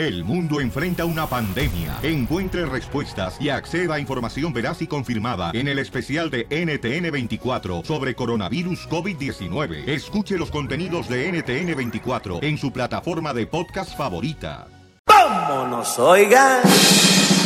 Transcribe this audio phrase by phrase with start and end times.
[0.00, 1.98] El mundo enfrenta una pandemia.
[2.02, 8.14] Encuentre respuestas y acceda a información veraz y confirmada en el especial de NTN24 sobre
[8.14, 9.86] coronavirus COVID-19.
[9.86, 14.68] Escuche los contenidos de NTN24 en su plataforma de podcast favorita.
[15.06, 16.62] ¡Vámonos, oigan!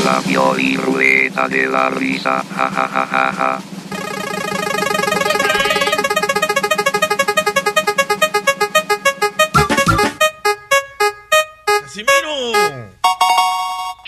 [0.05, 0.23] La
[0.57, 2.45] y rueda de la risa.
[2.55, 3.61] Ja, ja, ja,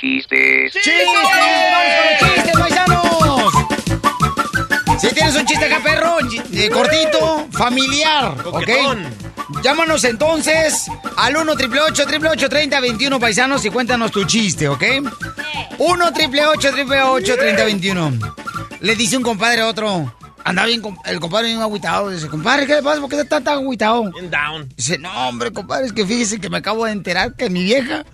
[0.07, 0.73] Chistes.
[0.73, 1.05] ¡Chistes!
[1.05, 1.31] ¡Vamos
[2.21, 3.53] con los chistes, paisanos!
[5.01, 6.19] Si tienes un chiste acá, perro,
[6.53, 8.71] eh, cortito, familiar, ¿ok?
[9.65, 14.85] Llámanos entonces al 1 888 3021 paisanos y cuéntanos tu chiste, ¿ok?
[15.79, 18.13] 1 888 3021
[18.79, 20.15] Le dice un compadre a otro.
[20.45, 22.11] Anda bien, el compadre bien agüitado.
[22.11, 23.01] Dice, compadre, ¿qué le pasa?
[23.01, 24.09] ¿Por qué está tan agüitado?
[24.13, 24.69] Bien down.
[24.77, 28.05] Dice, no, hombre, compadre, es que fíjese que me acabo de enterar que mi vieja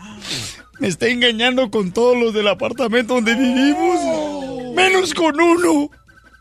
[0.83, 4.75] me está engañando con todos los del apartamento donde vivimos.
[4.75, 5.91] Menos con uno.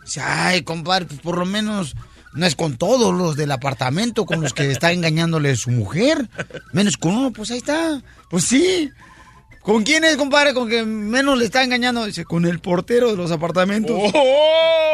[0.04, 1.96] Dice, ay, compadre, pues por lo menos
[2.34, 6.28] no es con todos los del apartamento con los que está engañándole su mujer.
[6.74, 8.02] Menos con uno, pues ahí está.
[8.32, 8.90] Pues sí.
[9.62, 10.56] ¿Con quién es, compadre?
[10.56, 12.04] Con que menos le está engañando.
[12.04, 13.96] Dice, con el portero de los apartamentos.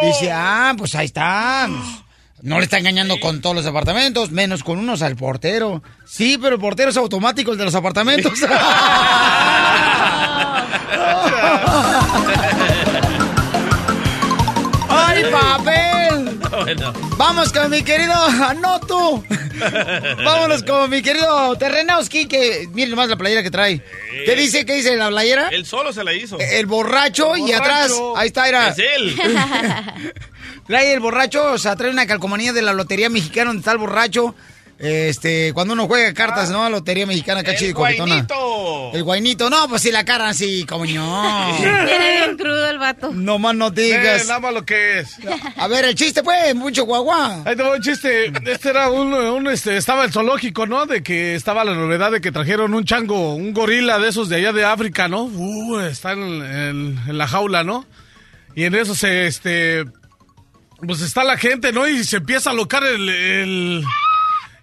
[0.02, 1.70] Dice, ah, pues ahí está.
[2.42, 5.82] No le está engañando con todos los apartamentos, menos con unos al portero.
[6.06, 8.34] Sí, pero el portero es automático, el de los apartamentos.
[14.90, 16.40] ¡Ay, papel!
[16.64, 16.94] Bueno.
[17.18, 19.24] Vamos con mi querido Anoto.
[20.24, 23.82] Vámonos con mi querido Terrenowski, que miren más la playera que trae.
[24.26, 24.66] ¿Qué dice?
[24.66, 25.50] ¿Qué dice la playera?
[25.50, 26.40] Él solo se la hizo.
[26.40, 27.62] El borracho y Borracho.
[27.64, 28.70] atrás, ahí está, era.
[28.70, 29.16] Es él.
[30.68, 33.78] Trae el borracho, o sea, trae una calcomanía de la Lotería Mexicana donde está el
[33.78, 34.36] borracho.
[34.80, 36.70] Este, cuando uno juega cartas, ¿no?
[36.70, 38.14] Lotería Mexicana, cachi de El coquetona.
[38.28, 38.92] guainito.
[38.94, 41.04] El guainito, no, pues si la cara así, coño.
[41.58, 43.10] Tiene bien crudo el vato.
[43.12, 44.28] No más no Eh, digas.
[44.28, 45.18] nada más lo que es.
[45.56, 47.42] A ver, el chiste, pues, mucho guagua.
[47.46, 48.32] Ahí te va un chiste.
[48.46, 50.86] Este era un, un, este, estaba el zoológico, ¿no?
[50.86, 54.36] De que estaba la novedad de que trajeron un chango, un gorila de esos de
[54.36, 55.24] allá de África, ¿no?
[55.24, 57.88] Uh, está en, en- en la jaula, ¿no?
[58.54, 59.86] Y en eso se, este,
[60.86, 61.88] pues está la gente, ¿no?
[61.88, 63.84] Y se empieza a alocar el, el,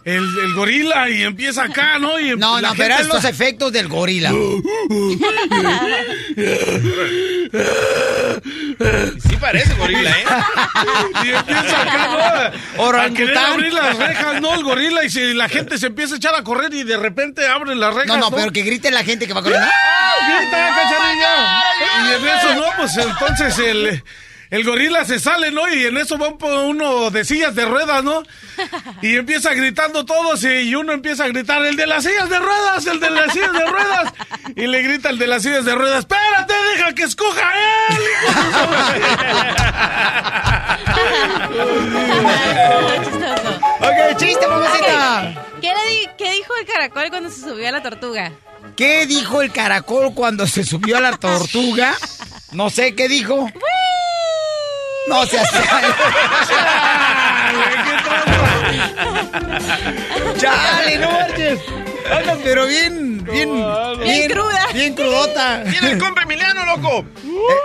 [0.05, 2.21] el, el gorila y empieza acá, ¿no?
[2.21, 4.31] Y No, la no, pero gente eran los está- efectos del gorila.
[9.21, 10.25] Sí parece gorila, ¿eh?
[11.25, 12.19] Y empieza acá, ¿no?
[12.19, 12.53] A
[12.87, 13.15] Orangután.
[13.15, 14.55] querer abrir las rejas, ¿no?
[14.55, 17.47] El gorila y si la gente se empieza a echar a correr y de repente
[17.47, 18.09] abren las rejas.
[18.09, 19.67] No, no, pero que grite la gente que va corriendo.
[19.67, 21.63] ¡Grita, cacharilla!
[22.03, 24.03] Y en eso, no, pues entonces el,
[24.55, 25.69] el gorila se sale, ¿no?
[25.69, 28.23] Y en eso va uno de sillas de ruedas, ¿no?
[29.03, 32.87] Y empieza gritando todos y, uno empieza a gritar, el de las sillas de ruedas,
[32.87, 34.13] el de las sillas de ruedas.
[34.57, 37.51] Y le grita el de las sillas de ruedas, espérate, deja que escoja
[37.89, 37.97] él.
[43.05, 43.61] Chistoso.
[43.85, 45.45] Ok, chiste, mamacita.
[45.61, 48.33] ¿Qué, le di- ¿Qué dijo el caracol cuando se subió a la tortuga?
[48.77, 51.95] ¿Qué dijo el caracol cuando se subió a la tortuga?
[52.53, 53.51] No sé, ¿qué dijo?
[55.09, 55.49] No seas...
[60.39, 61.61] Chale, no marches.
[62.11, 63.51] Anda, pero bien, bien,
[64.03, 64.67] Bien cruda.
[64.73, 65.63] Bien crudota.
[65.65, 67.05] ¡Viene el compa Emiliano, loco!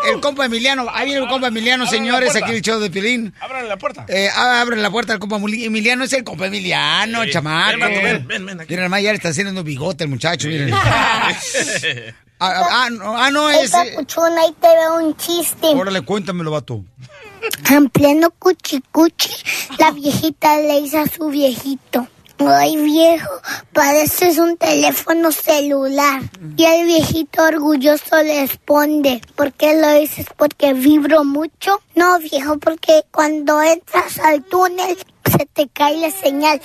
[0.05, 2.89] El, el compa Emiliano, ahí viene el compa Emiliano, Abran señores, aquí el show de
[2.89, 3.33] Pilín.
[3.39, 4.05] Abran la puerta.
[4.07, 7.31] Eh, abren la puerta al compa Emiliano, es el compa Emiliano, Sí.
[7.31, 7.69] chamaco.
[7.71, 8.69] Ven, Mato, ven, ven, ven aquí.
[8.69, 10.73] Miren, además ya le está haciendo un bigote el muchacho, miren.
[10.73, 11.31] ah,
[12.39, 13.65] ah, ah, no, ah, no, es...
[13.65, 15.67] Esta eh, cuchona, ahí te veo un chiste.
[15.67, 16.83] Órale, cuéntamelo, vato.
[17.69, 19.31] En pleno cuchicuchi,
[19.77, 22.07] la viejita le dice a su viejito.
[22.39, 23.29] Ay, viejo,
[23.73, 26.21] pareces un teléfono celular.
[26.55, 30.25] Y el viejito orgulloso le responde, ¿por qué lo dices?
[30.37, 31.81] ¿Porque vibro mucho?
[31.95, 34.97] No, viejo, porque cuando entras al túnel
[35.29, 36.61] se te cae la señal.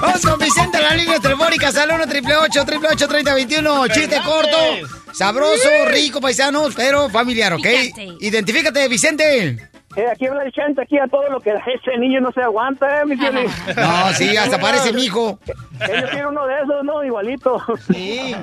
[0.00, 3.88] Vamos con Vicente en la línea telefónica, sale 1 triple 8 triple 8 30 21.
[3.88, 4.56] Chiste corto,
[5.12, 7.62] sabroso, rico, paisanos, pero familiar, ¿ok?
[7.62, 8.08] Picante.
[8.20, 9.70] Identifícate, Vicente.
[9.96, 13.00] Eh, aquí habla el chante, aquí a todo lo que ese niño no se aguanta,
[13.00, 13.32] ¿eh, mi tío?
[13.32, 15.38] No, sí, hasta parece mi hijo.
[15.46, 17.02] Yo quiero uno de esos, ¿no?
[17.04, 17.60] Igualito.
[17.92, 18.34] Sí.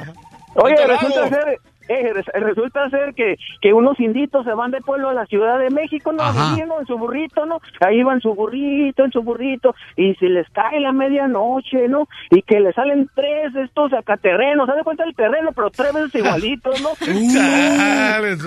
[0.56, 5.10] Oye, resulta ser eh, res- resulta ser que, que unos inditos se van de pueblo
[5.10, 6.24] a la Ciudad de México, ¿no?
[6.80, 7.60] En su burrito, ¿no?
[7.80, 12.08] Ahí van su burrito, en su burrito, y si les cae la medianoche, ¿no?
[12.32, 15.52] Y que le salen tres de estos acaterrenos, ¿se da cuenta el terreno?
[15.54, 16.90] Pero tres veces igualitos, ¿no?
[17.34, 18.38] Chale,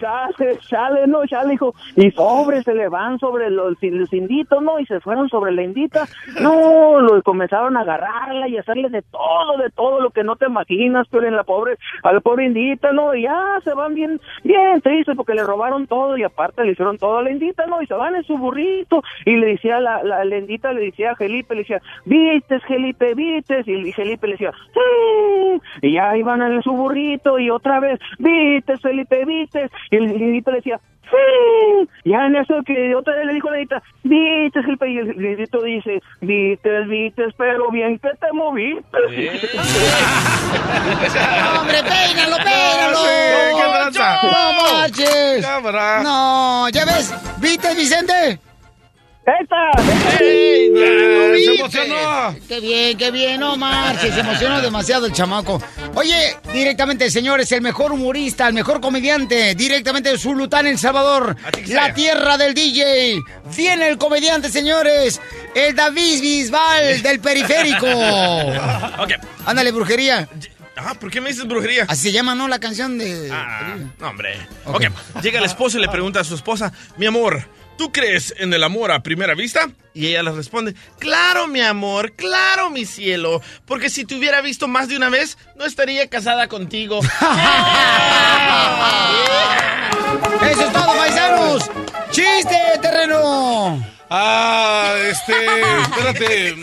[0.00, 1.74] Chale, chale, no, chale, hijo.
[1.96, 4.78] Y sobre, se le van sobre los, los inditos, ¿no?
[4.78, 6.06] Y se fueron sobre la indita.
[6.40, 10.46] No, lo comenzaron a agarrarla y hacerle de todo, de todo lo que no te
[10.46, 12.90] imaginas, pero en la pobre, a la pobre indita.
[13.14, 16.98] Y ya se van bien, bien tristes porque le robaron todo y aparte le hicieron
[16.98, 17.82] todo a la indita, ¿no?
[17.82, 19.02] Y se van en su burrito.
[19.24, 23.14] Y le decía, la, la, la indita le decía a Felipe, le decía, vistes, Felipe,
[23.14, 23.66] vistes.
[23.66, 25.60] Y el Felipe le decía, sí.
[25.82, 29.70] Y ya iban en su burrito y otra vez, vistes, Felipe, vistes.
[29.90, 31.88] Y el indito le decía, sí.
[32.04, 34.90] Ya en eso que otra vez le dijo la indita, vistes, Felipe.
[34.90, 38.98] Y el indito dice, vistes, vistes, pero bien que te moviste.
[41.58, 42.98] ¡Hombre, peínalo, peínalo!
[42.98, 43.04] Sí,
[44.96, 45.40] ¿qué?
[46.02, 46.02] ¡No.
[46.02, 47.14] No, ¿ya ves?
[47.38, 48.40] ¿Viste, Vicente?
[49.40, 50.20] ¡Esta!
[50.20, 50.70] ¡Ey!
[50.70, 52.36] ¿Lo Se emocionó.
[52.48, 55.62] Qué bien, qué bien, no marches, se emocionó demasiado el chamaco.
[55.94, 61.36] Oye, directamente, señores, el mejor humorista, el mejor comediante, directamente de Zulután, El Salvador,
[61.66, 63.20] la tierra del DJ.
[63.54, 65.20] Viene el comediante, señores,
[65.54, 67.86] el David Bisbal del periférico.
[68.98, 69.12] Ok.
[69.46, 70.28] Ándale, brujería.
[70.76, 71.84] Ah, ¿por qué me dices brujería?
[71.88, 72.48] Así se llama, ¿no?
[72.48, 73.28] La canción de...
[73.32, 74.36] Ah, no, hombre.
[74.64, 74.76] Ok.
[75.14, 75.22] ok.
[75.22, 77.44] Llega el esposo y le pregunta a su esposa, mi amor,
[77.78, 79.70] ¿tú crees en el amor a primera vista?
[79.94, 84.68] Y ella le responde, claro, mi amor, claro, mi cielo, porque si te hubiera visto
[84.68, 87.00] más de una vez, no estaría casada contigo.
[90.50, 91.70] Eso es todo, paisanos.
[92.10, 93.82] ¡Chiste, terreno!
[94.10, 95.32] Ah, este.
[95.82, 96.56] Espérate.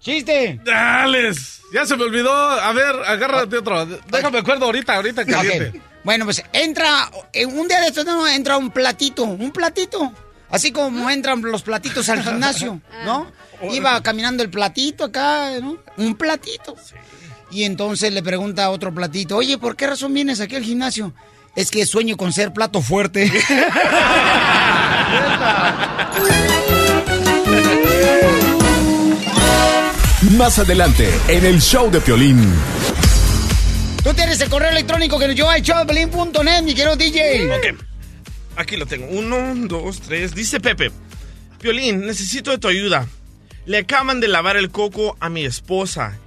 [0.00, 0.60] ¡Chiste!
[0.64, 1.60] Dales.
[1.72, 2.32] Ya se me olvidó.
[2.32, 3.86] A ver, agárrate otro.
[3.86, 5.80] Déjame acuerdo ahorita, ahorita caliente.
[6.02, 10.12] Bueno, pues entra, en un día de estos no, entra un platito, un platito.
[10.50, 13.30] Así como entran los platitos al gimnasio, ¿no?
[13.70, 15.76] Iba caminando el platito acá, ¿no?
[15.96, 16.74] Un platito.
[17.50, 21.12] Y entonces le pregunta a otro platito, oye, ¿por qué razón vienes aquí al gimnasio?
[21.56, 23.30] Es que sueño con ser plato fuerte.
[30.36, 32.54] Más adelante, en el show de Piolín.
[34.02, 37.54] Tú tienes el correo electrónico que nos lleva showbelín.net, mi querido DJ.
[37.54, 37.80] Ok.
[38.56, 39.06] Aquí lo tengo.
[39.06, 40.34] Uno, dos, tres.
[40.34, 40.90] Dice Pepe.
[41.60, 43.06] Piolín, necesito de tu ayuda.
[43.66, 46.18] Le acaban de lavar el coco a mi esposa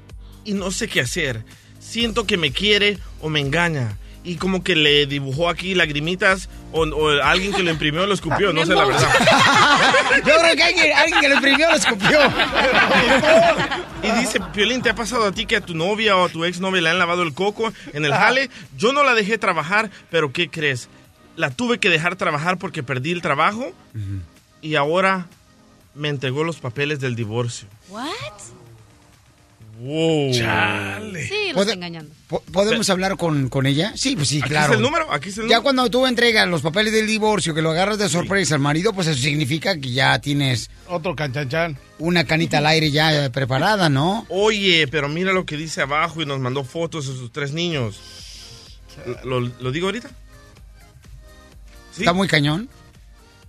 [0.46, 1.46] y no sé qué hacer.
[1.80, 3.98] Siento que me quiere o me engaña.
[4.24, 8.52] Y como que le dibujó aquí lagrimitas o, o alguien que lo imprimió lo escupió,
[8.52, 9.08] no sé la verdad.
[10.26, 12.20] Yo creo que alguien, alguien que lo imprimió lo escupió.
[14.04, 16.44] Y dice, Piolín, ¿te ha pasado a ti que a tu novia o a tu
[16.44, 18.50] exnovia le han lavado el coco en el jale?
[18.78, 20.90] Yo no la dejé trabajar, pero ¿qué crees?
[21.36, 23.72] La tuve que dejar trabajar porque perdí el trabajo
[24.62, 25.28] y ahora
[25.96, 27.68] me entregó los papeles del divorcio.
[27.90, 28.10] ¿What?
[29.86, 30.32] Wow.
[30.34, 31.28] Chale.
[31.28, 32.14] Sí, lo ¿Puedo- está engañando.
[32.28, 33.92] Po- ¿Podemos hablar con, con ella?
[33.96, 34.66] Sí, pues sí, Aquí claro.
[34.66, 35.64] está el número, aquí está el Ya número.
[35.64, 39.08] cuando tú entregas los papeles del divorcio, que lo agarras de sorpresa al marido, pues
[39.08, 41.78] eso significa que ya tienes Otro canchanchan.
[42.00, 44.26] una canita al aire ya preparada, ¿no?
[44.30, 48.00] Oye, pero mira lo que dice abajo y nos mandó fotos de sus tres niños.
[49.26, 50.10] ¿Lo, lo digo ahorita?
[51.92, 52.04] ¿Sí?
[52.04, 52.70] Está muy cañón.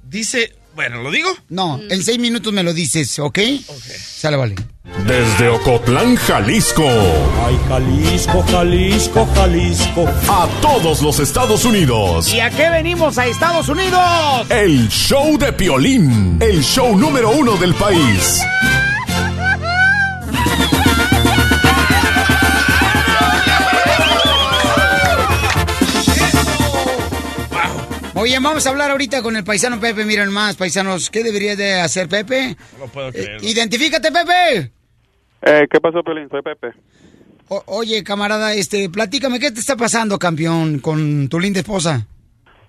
[0.03, 1.29] Dice, bueno, ¿lo digo?
[1.49, 3.39] No, en seis minutos me lo dices, ¿ok?
[3.97, 4.55] Sale, vale.
[5.07, 6.85] Desde Ocotlán, Jalisco.
[7.47, 10.07] Ay, Jalisco, Jalisco, Jalisco.
[10.29, 12.33] A todos los Estados Unidos.
[12.33, 14.01] ¿Y a qué venimos a Estados Unidos?
[14.51, 16.39] El show de Piolín.
[16.41, 18.41] El show número uno del país.
[28.25, 30.07] Oye, vamos a hablar ahorita con el paisano Pepe.
[30.07, 32.57] Miren más, paisanos, ¿qué debería de hacer Pepe?
[32.79, 33.47] No puedo Eh, creerlo.
[33.47, 34.73] identifícate, Pepe.
[35.43, 36.31] Eh, ¿Qué pasó, Pelín?
[36.31, 36.69] Soy Pepe.
[37.49, 42.07] O- oye, camarada, este, platícame, ¿qué te está pasando, campeón, con tu linda esposa?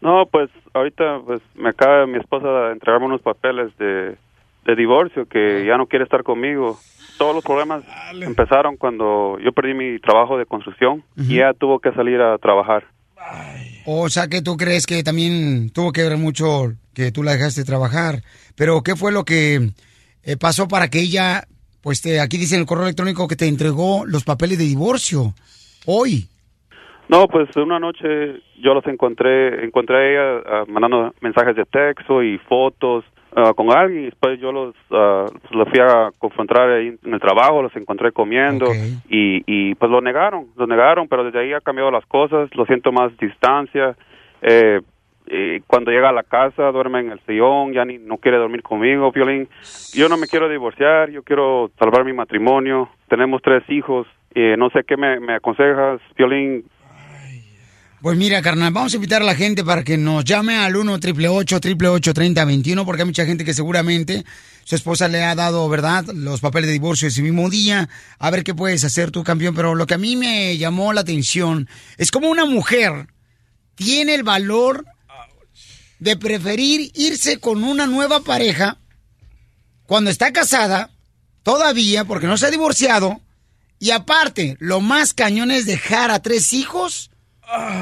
[0.01, 4.17] No, pues ahorita pues me acaba mi esposa de entregarme unos papeles de,
[4.65, 6.77] de divorcio que ya no quiere estar conmigo.
[7.17, 7.81] Todos los problemas
[8.21, 12.83] empezaron cuando yo perdí mi trabajo de construcción y ella tuvo que salir a trabajar.
[13.85, 17.63] O sea, que tú crees que también tuvo que ver mucho que tú la dejaste
[17.63, 18.21] trabajar.
[18.55, 19.69] Pero, ¿qué fue lo que
[20.23, 21.43] eh, pasó para que ella,
[21.83, 25.33] pues te, aquí dice en el correo electrónico que te entregó los papeles de divorcio
[25.85, 26.27] hoy?
[27.09, 32.23] No, pues una noche yo los encontré, encontré a ella ah, mandando mensajes de texto
[32.23, 36.97] y fotos ah, con alguien y después yo los, pues, los fui a confrontar ahí
[37.03, 38.67] en el trabajo, los encontré comiendo
[39.09, 42.65] y, y pues lo negaron, lo negaron, pero desde ahí ha cambiado las cosas, lo
[42.65, 43.95] siento más distancia.
[45.27, 48.61] Eh, cuando llega a la casa duerme en el sillón, ya ni no quiere dormir
[48.61, 49.47] conmigo, Violín.
[49.93, 52.89] Yo no me quiero divorciar, yo quiero salvar mi matrimonio.
[53.07, 54.07] Tenemos tres hijos.
[54.35, 56.65] Eh, no sé qué me, me aconsejas, Violín.
[58.05, 60.93] Pues mira, carnal, vamos a invitar a la gente para que nos llame al 1
[60.93, 64.23] 888 3021 porque hay mucha gente que seguramente
[64.63, 67.89] su esposa le ha dado, ¿verdad?, los papeles de divorcio ese mismo día.
[68.19, 69.55] A ver qué puedes hacer tú, campeón.
[69.55, 73.07] Pero lo que a mí me llamó la atención es como una mujer
[73.73, 74.85] tiene el valor
[75.97, 78.77] de preferir irse con una nueva pareja
[79.87, 80.91] cuando está casada,
[81.41, 83.19] todavía, porque no se ha divorciado,
[83.79, 87.09] y aparte, lo más cañón es dejar a tres hijos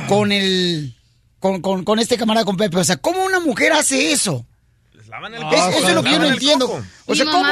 [0.08, 0.96] con el.
[1.39, 2.77] Con, con, con este camarada, con Pepe.
[2.77, 4.46] O sea, ¿cómo una mujer hace eso?
[4.93, 6.82] Es- eso es lo que yo no entiendo.
[7.05, 7.46] O sea, ¿cómo?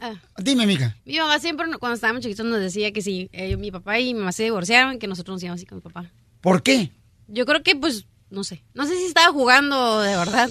[0.00, 0.14] ah.
[0.38, 0.94] Dime, mija.
[1.04, 4.20] Mi mamá siempre, cuando estábamos chiquitos, nos decía que si eh, mi papá y mi
[4.20, 6.10] mamá se divorciaron, que nosotros nos íbamos así con mi papá.
[6.40, 6.90] ¿Por qué?
[7.28, 8.62] Yo creo que, pues, no sé.
[8.74, 10.48] No sé si estaba jugando de verdad,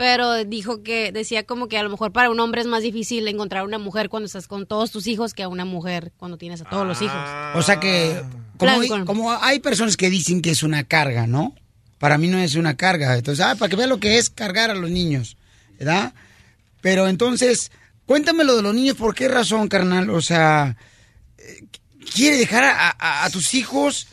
[0.00, 3.28] pero dijo que, decía como que a lo mejor para un hombre es más difícil
[3.28, 6.62] encontrar una mujer cuando estás con todos tus hijos que a una mujer cuando tienes
[6.62, 7.18] a todos los hijos.
[7.54, 8.22] O sea que,
[8.56, 11.54] como, como hay personas que dicen que es una carga, ¿no?
[11.98, 13.14] Para mí no es una carga.
[13.14, 15.36] Entonces, ah, para que vea lo que es cargar a los niños,
[15.78, 16.14] ¿verdad?
[16.80, 17.70] Pero entonces,
[18.06, 20.08] cuéntame lo de los niños, ¿por qué razón, carnal?
[20.08, 20.78] O sea,
[21.36, 21.64] eh,
[22.14, 24.06] quiere dejar a, a- a tus hijos,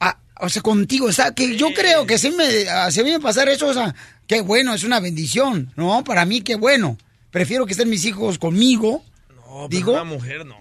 [0.00, 1.08] a- o sea, contigo.
[1.08, 3.66] O sea, que yo creo que si me, a- si a mí me pasara eso,
[3.66, 3.94] o sea,
[4.26, 6.02] qué bueno, es una bendición, ¿no?
[6.04, 6.96] Para mí, qué bueno.
[7.30, 9.04] Prefiero que estén mis hijos conmigo.
[9.34, 10.56] No, pero Digo, una mujer no.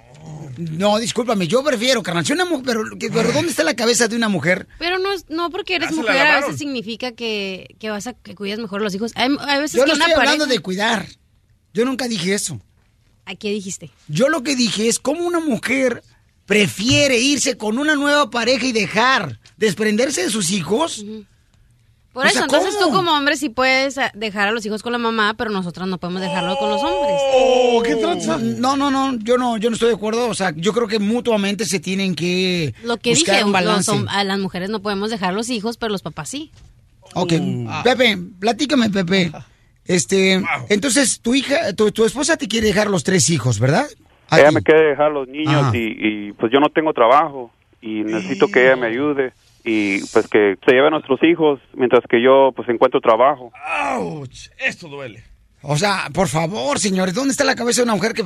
[0.58, 2.26] no, discúlpame, yo prefiero, carnal.
[2.26, 4.68] Si una mujer, pero, ¿dónde está la cabeza de una mujer?
[4.80, 8.14] Pero no, es- no porque eres la mujer a veces significa que, que vas a
[8.14, 9.12] que cuidas mejor a los hijos.
[9.16, 11.06] Hay, hay veces Yo que no una estoy hablando pareja- de cuidar.
[11.74, 12.60] Yo nunca dije eso.
[13.26, 13.90] ¿A qué dijiste?
[14.08, 16.04] Yo lo que dije es cómo una mujer
[16.46, 21.04] prefiere irse con una nueva pareja y dejar, desprenderse de sus hijos.
[22.16, 24.82] Por O eso, sea, entonces tú como hombre sí puedes ah, dejar a los hijos
[24.82, 27.20] con la mamá, pero nosotros no podemos dejarlo con los hombres.
[27.34, 27.94] Oh, ¿qué
[28.58, 30.30] No, no, no, yo no, yo no estoy de acuerdo.
[30.30, 33.92] O sea, yo creo que mutuamente se tienen que Lo que buscar dije, un balance.
[34.08, 36.54] a las mujeres no podemos dejar los hijos, pero los papás sí.
[37.16, 37.34] Ok,
[37.84, 39.34] Pepe, platícame, Pepe.
[39.84, 43.88] Este, entonces tu hija, tu, tu esposa te quiere dejar los tres hijos, ¿verdad?
[44.32, 48.68] Ella me quiere dejar los niños y, pues yo no tengo trabajo y necesito que
[48.68, 49.34] ella me ayude
[49.66, 53.52] y pues que se lleve a nuestros hijos mientras que yo pues encuentro trabajo.
[53.82, 54.30] ¡Auch!
[54.60, 55.24] Esto duele.
[55.62, 58.24] O sea, por favor, señores, ¿dónde está la cabeza de una mujer que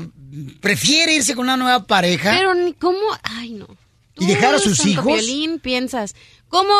[0.59, 2.31] prefiere irse con una nueva pareja?
[2.37, 3.67] Pero ni cómo, ay no.
[4.17, 5.05] ¿Y dejar a sus Santo hijos?
[5.05, 6.13] Piolín, piensas,
[6.49, 6.73] ¿cómo?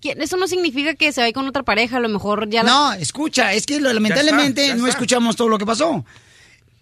[0.00, 2.70] ¿Qui- Eso no significa que se vaya con otra pareja, a lo mejor ya la-
[2.70, 4.90] No, escucha, es que lo- lamentablemente ya no está.
[4.90, 6.04] escuchamos todo lo que pasó.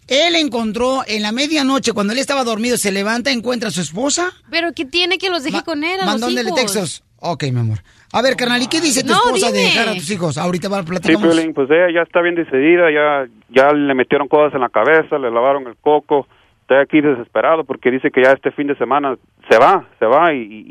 [0.08, 4.32] Él encontró en la medianoche, cuando él estaba dormido, se levanta, encuentra a su esposa.
[4.50, 6.60] Pero que tiene que los deje con él a los Mandóndole hijos.
[6.60, 7.04] textos.
[7.24, 7.78] Ok, mi amor.
[8.12, 10.36] A ver, carnal, ¿y qué dice tu No, esposa de dejar a tus hijos?
[10.38, 11.22] Ahorita va, Sí, platicamos.
[11.34, 15.18] Piolín, pues ella ya está bien decidida, ya, ya le metieron cosas en la cabeza,
[15.18, 16.26] le lavaron el coco.
[16.62, 19.16] Estoy aquí desesperado porque dice que ya este fin de semana
[19.48, 20.64] se va, se va y, y,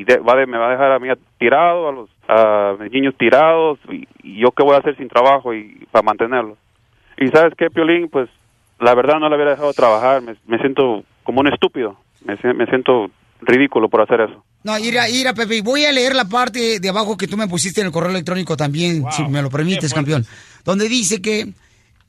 [0.00, 2.92] y de- va de- me va a dejar a mí tirado, a los a mis
[2.92, 6.56] niños tirados y, y yo qué voy a hacer sin trabajo y para mantenerlos.
[7.18, 8.28] Y sabes qué, Piolín, pues
[8.80, 12.36] la verdad no le hubiera dejado trabajar, me, me siento como un estúpido, me
[12.66, 13.10] siento
[13.40, 14.44] ridículo por hacer eso.
[14.64, 15.62] No, ira, ira, Pepe.
[15.62, 18.56] Voy a leer la parte de abajo que tú me pusiste en el correo electrónico
[18.56, 20.26] también, si me lo permites, campeón.
[20.64, 21.52] Donde dice que eh,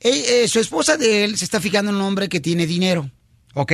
[0.00, 3.10] eh, su esposa de él se está fijando en un hombre que tiene dinero,
[3.54, 3.72] ¿ok?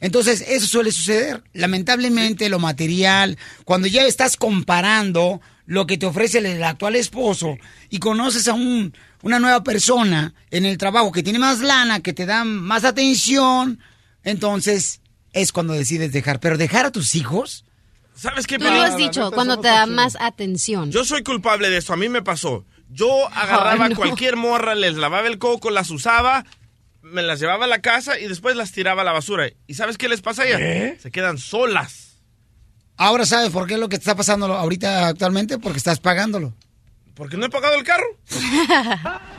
[0.00, 1.42] Entonces, eso suele suceder.
[1.52, 7.58] Lamentablemente, lo material, cuando ya estás comparando lo que te ofrece el, el actual esposo
[7.90, 12.12] y conoces a un, una nueva persona en el trabajo que tiene más lana, que
[12.12, 13.80] te da más atención,
[14.22, 15.00] entonces
[15.32, 16.38] es cuando decides dejar.
[16.38, 17.64] Pero dejar a tus hijos...
[18.18, 18.58] ¿Sabes qué?
[18.58, 20.90] Tú lo has dicho, cuando te da más atención.
[20.90, 22.64] Yo soy culpable de esto, a mí me pasó.
[22.88, 23.94] Yo agarraba no.
[23.94, 26.44] cualquier morra, les lavaba el coco, las usaba,
[27.00, 29.48] me las llevaba a la casa y después las tiraba a la basura.
[29.68, 31.00] ¿Y sabes qué les pasa a ellas?
[31.00, 32.18] Se quedan solas.
[32.96, 36.54] Ahora sabes por qué es lo que te está pasando ahorita actualmente, porque estás pagándolo.
[37.14, 38.06] ¿Porque no he pagado el carro?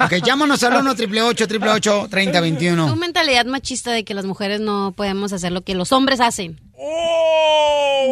[0.00, 5.32] Ok, llámanos al 1 888 Tu 3021 mentalidad machista de que las mujeres no podemos
[5.32, 6.60] hacer lo que los hombres hacen.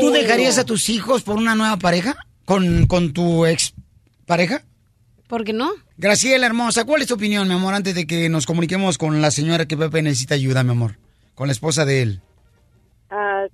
[0.00, 2.16] ¿Tú dejarías a tus hijos por una nueva pareja?
[2.44, 3.74] ¿Con, con tu ex
[4.26, 4.62] pareja?
[5.28, 5.70] ¿Por qué no?
[5.96, 9.30] Graciela hermosa, ¿cuál es tu opinión, mi amor, antes de que nos comuniquemos con la
[9.30, 10.98] señora que Pepe necesita ayuda, mi amor?
[11.34, 12.20] Con la esposa de él.
[13.10, 13.44] Ah,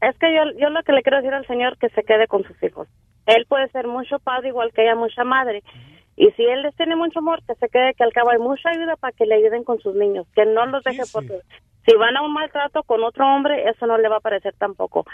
[0.00, 2.44] es que yo, yo lo que le quiero decir al señor que se quede con
[2.44, 2.88] sus hijos.
[3.26, 5.62] Él puede ser mucho padre igual que ella mucha madre.
[6.20, 8.70] Y si él les tiene mucho amor, que se quede, que al cabo hay mucha
[8.70, 11.40] ayuda para que le ayuden con sus niños, que no los deje porque
[11.86, 15.06] si van a un maltrato con otro hombre, eso no le va a parecer tampoco.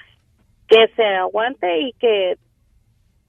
[0.66, 2.38] Que se aguante y que,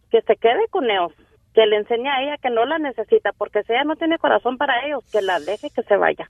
[0.09, 1.11] que se quede con ellos,
[1.53, 4.57] que le enseñe a ella que no la necesita, porque si ella no tiene corazón
[4.57, 6.29] para ellos, que la deje que se vaya.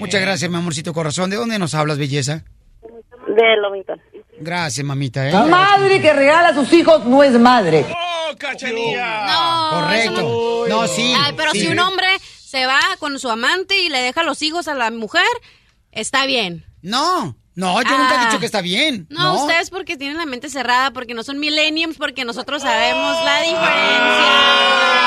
[0.00, 1.30] Muchas gracias, mi amorcito corazón.
[1.30, 2.42] ¿De dónde nos hablas, belleza?
[3.28, 4.00] De Lovington.
[4.40, 5.28] Gracias, mamita.
[5.28, 5.32] ¿eh?
[5.32, 7.84] La madre que regala a sus hijos no es madre.
[8.34, 9.26] ¡Oh, cachanilla!
[9.26, 10.66] No, Correcto.
[10.66, 11.60] eso No, sí, Ay, pero sí.
[11.60, 12.06] si un hombre
[12.44, 15.24] se va con su amante y le deja los hijos a la mujer,
[15.92, 16.64] está bien.
[16.82, 19.06] No, no, yo nunca he dicho que está bien.
[19.10, 19.42] No, No.
[19.42, 25.04] ustedes porque tienen la mente cerrada, porque no son millenniums, porque nosotros sabemos la diferencia.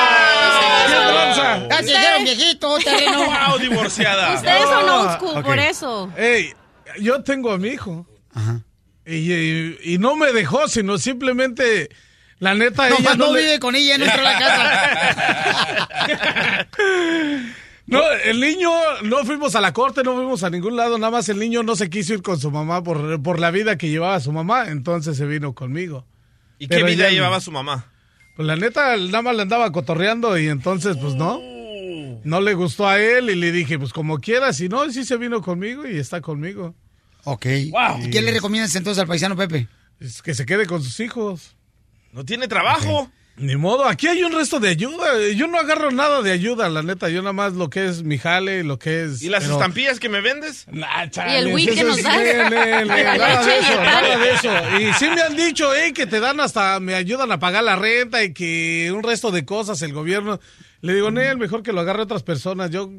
[1.82, 2.68] Dijeron viejito.
[3.48, 4.34] ¡Wow, divorciada!
[4.34, 5.44] Ustedes son old school, Ah, ok.
[5.46, 6.12] por eso.
[6.16, 6.52] Ey,
[7.00, 8.06] yo tengo a mi hijo.
[9.06, 11.88] Y, y- y no me dejó, sino simplemente,
[12.40, 15.88] la neta, No, ella no le- vive con ella, no entró a la casa.
[17.86, 18.70] No, el niño,
[19.04, 21.74] no fuimos a la corte, no fuimos a ningún lado, nada más el niño no
[21.74, 25.16] se quiso ir con su mamá por, por la vida que llevaba su mamá, entonces
[25.16, 26.04] se vino conmigo.
[26.58, 27.86] ¿Y qué vida ella- llevaba su mamá?
[28.36, 31.40] Pues la neta, nada más le andaba cotorreando y entonces, pues no.
[32.24, 35.16] No le gustó a él y le dije, pues como quieras, y no, sí se
[35.16, 36.74] vino conmigo y está conmigo.
[37.24, 37.46] Ok.
[37.46, 39.66] ¿Y qué le recomiendas entonces al paisano Pepe?
[39.98, 41.56] Es que se quede con sus hijos.
[42.12, 43.10] No tiene trabajo.
[43.36, 45.06] Ni modo, aquí hay un resto de ayuda.
[45.36, 47.08] Yo no agarro nada de ayuda, la neta.
[47.08, 49.22] Yo nada más lo que es mi jale, lo que es.
[49.22, 50.66] ¿Y las pero- estampillas que me vendes?
[50.72, 52.16] ¿Y el wii que nos das?
[52.86, 54.50] nada de eso, nada de eso.
[54.80, 57.76] Y sí me han dicho, eh, que te dan hasta, me ayudan a pagar la
[57.76, 60.40] renta y que un resto de cosas el gobierno.
[60.80, 62.70] Le digo, Nel, mejor que lo agarre otras personas.
[62.70, 62.90] Yo,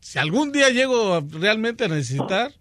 [0.00, 2.52] si algún día llego a- realmente a necesitar,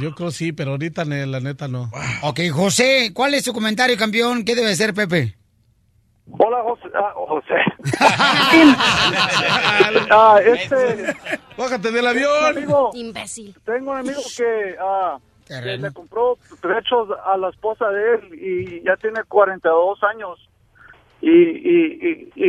[0.00, 1.90] yo creo sí, pero ahorita, la neta no.
[2.22, 4.44] Ok, José, ¿cuál es tu comentario, campeón?
[4.44, 5.36] ¿Qué debe ser, Pepe?
[6.38, 6.88] Hola, José.
[6.94, 7.54] Ah, José.
[10.10, 11.14] Ah, este,
[11.56, 12.44] Bájate del avión.
[12.56, 13.54] amigo, Imbécil.
[13.64, 18.82] tengo un amigo que, ah, que le compró derechos a la esposa de él y
[18.84, 20.38] ya tiene 42 años.
[21.20, 22.44] Y, y, y, y,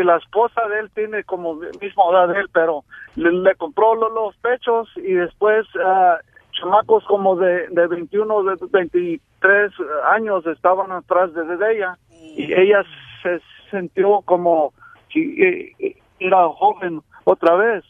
[0.00, 2.84] y la esposa de él tiene como misma edad de él, pero
[3.16, 6.18] le, le compró lo- los, pechos y después ah,
[6.62, 9.72] chamacos como de, de 21, de 23
[10.10, 11.98] años estaban atrás de, de ella.
[12.10, 12.84] Y ella
[13.22, 13.40] se
[13.70, 14.72] sintió como
[15.10, 17.84] que eh, era joven otra vez.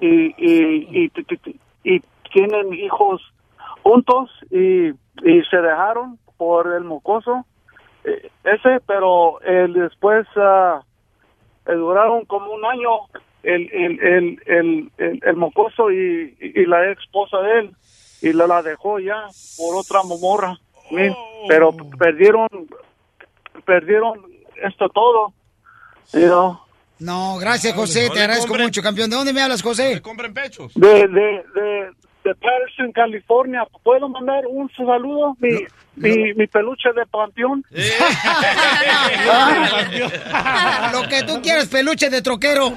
[0.00, 1.12] Y, y, y,
[1.84, 3.22] y tienen hijos
[3.82, 7.46] juntos y, y se dejaron por el mocoso.
[8.04, 10.82] Eh, ese pero el después ah,
[11.66, 12.90] eh, duraron como un año
[13.42, 17.70] el el el el, el, el mocoso y, y la ex esposa de él
[18.22, 19.26] y la, la dejó ya
[19.56, 20.58] por otra morra
[20.90, 20.96] ¿sí?
[21.48, 22.48] pero perdieron
[23.64, 24.20] perdieron
[24.62, 25.32] esto todo
[26.12, 26.58] you know.
[26.98, 28.08] No, gracias, José.
[28.08, 28.66] no te agradezco compren.
[28.66, 29.08] mucho, campeón.
[29.08, 30.02] ¿De dónde me hablas, José?
[30.02, 30.74] Compren pechos.
[30.74, 31.90] de, de, de,
[32.24, 33.62] de Patterson, California.
[33.82, 35.36] ¿Puedo mandar un saludo?
[35.40, 35.50] Mi,
[35.96, 37.64] mi, mi peluche de panteón.
[40.92, 42.72] Lo que tú quieras, peluche de troquero.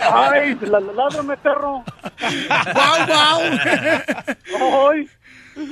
[0.00, 1.84] Ay, ládrame, perro.
[2.72, 3.40] ¡Guau, guau!
[4.90, 5.08] Ay,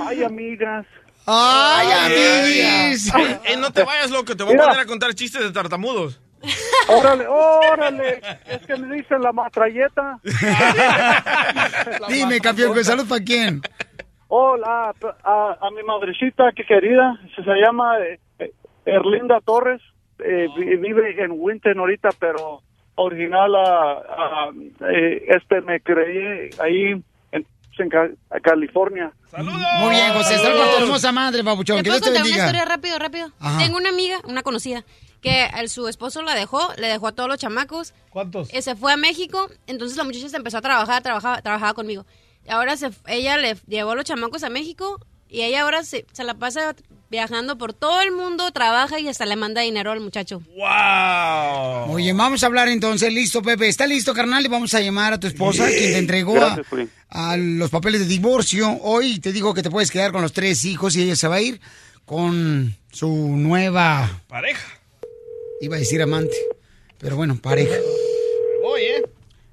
[0.06, 0.86] ay, amigas.
[1.26, 3.12] ¡Ay, amiguis!
[3.44, 4.36] Ey, no te vayas, loco.
[4.36, 4.64] Te voy Mira.
[4.64, 6.20] a poner a contar chistes de tartamudos.
[6.88, 8.20] Órale, órale.
[8.48, 10.18] Es que me dicen la matralleta.
[12.08, 13.60] Dime, campeón, ¿con salud para quién?
[14.28, 17.94] Hola, a, a mi madrecita que querida, se, se llama
[18.38, 18.52] eh,
[18.84, 19.80] Erlinda Torres,
[20.20, 22.62] eh, vi- vive en Winton ahorita, pero
[22.94, 24.50] original a, a,
[24.92, 27.46] eh, este me creí ahí en,
[27.78, 28.10] en Ca-
[28.42, 29.10] California.
[29.80, 30.38] Muy bien, José.
[30.38, 31.78] Salud por tu hermosa madre, babuchón.
[31.78, 33.30] ¿Te Que puedo Dios te contar una historia rápido, rápido?
[33.40, 33.58] Ajá.
[33.64, 34.84] Tengo una amiga, una conocida,
[35.20, 37.92] que el- su esposo la dejó, le dejó a todos los chamacos.
[38.10, 38.48] ¿Cuántos?
[38.52, 42.06] Eh, se fue a México, entonces la muchacha se empezó a trabajar, trabajaba, trabajaba conmigo.
[42.46, 46.06] Y ahora se, ella le llevó a los chamacos a México y ella ahora se,
[46.12, 46.74] se la pasa
[47.10, 50.40] viajando por todo el mundo, trabaja y hasta le manda dinero al muchacho.
[50.56, 51.92] ¡Wow!
[51.94, 53.12] Oye, vamos a hablar entonces.
[53.12, 53.68] Listo, Pepe.
[53.68, 54.44] ¿Está listo, carnal?
[54.44, 58.00] Y vamos a llamar a tu esposa, quien te entregó a, Gracias, a los papeles
[58.00, 58.78] de divorcio.
[58.82, 61.36] Hoy te dijo que te puedes quedar con los tres hijos y ella se va
[61.36, 61.60] a ir
[62.04, 64.66] con su nueva, Pareja.
[65.60, 66.36] Iba a decir amante,
[67.00, 67.74] pero bueno, pareja.
[68.62, 69.02] Voy, ¿eh?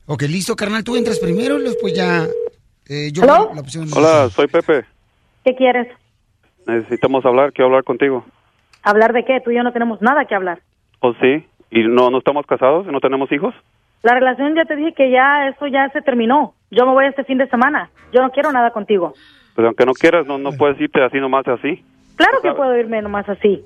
[0.06, 0.84] Ok, listo, carnal.
[0.84, 2.26] Tú entras primero, después ya...
[2.90, 3.52] eh, yo ¿Aló?
[3.54, 4.86] la opción- Hola, soy Pepe.
[5.44, 5.88] ¿Qué quieres?
[6.66, 8.26] Necesitamos hablar, quiero hablar contigo.
[8.84, 9.40] ¿Hablar de qué?
[9.44, 10.62] Tú y yo no tenemos nada que hablar.
[11.00, 11.46] ¿O sí?
[11.72, 13.54] ¿Y no, no estamos casados y no tenemos hijos?
[14.04, 16.54] La relación ya te dije que ya eso ya se terminó.
[16.72, 17.90] Yo me voy este fin de semana.
[18.14, 19.14] Yo no quiero nada contigo.
[19.56, 21.84] Pues aunque no quieras, no, no puedes irte así nomás así.
[22.16, 23.64] Claro que puedo irme nomás así.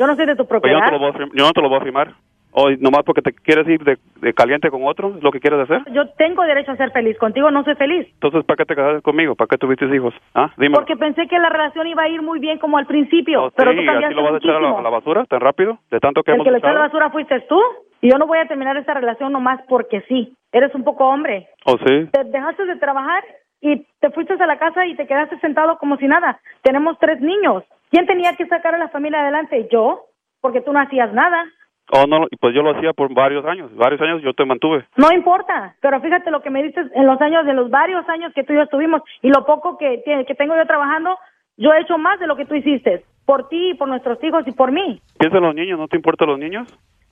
[0.00, 0.86] Yo no soy de tu Pues yo, no propiedad.
[0.86, 2.08] te lo voy a, yo no te lo voy a firmar.
[2.52, 5.14] ¿O nomás porque te quieres ir de, de caliente con otro?
[5.14, 5.82] ¿Es lo que quieres hacer?
[5.92, 7.16] Yo tengo derecho a ser feliz.
[7.18, 8.08] Contigo no soy feliz.
[8.14, 9.36] Entonces, ¿para qué te casaste conmigo?
[9.36, 10.12] ¿Para qué tuviste hijos?
[10.34, 10.50] ¿Ah?
[10.56, 10.74] Dime.
[10.74, 13.44] Porque pensé que la relación iba a ir muy bien como al principio.
[13.44, 14.78] Oh, pero sí, tú ¿así cambiaste lo vas a echar a la, muchísimo.
[14.78, 15.78] a la basura tan rápido?
[15.92, 17.60] ¿De tanto que El hemos que le echó a la basura fuiste tú.
[18.00, 20.34] Y yo no voy a terminar esta relación nomás porque sí.
[20.50, 21.46] Eres un poco hombre.
[21.66, 22.06] ¿O sí?
[22.10, 23.22] Te dejaste de trabajar
[23.60, 26.40] y te fuiste a la casa y te quedaste sentado como si nada.
[26.62, 27.62] Tenemos tres niños.
[27.90, 29.68] ¿Quién tenía que sacar a la familia adelante?
[29.70, 30.06] Yo,
[30.40, 31.44] porque tú no hacías nada.
[31.92, 33.74] Oh, no, pues yo lo hacía por varios años.
[33.74, 34.84] Varios años yo te mantuve.
[34.96, 38.32] No importa, pero fíjate lo que me dices en los años, de los varios años
[38.32, 41.18] que tú y yo estuvimos y lo poco que, que, que tengo yo trabajando,
[41.56, 43.04] yo he hecho más de lo que tú hiciste.
[43.26, 45.00] Por ti, por nuestros hijos y por mí.
[45.18, 46.68] Piensa en los niños, ¿no te importan los niños?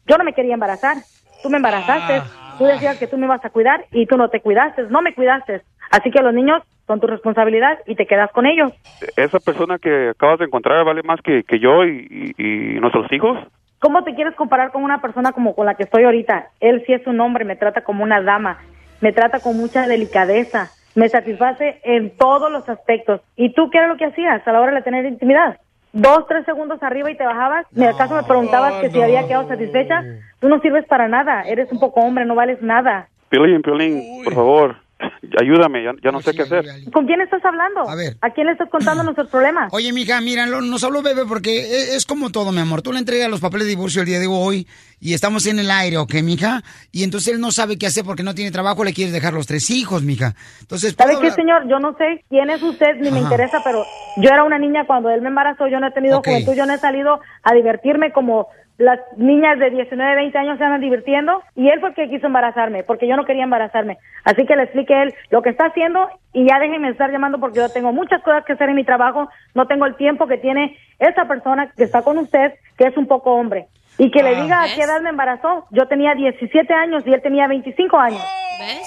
[0.07, 0.97] Yo no me quería embarazar.
[1.43, 2.23] Tú me embarazaste.
[2.57, 4.85] Tú decías que tú me ibas a cuidar y tú no te cuidaste.
[4.85, 5.63] No me cuidaste.
[5.91, 8.73] Así que los niños son tu responsabilidad y te quedas con ellos.
[9.17, 13.07] Esa persona que acabas de encontrar vale más que, que yo y, y- y nuestros
[13.13, 13.39] hijos.
[13.79, 16.49] ¿Cómo te quieres comparar con una persona como con la que estoy ahorita?
[16.59, 18.59] Él sí es un hombre, me trata como una dama,
[19.01, 23.21] me trata con mucha delicadeza, me satisface en todos los aspectos.
[23.37, 25.59] ¿Y tú qué era lo que hacías a la hora de tener intimidad?
[25.93, 27.67] Dos, tres segundos arriba y te bajabas.
[27.73, 30.03] ¿Me acaso me preguntabas que si había quedado satisfecha?
[30.41, 33.09] Tú no sirves para nada, eres un poco hombre, no vales nada.
[33.29, 34.77] Piolín, Piolín, por favor,
[35.41, 36.65] ayúdame, ya, ya no sé qué hacer.
[36.93, 37.89] ¿Con quién estás hablando?
[37.89, 38.17] A ver.
[38.21, 39.73] ¿A quién le estás contando nuestros problemas?
[39.73, 42.83] Oye, mija, mira, lo- nos habló Bebe porque e- es, como todo, mi amor.
[42.83, 44.67] Tú le entregas los papeles de divorcio el día de hoy
[45.01, 46.63] y estamos en el aire, ¿ok, mija?
[46.91, 49.47] Y entonces él no sabe qué hacer porque no tiene trabajo, le quieres dejar los
[49.47, 50.35] tres hijos, mija.
[50.61, 51.37] Entonces, ¿Sabe ¿puedo qué, hablar?
[51.37, 51.69] señor?
[51.69, 53.85] Yo no sé quién es usted, ni me interesa, pero
[54.17, 56.75] yo era una niña cuando él me embarazó, yo no he tenido juventud, yo no
[56.75, 61.69] he salido a divertirme como las niñas de 19, 20 años se andan divirtiendo, y
[61.69, 63.99] él fue el que quiso embarazarme, porque yo no quería embarazarme.
[64.25, 67.39] Así que le expliqué a él lo que está haciendo, y ya déjenme estar llamando
[67.41, 70.39] porque yo tengo muchas cosas que hacer en mi trabajo, no tengo el tiempo que
[70.39, 73.67] tiene esa persona que está con usted, que es un poco hombre.
[74.01, 75.67] Y que le Ah, diga a qué edad me embarazó.
[75.73, 78.23] Yo tenía 17 años y él tenía 25 años.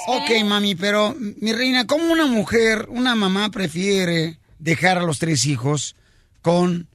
[0.08, 5.46] Ok, mami, pero mi reina, ¿cómo una mujer, una mamá prefiere dejar a los tres
[5.46, 5.98] hijos
[6.42, 6.88] con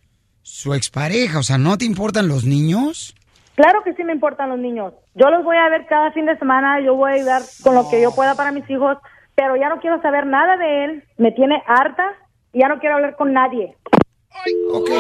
[0.47, 1.41] su expareja?
[1.41, 3.15] O sea, ¿no te importan los niños?
[3.57, 4.93] Claro que sí me importan los niños.
[5.15, 7.89] Yo los voy a ver cada fin de semana, yo voy a ayudar con lo
[7.91, 8.97] que yo pueda para mis hijos,
[9.35, 12.05] pero ya no quiero saber nada de él, me tiene harta
[12.53, 13.75] y ya no quiero hablar con nadie.
[14.71, 14.91] Ok.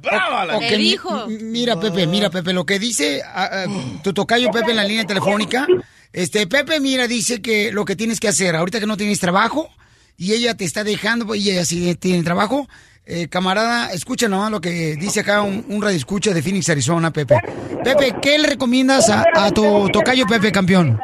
[0.00, 3.66] brava Ok, mi- m- Mira, Pepe, mira, Pepe, lo que dice ah,
[4.02, 5.66] tu tocayo Pepe en la línea telefónica.
[6.12, 9.68] Este, Pepe, mira, dice que lo que tienes que hacer, ahorita que no tienes trabajo
[10.16, 12.66] y ella te está dejando, y ella sí tiene trabajo,
[13.06, 17.12] eh, camarada, escucha nomás lo que dice acá un, un radio escucha de Phoenix, Arizona,
[17.12, 17.36] Pepe.
[17.84, 21.00] Pepe, ¿qué le recomiendas a, a tu tocayo Pepe, campeón?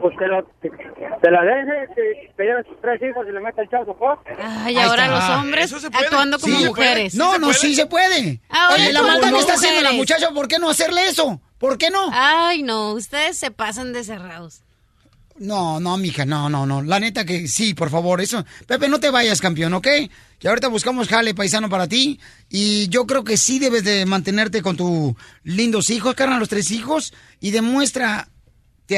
[0.00, 3.62] Pues que la, que la deje, que, que lleve sus tres hijos y le meta
[3.62, 4.22] el chavo, ¿no?
[4.40, 7.14] Ay, ahora los hombres actuando como Sí, mujeres.
[7.14, 8.40] No, no, sí se puede.
[8.50, 11.40] Ahora Oye, la maldad que está haciendo la muchacha, ¿por qué no hacerle eso?
[11.58, 12.10] ¿Por qué no?
[12.12, 14.62] Ay, no, ustedes se pasan de cerrados.
[15.38, 16.82] No, no, mija, no, no, no.
[16.82, 18.44] La neta que sí, por favor, eso.
[18.66, 19.86] Pepe, no te vayas, campeón, ¿ok?
[20.38, 22.18] Que ahorita buscamos jale paisano para ti.
[22.48, 26.70] Y yo creo que sí debes de mantenerte con tus lindos hijos, carnal, los tres
[26.70, 27.12] hijos.
[27.40, 28.28] Y demuéstrate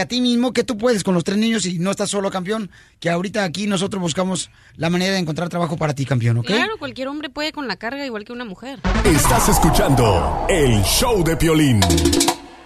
[0.01, 2.71] a ti mismo que tú puedes con los tres niños y no estás solo, campeón.
[3.01, 6.47] Que ahorita aquí nosotros buscamos la manera de encontrar trabajo para ti, campeón, ¿ok?
[6.47, 8.81] Claro, cualquier hombre puede con la carga igual que una mujer.
[9.05, 11.81] Estás escuchando el show de Piolín.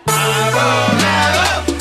[0.06, 1.71] Y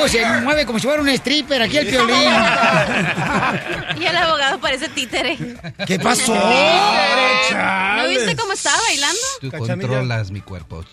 [0.00, 2.16] luego se mueve como si fuera un stripper aquí el violín.
[4.00, 5.36] y el abogado parece títere.
[5.86, 6.34] ¿Qué pasó?
[6.34, 9.20] ¿No viste cómo estaba bailando?
[9.40, 10.84] Tú controlas mi cuerpo.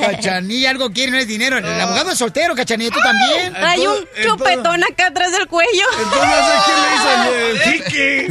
[0.00, 1.58] Cachanilla, algo quiere, no es dinero.
[1.58, 3.52] El abogado es soltero, Cachanilla, tú también.
[3.52, 5.84] Trae un chupetón acá atrás del cuello.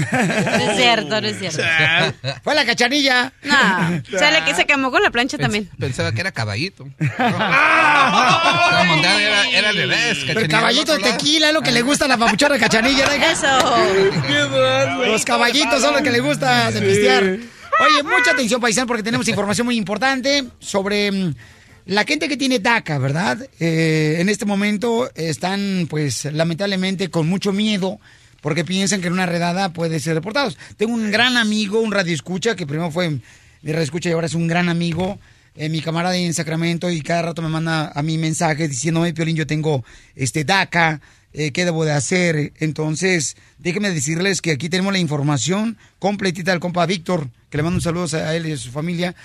[0.05, 1.61] No es cierto, no es cierto.
[2.43, 3.31] Fue la cachanilla.
[3.43, 5.69] No, se, le, se quemó con la plancha también.
[5.79, 6.85] Pensaba que era caballito.
[7.51, 10.17] La montada era, era al revés.
[10.25, 13.07] Pero Cachanilla, caballito de tequila es lo que le gusta a la papuchona cachanilla.
[13.09, 13.31] deja.
[13.31, 15.05] Eso.
[15.05, 17.23] Los caballitos son los que le gusta de pistear.
[17.23, 21.35] Oye, mucha atención, paisano, porque tenemos información muy importante sobre mm,
[21.87, 23.37] la gente que tiene DACA, ¿verdad?
[23.59, 27.99] Eh, en este momento están, pues, lamentablemente con mucho miedo
[28.45, 30.55] porque piensan que en una redada puede ser deportados.
[30.77, 34.47] Tengo un gran amigo, un radioescucha, que primero fue mi radioescucha y ahora es un
[34.47, 35.17] gran amigo,
[35.55, 39.13] eh, mi camarada en Sacramento, y cada rato me manda a mí mensajes diciendo, oye,
[39.13, 39.83] Piolín, yo tengo
[40.15, 41.01] este DACA,
[41.37, 42.53] eh, ¿qué debo de hacer?
[42.59, 47.75] Entonces, déjenme decirles que aquí tenemos la información completita del compa Víctor, que le mando
[47.77, 49.15] un saludo a él y a su familia.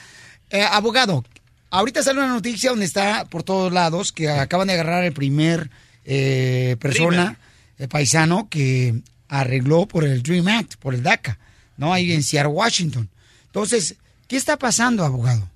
[0.51, 1.25] Eh, abogado,
[1.71, 5.71] ahorita sale una noticia donde está por todos lados que acaban de agarrar el primer
[6.05, 7.39] eh, persona,
[7.79, 11.39] el paisano que arregló por el Dream Act, por el DACA,
[11.77, 11.93] ¿no?
[11.93, 13.09] Ahí en Seattle, Washington.
[13.47, 13.95] Entonces,
[14.27, 15.49] ¿qué está pasando, abogado?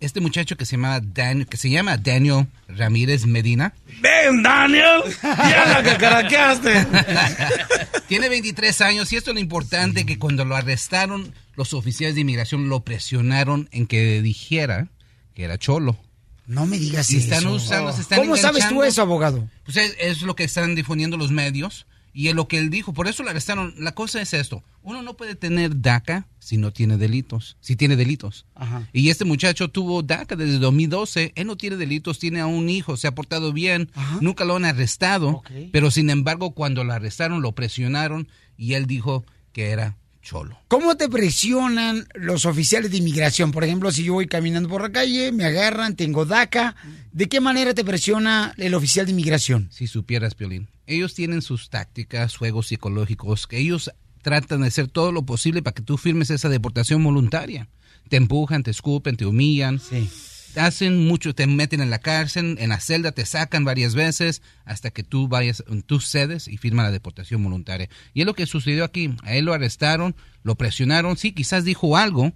[0.00, 3.74] Este muchacho que se llama Dan, que se llama Daniel Ramírez Medina.
[4.00, 5.02] ¡Ven, Daniel!
[5.22, 6.86] ¡Ya la cacaraqueaste!
[8.08, 12.20] Tiene 23 años y esto es lo importante que cuando lo arrestaron, los oficiales de
[12.20, 14.86] inmigración lo presionaron en que dijera
[15.34, 15.96] que era cholo.
[16.46, 17.52] No me digas Y están eso.
[17.52, 19.48] usando, se están ¿Cómo sabes tú eso, abogado?
[19.64, 21.86] Pues es, es lo que están difundiendo los medios
[22.18, 22.92] y es lo que él dijo.
[22.92, 23.72] Por eso lo arrestaron.
[23.78, 24.64] La cosa es esto.
[24.82, 27.56] Uno no puede tener DACA si no tiene delitos.
[27.60, 28.44] Si tiene delitos.
[28.56, 28.88] Ajá.
[28.92, 31.30] Y este muchacho tuvo DACA desde 2012.
[31.36, 33.92] Él no tiene delitos, tiene a un hijo, se ha portado bien.
[34.20, 35.44] Nunca lo han arrestado.
[35.70, 38.26] Pero sin embargo, cuando lo arrestaron, lo presionaron
[38.56, 40.58] y él dijo que era cholo.
[40.66, 43.52] ¿Cómo te presionan los oficiales de inmigración?
[43.52, 46.74] Por ejemplo, si yo voy caminando por la calle, me agarran, tengo DACA,
[47.12, 49.68] ¿de qué manera te presiona el oficial de inmigración?
[49.70, 50.66] Si supieras, Piolín.
[50.88, 53.90] Ellos tienen sus tácticas, juegos psicológicos, que ellos
[54.22, 57.68] tratan de hacer todo lo posible para que tú firmes esa deportación voluntaria.
[58.08, 59.82] Te empujan, te escupen, te humillan.
[60.56, 64.90] Hacen mucho, te meten en la cárcel, en la celda, te sacan varias veces hasta
[64.90, 67.90] que tú vayas, tú cedes y firma la deportación voluntaria.
[68.14, 69.14] Y es lo que sucedió aquí.
[69.24, 72.32] A él lo arrestaron, lo presionaron, sí, quizás dijo algo,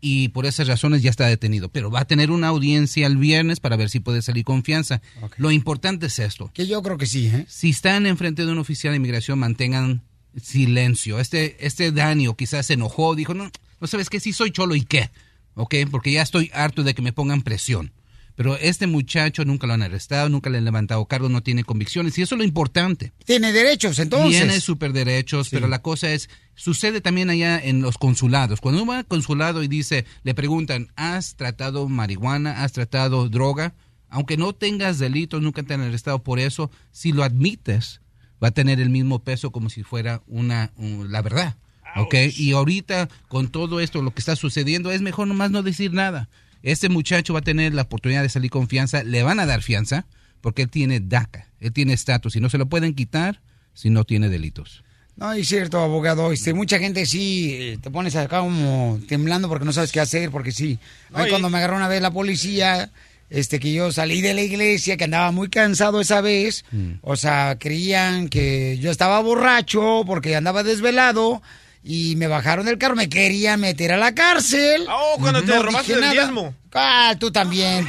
[0.00, 1.68] y por esas razones ya está detenido.
[1.68, 5.02] Pero va a tener una audiencia el viernes para ver si puede salir confianza.
[5.36, 6.50] Lo importante es esto.
[6.54, 7.46] Que yo creo que sí, ¿eh?
[7.48, 10.02] Si están enfrente de un oficial de inmigración, mantengan
[10.40, 11.18] silencio.
[11.18, 14.82] Este, este Daniel quizás se enojó, dijo, no, no sabes qué, si soy cholo y
[14.82, 15.10] qué,
[15.54, 15.74] ¿ok?
[15.90, 17.92] Porque ya estoy harto de que me pongan presión.
[18.38, 22.16] Pero este muchacho nunca lo han arrestado, nunca le han levantado cargos, no tiene convicciones
[22.18, 23.12] y eso es lo importante.
[23.24, 24.30] Tiene derechos, entonces.
[24.30, 28.60] Tiene super derechos, pero la cosa es, sucede también allá en los consulados.
[28.60, 32.62] Cuando uno va al consulado y dice, le preguntan, ¿has tratado marihuana?
[32.62, 33.74] ¿Has tratado droga?
[34.08, 38.02] Aunque no tengas delitos, nunca te han arrestado por eso, si lo admites,
[38.40, 41.56] va a tener el mismo peso como si fuera una, un- la verdad.
[41.96, 42.14] ¿Ok?
[42.36, 46.28] Y ahorita, con todo esto, lo que está sucediendo, es mejor nomás no decir nada.
[46.62, 49.62] Este muchacho va a tener la oportunidad de salir con fianza, le van a dar
[49.62, 50.06] fianza,
[50.40, 53.40] porque él tiene DACA, él tiene estatus, y no se lo pueden quitar
[53.74, 54.82] si no tiene delitos.
[55.16, 56.30] No, es cierto, abogado.
[56.30, 60.30] Este, mucha gente sí eh, te pones acá como temblando porque no sabes qué hacer,
[60.30, 60.78] porque sí.
[61.12, 61.30] A mí Oye.
[61.30, 62.90] cuando me agarró una vez la policía,
[63.28, 66.64] este, que yo salí de la iglesia, que andaba muy cansado esa vez,
[67.02, 71.42] o sea, creían que yo estaba borracho porque andaba desvelado
[71.82, 74.84] y me bajaron del carro, me querían meter a la cárcel.
[74.90, 76.12] Oh, cuando te No robaste el nada.
[76.12, 76.54] diezmo.
[76.74, 77.86] Ah, tú también.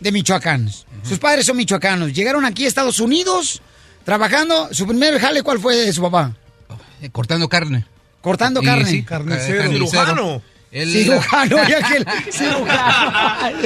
[0.00, 0.68] de Michoacán.
[1.02, 2.12] Sus padres son michoacanos.
[2.12, 3.62] Llegaron aquí a Estados Unidos
[4.04, 4.68] trabajando.
[4.72, 6.34] Su primer jale, ¿cuál fue de su papá?
[7.00, 7.84] Eh, cortando carne.
[8.20, 8.84] Cortando Y carne.
[8.86, 9.70] sí, carnicero.
[9.70, 10.42] Cirujano.
[10.72, 13.58] Cirujano, ya que el cirujano.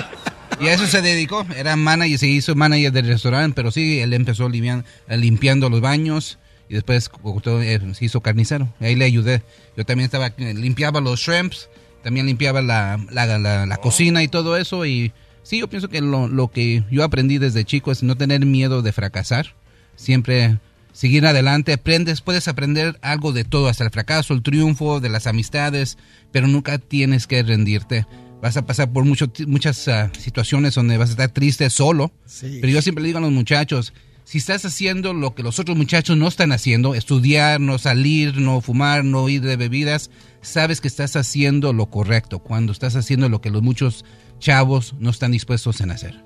[0.61, 1.46] Y a eso se dedicó.
[1.57, 6.38] Era manager, se hizo manager del restaurante, pero sí, él empezó limpian- limpiando los baños
[6.68, 7.11] y después
[7.46, 8.68] eh, se hizo carnicero.
[8.81, 9.42] Ahí le ayudé.
[9.77, 11.68] Yo también estaba, eh, limpiaba los shrimps,
[12.03, 14.87] también limpiaba la, la, la- la cocina y todo eso.
[14.87, 18.44] Y sí, yo pienso que lo, lo que yo aprendí desde chico es no tener
[18.46, 19.55] miedo de fracasar.
[19.96, 20.59] Siempre
[20.96, 21.74] seguir adelante.
[21.74, 25.98] Aprendes, puedes aprender algo de todo, hasta el fracaso, el triunfo, de las amistades,
[26.32, 28.06] pero nunca tienes que rendirte.
[28.40, 32.12] Vas a pasar por mucho, muchas ah, situaciones donde vas a estar triste solo.
[32.24, 32.59] Sí.
[32.61, 33.92] Pero yo siempre le digo a los muchachos,
[34.24, 38.61] si estás haciendo lo que los otros muchachos no están haciendo, estudiar, no salir, no
[38.61, 43.40] fumar, no ir de bebidas, sabes que estás haciendo lo correcto cuando estás haciendo lo
[43.40, 44.04] que los muchos
[44.40, 46.25] chavos no están dispuestos a hacer.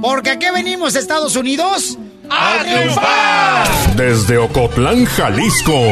[0.00, 1.98] Porque aquí venimos, Estados Unidos.
[2.30, 3.96] ¡A triunfar!
[3.96, 5.82] Desde Ocotlán, Jalisco,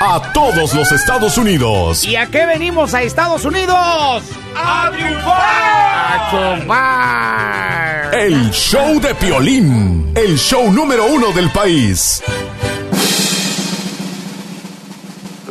[0.00, 2.04] a todos los Estados Unidos.
[2.04, 4.22] ¿Y a qué venimos a Estados Unidos?
[4.56, 5.34] ¡A triunfar!
[5.34, 8.14] ¡A triunfar!
[8.14, 12.22] El show de Piolín, el show número uno del país.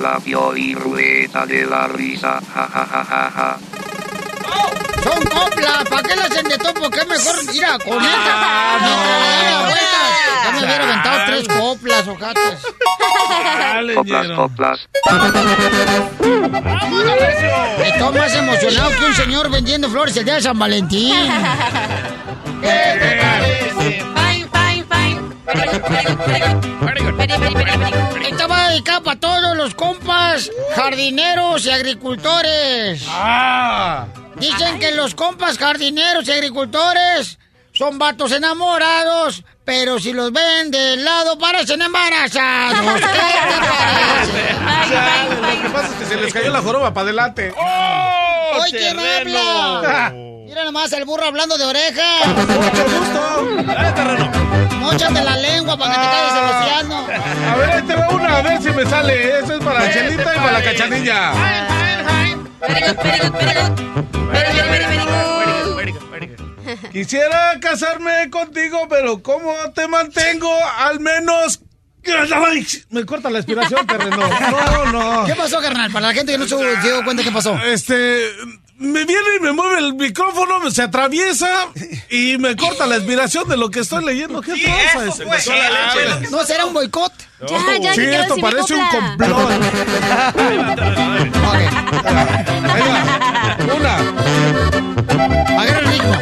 [0.02, 2.42] La Pioli Rueda de la Risa.
[2.56, 3.58] Ja, ja, ja, ja, ja.
[5.10, 6.74] Son coplas, ¿para qué le hacen de todo?
[6.76, 8.80] Porque es mejor ir a con esta.
[8.82, 10.02] Mientras le dan la vuelta.
[10.44, 12.60] Ya me hubiera aventado tres coplas, ojates.
[13.96, 14.80] Coplas, coplas.
[17.86, 21.16] Estoy más emocionado que un señor vendiendo flores el día de San Valentín.
[22.62, 24.06] ¿Qué te parece?
[24.16, 25.20] Fine, fine, fine.
[28.30, 33.08] Esta va dedicada para todos los compas, jardineros y agricultores.
[34.40, 37.38] Dicen que los compas jardineros y agricultores
[37.74, 42.80] son vatos enamorados, pero si los ven del lado parecen embarazados.
[42.80, 43.08] ¿Qué te
[43.76, 44.54] parece?
[45.56, 47.54] Lo que pasa es que se les cayó la joroba para adelante.
[48.62, 50.12] ¡Oye, quién habla!
[50.50, 52.26] Mira nomás el burro hablando de oreja.
[52.26, 53.48] Mucho gusto.
[54.78, 57.08] Móchate la lengua para que te caigas el océano.
[57.52, 59.40] A ver, ahí te va una, a ver si me sale.
[59.40, 61.34] Eso es para Chelita y para la cachanilla.
[66.92, 70.54] Quisiera casarme contigo, pero ¿cómo te mantengo?
[70.78, 71.62] Al menos...
[72.90, 74.18] Me corta la inspiración, terreno.
[74.18, 75.26] No, no.
[75.26, 75.92] ¿Qué pasó, carnal?
[75.92, 77.58] Para la gente que no se dio cuenta qué pasó.
[77.60, 78.32] Este,
[78.78, 81.68] me viene y me mueve el micrófono, se atraviesa
[82.10, 84.42] y me corta la inspiración de lo que estoy leyendo.
[84.42, 84.54] ¿Qué
[84.96, 85.24] pasa?
[85.24, 85.50] pues.
[86.32, 87.12] ¿No será un boicot?
[87.48, 89.52] Ya, ya, sí, esto parece un complot.
[92.74, 93.76] Ahí va.
[93.76, 93.96] Una.
[95.62, 96.14] Agarra el ritmo.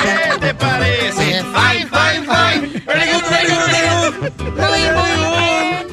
[0.00, 1.42] ¿Qué te parece?
[1.42, 2.82] Fine, fine, fine.
[2.86, 4.14] Very good, very good, very good.
[4.56, 5.86] Muy, muy bien.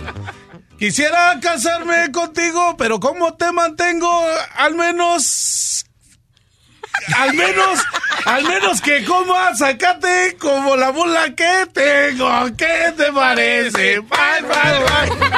[0.80, 4.10] Quisiera casarme contigo, pero ¿cómo te mantengo?
[4.56, 5.51] Al menos.
[7.18, 7.80] Al menos,
[8.26, 12.30] al menos que comas sacate como la bola que tengo.
[12.58, 14.00] ¿Qué te parece?
[14.00, 15.32] Bye, bye, bye.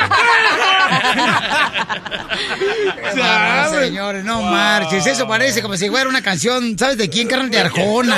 [3.26, 5.06] Ah, señores, no marches.
[5.06, 7.28] Eso parece como si fuera una canción, ¿sabes de quién?
[7.28, 8.16] Carnal de Arjona.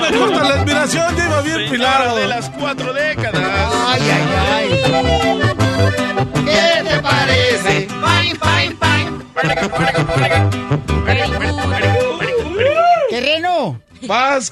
[0.00, 2.16] Me corta la admiración, iba bien pilado.
[2.16, 3.72] de las cuatro décadas.
[3.86, 4.82] Ay, ay, ay.
[6.44, 7.88] ¿Qué te parece?
[7.88, 9.08] Fine, fine, fine.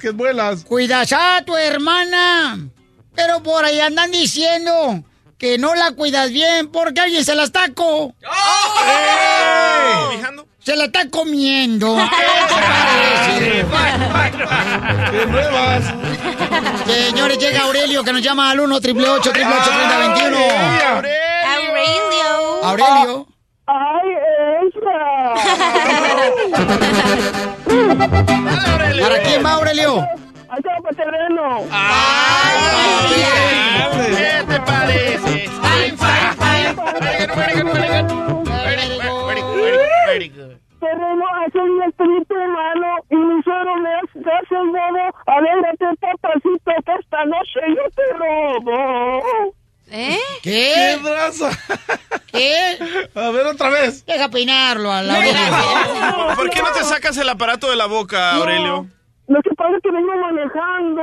[0.00, 0.64] Que vuelas.
[0.64, 2.58] cuidas a tu hermana.
[3.14, 5.02] Pero por ahí andan diciendo
[5.38, 8.14] que no la cuidas bien porque alguien se la está co.
[10.12, 10.46] ¿Fijando?
[10.58, 11.96] Se la está comiendo.
[13.38, 15.84] ¿Qué te nuevas.
[16.86, 20.36] Señores, llega Aurelio que nos llama al 1 888 3021
[22.62, 22.62] Aurelio.
[22.62, 23.26] Aurelio.
[23.66, 24.10] ¡Ay,
[29.00, 29.98] ¿Para quién va Aurelio?
[30.48, 31.64] ¡Allá para terreno!
[34.16, 35.48] ¿Qué te parece?
[35.48, 36.74] Fine, fine, fine.
[37.00, 38.46] Very good, very good, very good.
[38.46, 40.56] Very good, very good, very good.
[40.80, 45.04] Terreno, hace un espíritu humano y mi suero me hace hace el bobo.
[45.26, 48.76] Alégrate, papacito, que esta noche yo te robo.
[49.90, 50.18] ¿Eh?
[50.42, 50.98] ¿Qué?
[51.02, 51.18] ¡Qué!
[52.32, 52.78] ¿Qué?
[53.14, 54.04] A ver, otra vez.
[54.04, 56.36] Deja peinarlo a la Aurelio.
[56.36, 58.86] ¿Por qué no te sacas el aparato de la boca, Aurelio?
[59.28, 61.02] Lo que pasa es que vengo manejando.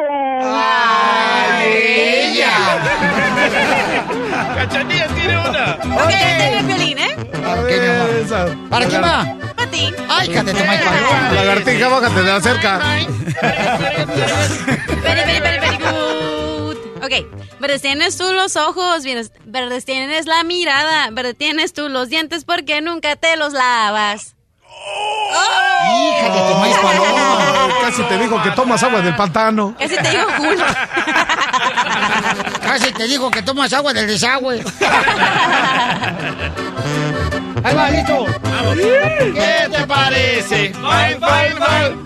[1.65, 2.54] ¡Ella!
[4.56, 5.74] Cachanilla tiene una.
[6.04, 7.17] Ok, tengo el violín, ¿eh?
[8.24, 8.46] Esa.
[8.69, 9.36] ¿Para quién va?
[9.56, 9.93] Para ti.
[10.08, 11.36] ¡Ay, tu madre!
[11.36, 12.80] Lagartija, bájate de la cerca.
[15.02, 16.42] Very, very, very good.
[17.04, 17.12] Ok,
[17.60, 22.46] verdes tienes tú los ojos, verdes- verdes tienes la mirada, verdes tienes tú los dientes
[22.46, 24.36] porque nunca te los lavas.
[25.86, 27.70] ¡Hija de tu maíz paloma!
[27.82, 29.76] Casi te dijo que tomas agua del pantano.
[29.78, 30.66] Casi te digo Julio.
[32.62, 34.63] Casi te digo que tomas agua del desagüe.
[37.63, 38.26] Ahí va, listo.
[39.34, 40.74] ¿Qué te parece?
[40.74, 42.04] Fine, fine, fine.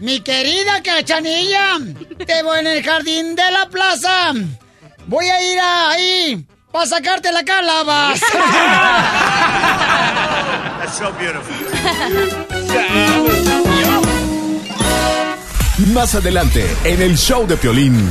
[0.00, 1.78] Mi querida cachanilla,
[2.26, 4.32] te voy en el jardín de la plaza.
[5.06, 8.26] Voy a ir ahí para sacarte la calabaza.
[10.78, 11.54] That's so beautiful.
[15.92, 18.10] Más adelante, en el show de Piolín.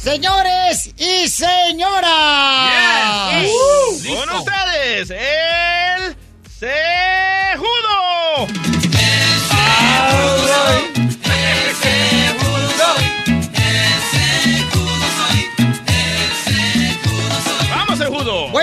[0.00, 2.70] Señores y señoras.
[3.42, 4.06] Yes.
[4.06, 6.16] Con ustedes, el
[6.58, 7.23] Cejudo.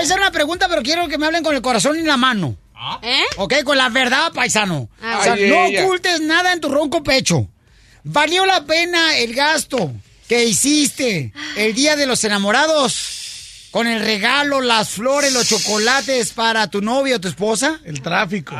[0.02, 2.16] Voy a hacer una pregunta, pero quiero que me hablen con el corazón y la
[2.16, 2.56] mano.
[3.02, 3.22] ¿Eh?
[3.36, 4.88] Ok, con la verdad, paisano.
[5.00, 5.84] Ah, o sea, Ay, no ella.
[5.84, 7.48] ocultes nada en tu ronco pecho.
[8.02, 9.92] ¿Valió la pena el gasto
[10.28, 13.20] que hiciste el día de los enamorados?
[13.70, 17.80] Con el regalo, las flores, los chocolates para tu novia o tu esposa.
[17.84, 18.54] El tráfico.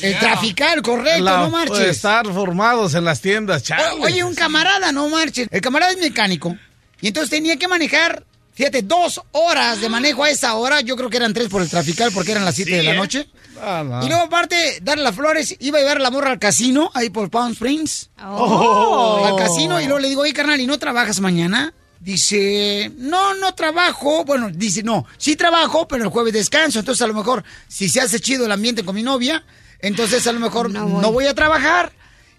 [0.00, 1.80] El traficar, correcto, La- no marches.
[1.80, 3.84] Estar formados en las tiendas, chale.
[4.00, 5.48] Oye, un camarada, no marches.
[5.50, 6.56] El camarada es mecánico.
[7.02, 8.24] Y entonces tenía que manejar,
[8.54, 10.80] fíjate, dos horas de manejo a esa hora.
[10.80, 12.94] Yo creo que eran tres por el trafical porque eran las siete Sí, de la
[12.94, 12.96] ¿eh?
[12.96, 13.28] noche.
[13.60, 14.04] Ah, no.
[14.04, 17.10] Y luego, aparte, darle las flores, iba a llevar a la morra al casino, ahí
[17.10, 18.10] por Palm Springs.
[18.24, 19.24] Oh.
[19.26, 19.80] Al casino.
[19.80, 21.72] Y luego le digo, oye, carnal, ¿y no trabajas mañana?
[22.00, 24.24] Dice, no, no trabajo.
[24.24, 26.80] Bueno, dice, no, sí trabajo, pero el jueves descanso.
[26.80, 29.44] Entonces, a lo mejor, si se hace chido el ambiente con mi novia,
[29.80, 31.92] entonces a lo mejor no voy, a trabajar.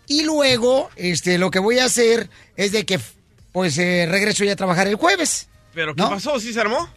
[0.07, 2.99] Y luego, este, lo que voy a hacer es de que,
[3.51, 5.47] pues, eh, regreso ya a trabajar el jueves.
[5.75, 6.09] ¿Pero qué ¿No?
[6.09, 6.39] pasó?
[6.39, 6.87] ¿Sí se armó?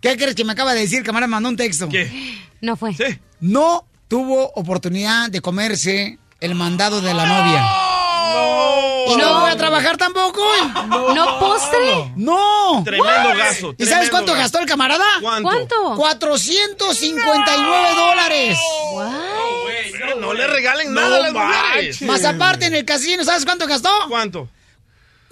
[0.00, 1.02] ¿Qué crees que me acaba de decir?
[1.02, 1.88] Camarada mandó un texto.
[1.88, 2.36] ¿Qué?
[2.60, 2.92] No fue.
[2.92, 3.04] Sí.
[3.40, 7.64] No tuvo oportunidad de comerse el mandado de la novia.
[9.08, 10.42] ¿Y no fue a trabajar tampoco?
[11.14, 12.12] ¿No postre?
[12.16, 12.82] ¡No!
[12.84, 14.42] Tremendo gasto, ¿Y sabes cuánto gasto.
[14.42, 15.04] gastó el camarada?
[15.22, 15.48] ¿Cuánto?
[15.48, 15.94] ¿Cuánto?
[15.96, 18.58] 459 dólares.
[18.94, 22.02] No, no le regalen nada a las mujeres.
[22.02, 23.90] Más aparte en el casino, ¿sabes cuánto gastó?
[24.08, 24.48] ¿Cuánto?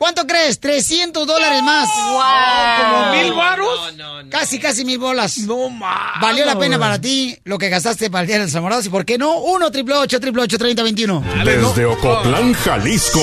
[0.04, 0.60] ¿Cuánto crees?
[0.60, 1.88] 300 dólares más.
[1.88, 3.94] ¿Como mil varos?
[4.28, 5.38] Casi, casi mil bolas.
[5.38, 6.20] No más.
[6.20, 8.90] Valió la pena para ti lo que gastaste para el Día de los Enamorados y
[8.90, 11.24] por qué no, 1 triple 8 triple 8 30 21.
[11.42, 13.22] Desde Ocotlán, Jalisco.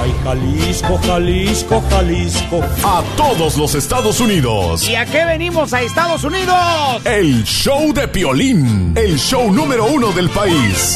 [0.00, 2.60] Ay, Jalisco, Jalisco, Jalisco.
[2.84, 4.88] A todos los Estados Unidos.
[4.88, 7.04] ¿Y a qué venimos a Estados Unidos?
[7.04, 8.96] El show de Piolín.
[8.96, 10.94] El show número uno del país.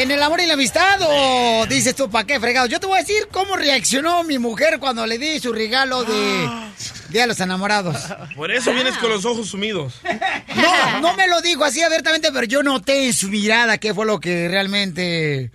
[0.03, 0.99] en el amor y la amistad?
[1.01, 2.67] ¿O dices tú, ¿para qué fregado?
[2.67, 6.49] Yo te voy a decir cómo reaccionó mi mujer cuando le di su regalo de
[7.09, 7.95] Día de los Enamorados.
[8.35, 9.93] Por eso vienes con los ojos sumidos.
[10.55, 14.05] No, no me lo dijo así abiertamente, pero yo noté en su mirada qué fue
[14.05, 15.51] lo que realmente...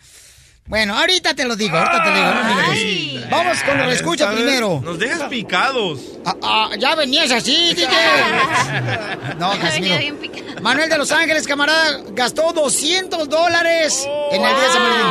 [0.69, 2.27] Bueno, ahorita te lo digo, ahorita te lo digo.
[2.29, 3.31] no me lo digas.
[3.31, 4.41] Vamos con lo que escucha ¿Sabes?
[4.41, 4.81] primero.
[4.85, 6.19] Nos dejas picados.
[6.27, 7.89] Ah, ah, ya venías así, DJ.
[9.39, 10.16] No, Casimiro.
[10.61, 15.07] Manuel de Los Ángeles, camarada, gastó 200 dólares en el día de San Valentín.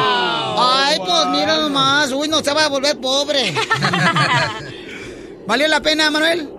[0.60, 2.12] Ay, pues mira nomás.
[2.12, 3.53] Uy, no se va a volver pobre.
[5.47, 6.49] ¿Valió la pena, Manuel?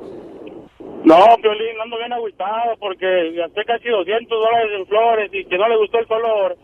[1.04, 5.68] No, Piolín, ando bien agüitado porque gasté casi 200 dólares en flores y que no
[5.68, 6.56] le gustó el color.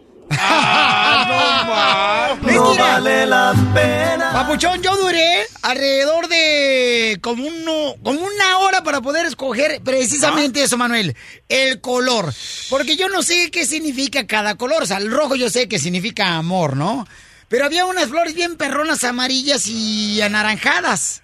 [2.43, 4.33] No vale la pena.
[4.33, 10.77] Papuchón, yo duré alrededor de como, uno, como una hora para poder escoger precisamente eso,
[10.77, 11.17] Manuel.
[11.49, 12.33] El color.
[12.71, 14.83] Porque yo no sé qué significa cada color.
[14.83, 17.07] O sea, el rojo yo sé que significa amor, ¿no?
[17.49, 21.23] Pero había unas flores bien perronas amarillas y anaranjadas.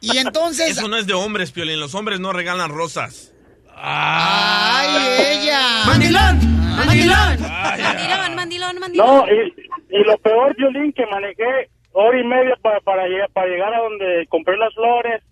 [0.00, 0.70] Y entonces...
[0.70, 1.80] Eso no es de hombres, Piolín.
[1.80, 3.32] Los hombres no regalan rosas.
[3.80, 4.88] ¡Ay,
[5.20, 5.84] ella!
[5.86, 6.38] ¡Mandilón!
[6.76, 7.40] ¡Mandilón!
[7.40, 9.06] Mandilón, mandilón, mandilón.
[9.06, 9.54] No, y,
[9.90, 13.78] y lo peor, Piolín, que manejé hora y media para, para, llegar, para llegar a
[13.78, 15.22] donde compré las flores.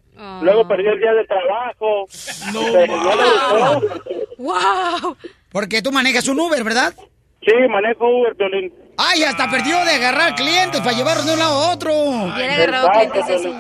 [0.43, 2.07] Luego perdí el día de trabajo.
[2.53, 3.97] No, gustó.
[4.39, 5.17] ¡Wow!
[5.53, 6.95] Porque tú manejas un Uber, ¿verdad?
[7.43, 8.73] Sí, manejo Uber, Piolín.
[8.97, 11.93] Ay, hasta perdió de agarrar clientes para llevarlos de un lado a otro.
[11.93, 13.53] Hubiera agarrado clientes ese.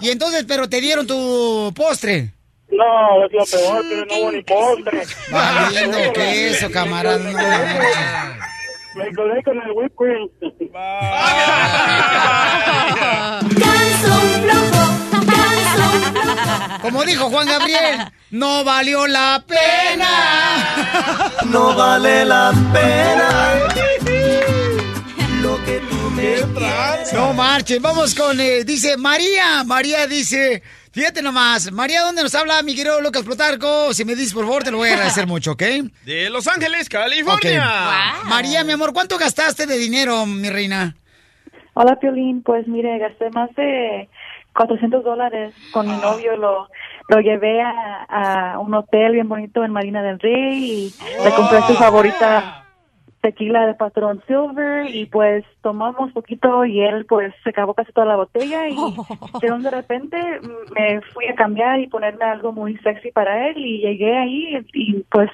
[0.00, 2.30] Y entonces, pero te dieron tu postre.
[2.76, 5.02] No, es lo peor, pero no hubo ni postre.
[5.30, 7.18] Valiendo queso, camarada.
[7.18, 7.38] no.
[8.94, 10.28] Me quedé con el whipped cream.
[16.80, 20.74] Como dijo Juan Gabriel, no valió la pena.
[21.46, 24.13] No vale la pena.
[27.12, 29.62] No marchen, vamos con, eh, dice María.
[29.64, 30.62] María dice,
[30.92, 33.92] fíjate nomás, María, ¿dónde nos habla mi querido Lucas Plutarco?
[33.94, 35.62] Si me dices, por favor, te lo voy a agradecer mucho, ¿ok?
[36.04, 36.88] De Los Ángeles.
[36.88, 38.14] California.
[38.24, 40.96] María, mi amor, ¿cuánto gastaste de dinero, mi reina?
[41.74, 42.42] Hola, Piolín.
[42.42, 44.08] Pues mire, gasté más de
[44.54, 46.36] 400 dólares con mi novio.
[46.36, 46.68] Lo,
[47.08, 51.60] lo llevé a, a un hotel bien bonito en Marina del Rey y le compré
[51.66, 52.63] su favorita
[53.24, 58.06] tequila de Patrón Silver y pues tomamos poquito y él pues se acabó casi toda
[58.06, 58.76] la botella y
[59.40, 60.18] de de repente
[60.74, 65.02] me fui a cambiar y ponerme algo muy sexy para él y llegué ahí y
[65.10, 65.30] pues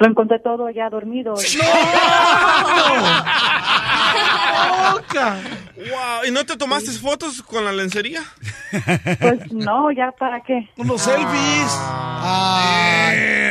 [0.00, 1.34] lo encontré todo ya dormido.
[1.34, 1.44] Wow,
[6.26, 8.22] ¿y no te tomaste fotos con la lencería?
[9.20, 10.70] Pues no, ya para qué.
[10.76, 11.78] Unos selfies.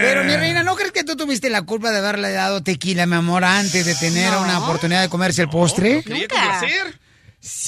[0.01, 3.15] Pero mi reina, ¿no crees que tú tuviste la culpa de haberle dado tequila, mi
[3.15, 6.03] amor, antes de tener una oportunidad de comerse el postre?
[6.03, 6.99] Quería complacer.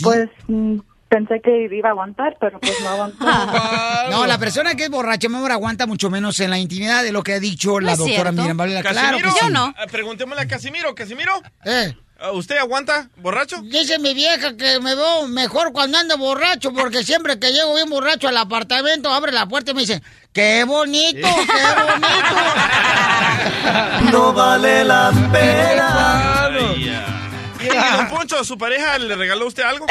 [0.01, 0.79] Pues mm,
[1.11, 3.25] pensé que iba a aguantar, pero pues no aguantó.
[4.09, 7.11] No, la persona que es borracha, mi amor, aguanta mucho menos en la intimidad de
[7.11, 8.31] lo que ha dicho la doctora.
[8.31, 8.81] Miriam Valera.
[8.81, 9.73] Claro que Casimiro, sí.
[9.83, 10.95] eh, Preguntémosle a Casimiro.
[10.95, 11.33] Casimiro,
[11.65, 11.95] Eh.
[12.33, 13.61] ¿usted aguanta borracho?
[13.63, 17.89] Dice mi vieja que me veo mejor cuando ando borracho, porque siempre que llego bien
[17.89, 20.01] borracho al apartamento, abre la puerta y me dice,
[20.33, 21.27] ¡qué bonito, qué
[21.91, 22.41] bonito!
[24.11, 26.49] No vale la pena.
[27.61, 29.85] Y don Poncho, ¿a su pareja le regaló usted algo?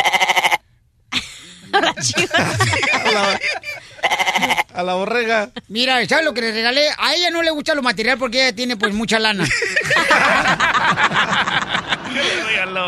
[4.75, 5.51] A la borrega.
[5.69, 6.89] Mira, ¿sabes lo que le regalé?
[6.99, 9.47] A ella no le gusta lo material porque ella tiene pues mucha lana.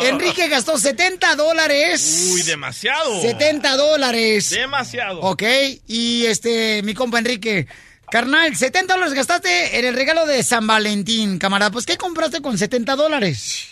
[0.03, 2.31] Enrique gastó 70 dólares.
[2.33, 3.21] Uy, demasiado.
[3.21, 4.51] 70 dólares.
[4.51, 5.21] Demasiado.
[5.21, 5.43] Ok,
[5.87, 7.67] y este, mi compa Enrique.
[8.11, 11.71] Carnal, 70 dólares gastaste en el regalo de San Valentín, camarada.
[11.71, 13.72] Pues, ¿qué compraste con 70 dólares?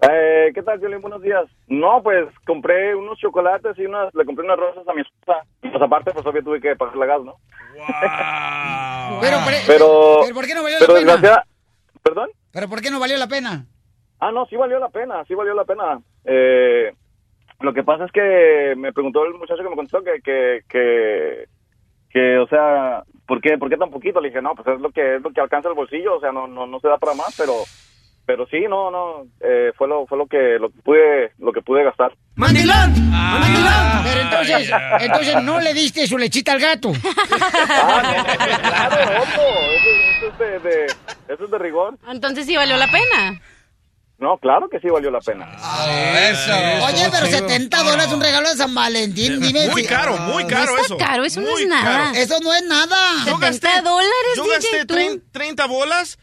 [0.00, 1.00] Eh, ¿Qué tal, Violín?
[1.00, 1.44] Buenos días.
[1.66, 5.42] No, pues compré unos chocolates y unas, le compré unas rosas a mi esposa.
[5.62, 7.34] Y pues aparte, pues obvio tuve que pagar la gas, ¿no?
[9.20, 11.12] Pero, pero, Pero, pero ¿por qué no valió pero la pena?
[11.14, 11.44] desgraciada-
[12.02, 12.30] ¿Perdón?
[12.52, 13.64] ¿Pero por qué no valió la pena?
[14.20, 15.98] Ah, no, sí valió la pena, sí valió la pena.
[16.24, 16.92] Eh,
[17.60, 21.46] lo que pasa es que me preguntó el muchacho que me contestó que, que, que,
[22.10, 24.20] que, o sea, ¿por qué, ¿por qué tan poquito?
[24.20, 26.30] Le dije, no, pues es lo que es lo que alcanza el bolsillo, o sea,
[26.32, 27.52] no, no, no se da para más, pero,
[28.28, 31.62] pero sí, no, no, eh, fue lo, fue lo que, lo que pude, lo que
[31.62, 32.12] pude gastar.
[32.34, 32.92] ¡Mandilón!
[33.10, 33.38] Ah.
[33.40, 34.04] ¡Mandilón!
[34.04, 34.70] Pero entonces,
[35.00, 36.92] entonces no le diste su lechita al gato.
[37.68, 39.40] Claro, Otto,
[39.72, 40.86] eso, eso es de, de-
[41.34, 41.98] eso es de rigor.
[42.08, 43.40] Entonces sí valió la pena.
[44.18, 45.46] No, claro que sí valió la pena.
[46.86, 49.68] Oye, pero 70 dólares un regalo de San Valentín, dime.
[49.70, 50.96] Muy si- caro, muy caro No está eso.
[50.98, 51.84] caro, eso no Muy es nada.
[52.04, 52.16] caro.
[52.18, 52.96] Eso no es nada.
[53.26, 54.94] Yo gasté, 70 dólares, yo DJ, gasté tú.
[54.94, 56.18] trein- 30 bolas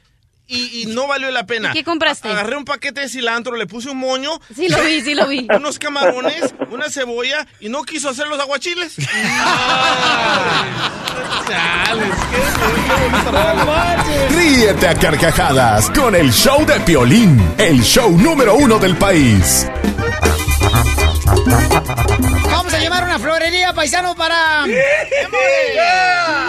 [0.48, 1.70] y, y no valió la pena.
[1.72, 2.30] ¿Y qué compraste?
[2.30, 4.39] Agarré un paquete de cilantro, le puse un moño.
[4.56, 5.48] Sí lo vi, sí lo vi.
[5.56, 8.96] Unos camarones, una cebolla y no quiso hacer los aguachiles.
[14.30, 19.68] Ríete a carcajadas con el show de Piolín, el show número uno del país.
[22.56, 24.64] Vamos a llevar una florería, paisano, para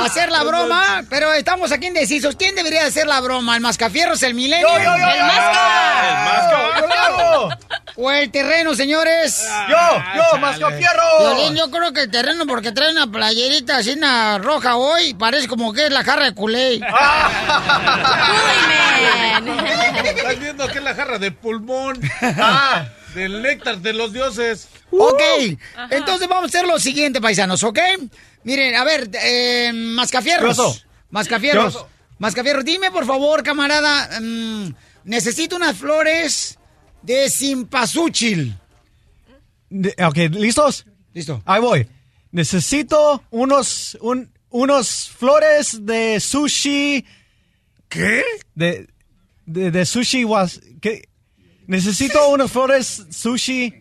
[0.04, 1.02] hacer la broma.
[1.10, 2.36] Pero estamos aquí indecisos.
[2.36, 3.56] ¿Quién debería hacer la broma?
[3.56, 4.68] ¿El mascafierros, el milenio?
[4.68, 6.78] Yo, yo, yo, ¡El masca!
[6.78, 7.58] ¡El masca!
[7.96, 9.48] ¿O el terreno, señores?
[9.68, 9.76] Yo,
[10.14, 11.02] yo, mascafierro.
[11.18, 15.48] Violín, yo creo que el terreno, porque trae una playerita así, una roja hoy, parece
[15.48, 16.74] como que es la jarra de culé.
[20.06, 21.98] Estás viendo que es la jarra de pulmón.
[22.22, 22.84] Ah,
[23.14, 24.68] del néctar de los dioses.
[24.90, 25.20] Ok,
[25.90, 27.78] entonces vamos a hacer lo siguiente, paisanos, ¿ok?
[28.44, 30.56] Miren, a ver, eh, Mascafierros.
[31.10, 31.86] Mascafierros.
[32.18, 34.68] Mascafierros, dime por favor, camarada, mm,
[35.04, 36.58] necesito unas flores
[37.02, 38.56] de simpasúchil.
[40.06, 40.86] Ok, ¿listos?
[41.12, 41.42] Listo.
[41.44, 41.86] Ahí voy.
[42.30, 47.04] Necesito unos, un- unos flores de sushi.
[47.88, 48.22] ¿Qué?
[48.54, 48.88] De,
[49.44, 51.08] de, de sushi was, ¿qué?
[51.66, 53.72] Necesito unas flores sushi.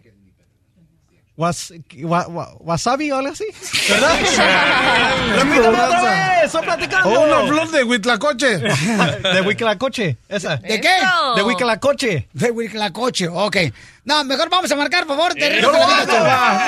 [1.38, 3.46] Was, wa- wa- wasabi o algo así.
[3.90, 4.16] ¿Verdad?
[5.36, 7.10] Repítelo otra vez, estoy platicando.
[7.10, 8.58] O una flor de huitlacoche.
[9.36, 10.56] De Huitlacoche, esa.
[10.58, 10.90] ¿De qué?
[11.36, 12.30] De Huitlacoche.
[12.32, 13.58] De Huitlacoche, ok.
[14.06, 15.34] No, mejor vamos a marcar, por favor.
[15.36, 16.06] va,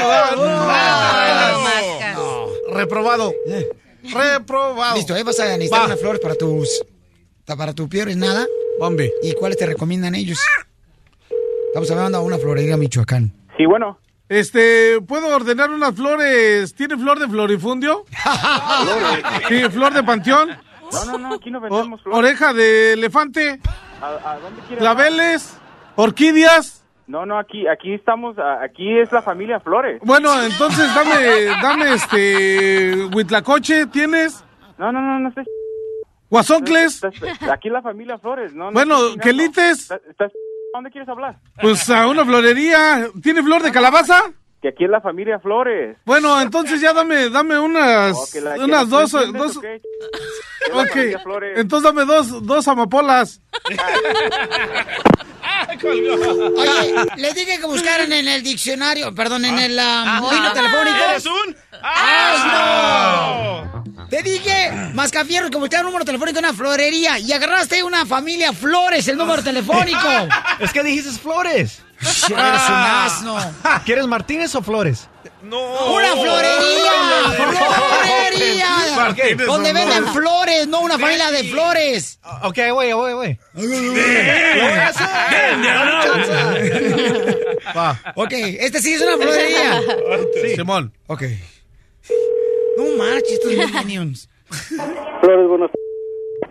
[0.05, 2.73] va, No, no.
[2.73, 3.33] Reprobado.
[4.03, 4.95] Reprobado.
[4.97, 5.85] Listo, ahí vas a necesitar Va.
[5.85, 6.83] unas flores para tus.
[7.45, 8.45] Para tu peor es nada.
[8.79, 9.09] Bambi.
[9.23, 10.39] ¿Y cuáles te recomiendan ellos?
[11.67, 13.31] Estamos hablando a una florería Michoacán.
[13.57, 13.97] Sí, bueno.
[14.29, 16.73] Este, ¿puedo ordenar unas flores?
[16.75, 18.03] ¿Tiene flor de florifundio?
[19.47, 20.49] ¿Sí, flor de panteón?
[20.91, 22.17] No, no, no, aquí no vendemos flores.
[22.19, 23.59] ¿Oreja de elefante?
[24.01, 24.79] ¿A, a dónde quieres?
[24.79, 25.57] ¿Claveles?
[25.95, 26.83] ¿Orquídeas?
[27.07, 30.01] No, no, aquí, aquí estamos, aquí es la familia Flores.
[30.03, 34.43] Bueno, entonces dame, dame este, huitlacoche, ¿tienes?
[34.77, 35.43] No, no, no, no sé.
[36.29, 37.01] ¿Guasoncles?
[37.49, 38.65] Aquí es la familia Flores, no.
[38.65, 38.97] no Bueno.
[39.21, 39.83] ¿quelites?
[39.89, 41.39] ¿Estás- estás- ¿A dónde quieres hablar?
[41.61, 43.09] Pues a una florería.
[43.21, 44.23] ¿Tiene flor de calabaza?
[44.61, 45.97] Que aquí es la familia Flores.
[46.05, 49.75] Bueno, entonces ya dame, dame unas, Oh, la- unas dos, ¿tú entiendes dos, o qué?
[49.75, 50.89] Es la ok.
[50.89, 51.59] familia Flores.
[51.59, 53.39] Entonces dame dos, dos amapolas.
[55.83, 60.97] Oye, les dije que buscaran en el diccionario, perdón, en el um, hilo telefónico.
[61.09, 63.83] ¿Eres un ¡Asno!
[64.09, 68.53] Te dije, Mascafierro, que buscaran un número telefónico en una florería y agarraste una familia
[68.53, 69.99] Flores, el número telefónico.
[70.59, 71.83] Es que dijiste Flores.
[72.01, 73.37] Eres un asno.
[73.85, 75.07] ¿Quieres Martínez o Flores?
[75.41, 75.93] No.
[75.93, 76.91] ¡Una florería!
[77.35, 78.67] ¡Florería!
[78.95, 80.13] Martínez Donde venden no.
[80.13, 82.19] flores, no una familia de flores.
[82.43, 83.39] Ok, güey, güey, güey.
[88.15, 89.81] Ok, este sí es una florería.
[90.55, 90.93] Simón.
[91.07, 91.23] Ok.
[92.77, 94.29] No marches, estos minions.
[95.21, 95.71] Flores, buenas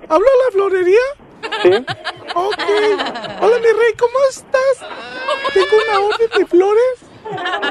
[0.08, 1.25] ¿Habla la florería?
[1.62, 1.70] Sí.
[2.34, 2.62] Ok.
[3.40, 4.88] Hola, mi rey, ¿cómo estás?
[5.54, 6.98] Tengo una orden de flores.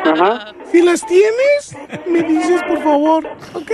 [0.04, 0.54] Ajá.
[0.72, 1.76] Si las tienes,
[2.08, 3.72] me dices, por favor, ¿ok?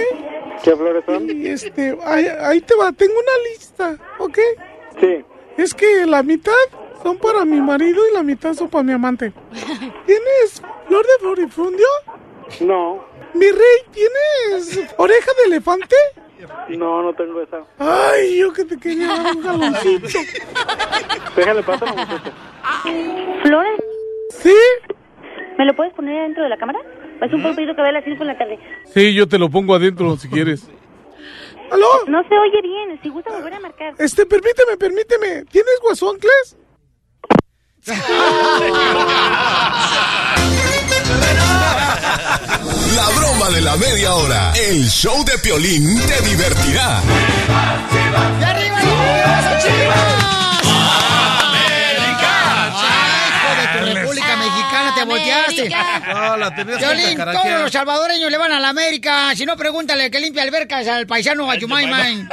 [0.63, 1.29] ¿Qué flores son?
[1.29, 4.37] Y este, ahí, ahí te va, tengo una lista, ¿ok?
[4.99, 5.25] Sí.
[5.57, 6.53] Es que la mitad
[7.01, 9.33] son para mi marido y la mitad son para mi amante.
[10.05, 11.87] ¿Tienes flor de florifundio?
[12.59, 13.03] No.
[13.33, 15.95] Mi rey, ¿tienes oreja de elefante?
[16.69, 17.57] No, no tengo esa.
[17.77, 20.07] Ay, yo que te quería dar un jaloncito.
[21.35, 22.31] Déjale pasar a la muchacha.
[23.43, 23.79] ¿Flores?
[24.29, 24.55] ¿Sí?
[25.57, 26.79] ¿Me lo puedes poner dentro de la cámara?
[27.21, 28.59] Es un pedido que ve a las 5 en la tarde.
[28.93, 30.67] Sí, yo te lo pongo adentro si quieres.
[31.71, 31.87] ¿Aló?
[32.07, 32.99] No se oye bien.
[33.01, 33.93] Si gusta volver a marcar.
[33.99, 35.45] Este, permíteme, permíteme.
[35.45, 36.57] ¿Tienes guasoncles?
[42.95, 44.51] La broma de la media hora.
[44.53, 47.01] El show de Piolín te divertirá.
[48.39, 48.77] ¡Y arriba
[49.41, 49.97] las chivas!
[52.73, 54.93] ¡Ay, hijo de tu República Mexicana!
[54.95, 55.50] ¡Te volteaste!
[56.13, 57.43] No, la tenías que Violín, cacaraquear.
[57.43, 59.35] todos los salvadoreños le van a la América.
[59.35, 62.29] Si no, pregúntale al que limpia albercas al paisano Ayumayman.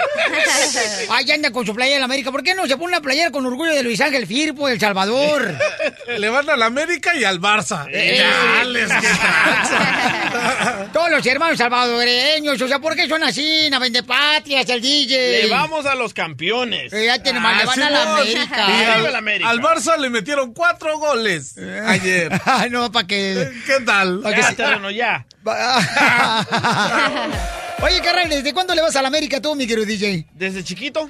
[1.10, 2.30] Ahí anda con su playera de la América.
[2.30, 5.54] ¿Por qué no se pone una playera con orgullo de Luis Ángel Firpo, del Salvador?
[6.18, 7.86] Le van a la América y al Barça.
[7.92, 8.24] Eh,
[8.58, 8.88] Dales.
[10.92, 13.68] Todos los hermanos salvadoreños, o sea, ¿por qué son así?
[13.70, 15.42] Na patrias, el DJ.
[15.42, 16.92] Le vamos a los campeones.
[16.92, 18.18] Eh, ya tenemos, le van a la Simón.
[18.20, 18.56] América.
[18.56, 19.50] Y Arriba al, la América.
[19.50, 21.56] al Barça le metieron cuatro goles
[21.86, 22.30] ayer.
[22.44, 23.50] Ay, no, para que...
[23.66, 24.20] ¿Qué tal?
[24.20, 25.26] pa' que Ya, se- terreno, ya.
[27.82, 30.26] Oye, carnal, ¿desde cuándo le vas a la América tú, mi querido DJ?
[30.34, 31.08] Desde chiquito.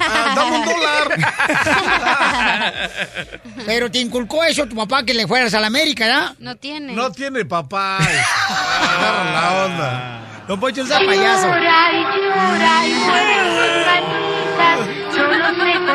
[0.00, 1.08] Ah, dame un dólar.
[3.66, 6.34] Pero te inculcó eso tu papá que le fueras a la América, ¿verdad?
[6.38, 6.92] No tiene.
[6.92, 7.96] No tiene papá.
[7.98, 10.20] Agarra la onda.
[10.48, 11.48] Don Poncho es un payaso.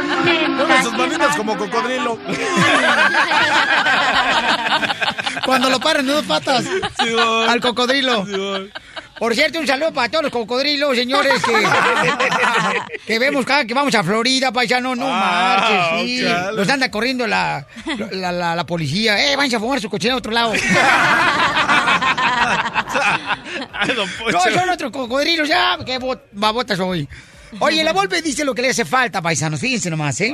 [0.02, 2.18] Pone sus manitas como cocodrilo.
[5.46, 6.66] Cuando lo paran de dos patas
[7.48, 8.26] al cocodrilo.
[9.18, 11.68] Por cierto, un saludo para todos los cocodrilos, señores, que,
[13.08, 16.22] que vemos cada que vamos a Florida, paisano, no Ah, marches, sí.
[16.54, 17.66] Los anda corriendo la,
[18.12, 19.18] la, la- la policía.
[19.32, 20.54] Eh, váyanse a fumar su cochina a otro lado.
[24.20, 24.32] Poncho.
[24.32, 27.08] No, son nuestros cocodrilos, ya, qué bo- babotas hoy.
[27.60, 30.34] Oye, la Volpe dice lo que le hace falta, paisanos, fíjense nomás, ¿eh?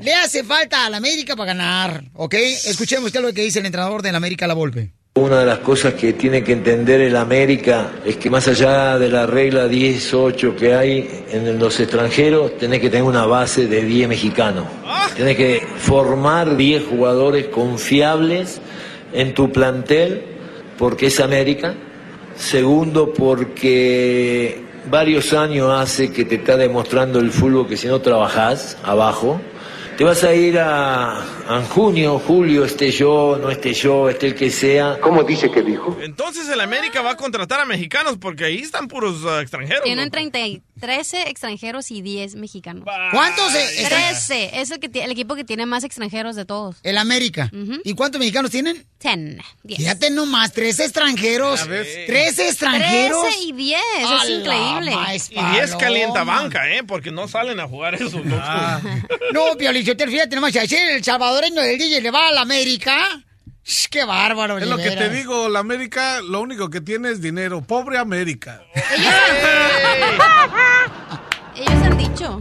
[0.00, 2.34] Le hace falta a la América para ganar, ¿ok?
[2.34, 4.92] Escuchemos qué es lo que dice el entrenador de la América, la Volpe.
[5.16, 9.08] Una de las cosas que tiene que entender el América es que más allá de
[9.08, 14.08] la regla 10-8 que hay en los extranjeros, tenés que tener una base de 10
[14.08, 14.66] mexicanos.
[15.16, 18.60] Tenés que formar 10 jugadores confiables
[19.12, 20.24] en tu plantel
[20.76, 21.76] porque es América.
[22.36, 28.76] Segundo, porque varios años hace que te está demostrando el fútbol que si no trabajás
[28.82, 29.40] abajo,
[29.96, 34.34] te vas a ir a, a junio, julio, esté yo, no esté yo, esté el
[34.34, 34.98] que sea.
[35.00, 35.96] ¿Cómo dice que dijo?
[36.02, 39.82] Entonces el América va a contratar a mexicanos porque ahí están puros ah, extranjeros.
[39.84, 40.10] Tienen ¿no?
[40.10, 42.84] 30, y- 13 extranjeros y 10 mexicanos.
[43.12, 43.54] ¿Cuántos?
[43.54, 44.60] eh, están- 13.
[44.60, 46.76] Es el, que, el equipo que tiene más extranjeros de todos.
[46.82, 47.50] El América.
[47.84, 48.84] ¿Y cuántos mexicanos tienen?
[49.00, 49.36] 10.
[49.64, 49.78] 10.
[49.78, 51.60] Fíjate nomás, tres extranjeros.
[52.06, 53.22] Tres extranjeros.
[53.22, 53.80] 13 y 10.
[54.06, 54.92] A Es increíble.
[55.30, 55.78] Y 10 paloma.
[55.78, 56.82] calienta banca, ¿eh?
[56.86, 58.40] Porque no salen a jugar esos locos.
[59.32, 61.02] No, Piolichotel, fíjate nomás, ayer el
[61.34, 62.96] salvadoreño del DJ le va a la América.
[63.64, 64.58] sh, ¡Qué bárbaro!
[64.58, 67.62] Es lo que te digo, la América lo único que tiene es dinero.
[67.62, 68.62] Pobre América.
[71.56, 72.40] Ellos han dicho.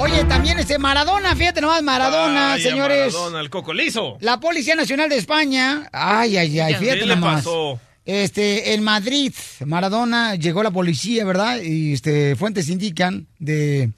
[0.00, 3.12] Oye, también este Maradona, fíjate nomás, Maradona, señores.
[3.12, 4.16] Maradona, el cocolizo.
[4.20, 5.88] La Policía Nacional de España.
[5.92, 7.36] Ay, ay, ay, ¿Qué fíjate le nomás.
[7.44, 7.80] pasó?
[8.04, 9.34] Este, en Madrid,
[9.66, 11.60] Maradona, llegó la policía, ¿verdad?
[11.60, 13.90] Y este, fuentes indican de,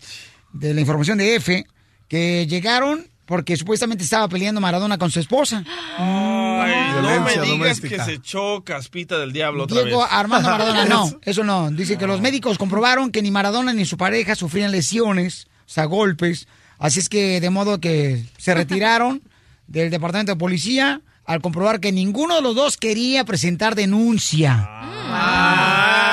[0.53, 1.65] de la información de F
[2.09, 5.62] que llegaron porque supuestamente estaba peleando Maradona con su esposa.
[5.97, 7.97] Ay, no me digas doméstica.
[7.99, 10.09] que se echó caspita del diablo otra Diego vez.
[10.11, 11.70] Armando Maradona, no, eso no.
[11.70, 15.85] Dice que los médicos comprobaron que ni Maradona ni su pareja sufrían lesiones, o sea,
[15.85, 16.49] golpes.
[16.81, 19.22] Así es que de modo que se retiraron
[19.68, 24.68] del Departamento de Policía al comprobar que ninguno de los dos quería presentar denuncia.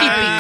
[0.01, 0.36] Típico.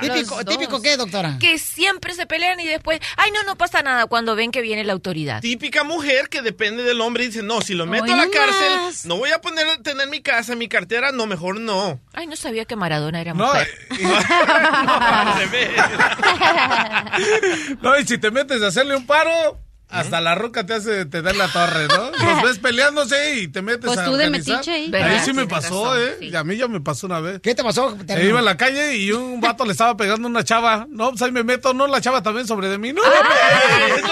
[0.00, 1.36] Típico, típico qué, doctora?
[1.38, 4.84] Que siempre se pelean y después, ay, no, no pasa nada cuando ven que viene
[4.84, 5.40] la autoridad.
[5.40, 8.24] Típica mujer que depende del hombre y dice, no, si lo meto Hoy a la
[8.26, 9.04] no cárcel, más.
[9.06, 12.00] no voy a poner, tener mi casa, mi cartera, no, mejor no.
[12.12, 13.68] Ay, no sabía que Maradona era No, mujer.
[14.48, 15.70] Al revés.
[17.82, 19.60] No, y si te metes a hacerle un paro,
[19.90, 22.10] hasta la roca te hace te da en la torre, ¿no?
[22.34, 24.92] Los ves peleándose y te metes Pues a tú de metiche ahí.
[24.94, 26.26] Ahí sí me pasó, razón, ¿eh?
[26.26, 27.40] Y a mí ya me pasó una vez.
[27.40, 27.96] ¿Qué te pasó?
[28.08, 30.86] Eh, iba en la calle y un vato le estaba pegando a una chava.
[30.88, 32.92] No, pues ahí me meto, no, la chava también sobre de mí.
[32.92, 34.10] No, no, no,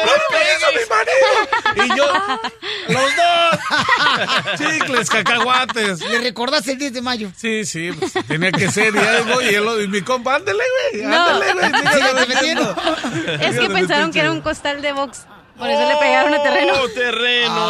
[0.72, 1.94] mi marido.
[1.94, 2.06] Y yo,
[2.88, 4.58] los dos.
[4.58, 6.00] Chicles, cacahuates.
[6.00, 7.30] ¿Le recordaste el 10 de mayo?
[7.36, 8.94] Sí, sí, pues, tenía que ser.
[8.94, 10.62] Y voy, y, el- y mi compa, ándale,
[10.92, 11.26] güey, No.
[11.26, 12.28] ándale, güey.
[12.28, 12.76] metiendo.
[13.40, 15.22] Es que pensaron que era un costal de box.
[15.58, 16.72] Por eso le pegaron a terreno.
[16.80, 17.68] ¡Oh, terreno!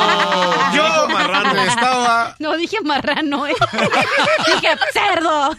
[0.75, 1.63] Yo marrano.
[1.63, 3.55] estaba No dije marrano, eh.
[4.47, 5.57] dije cerdo.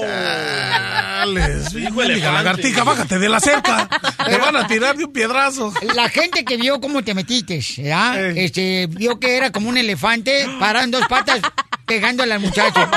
[0.00, 2.32] Chales, Dijo mendiga elefante.
[2.32, 3.88] lagartija, bájate de la cerca.
[4.26, 5.72] Te van a tirar de un piedrazo.
[5.94, 8.18] La gente que vio cómo te metiste, ¿ya?
[8.20, 11.40] Este, vio que era como un elefante parado en dos patas
[11.84, 12.80] pegándole al muchacho.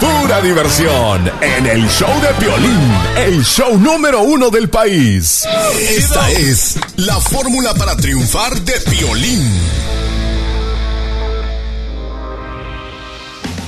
[0.00, 5.44] Pura diversión en el show de Piolín, el show número uno del país.
[5.80, 9.50] Esta es la fórmula para triunfar de Piolín.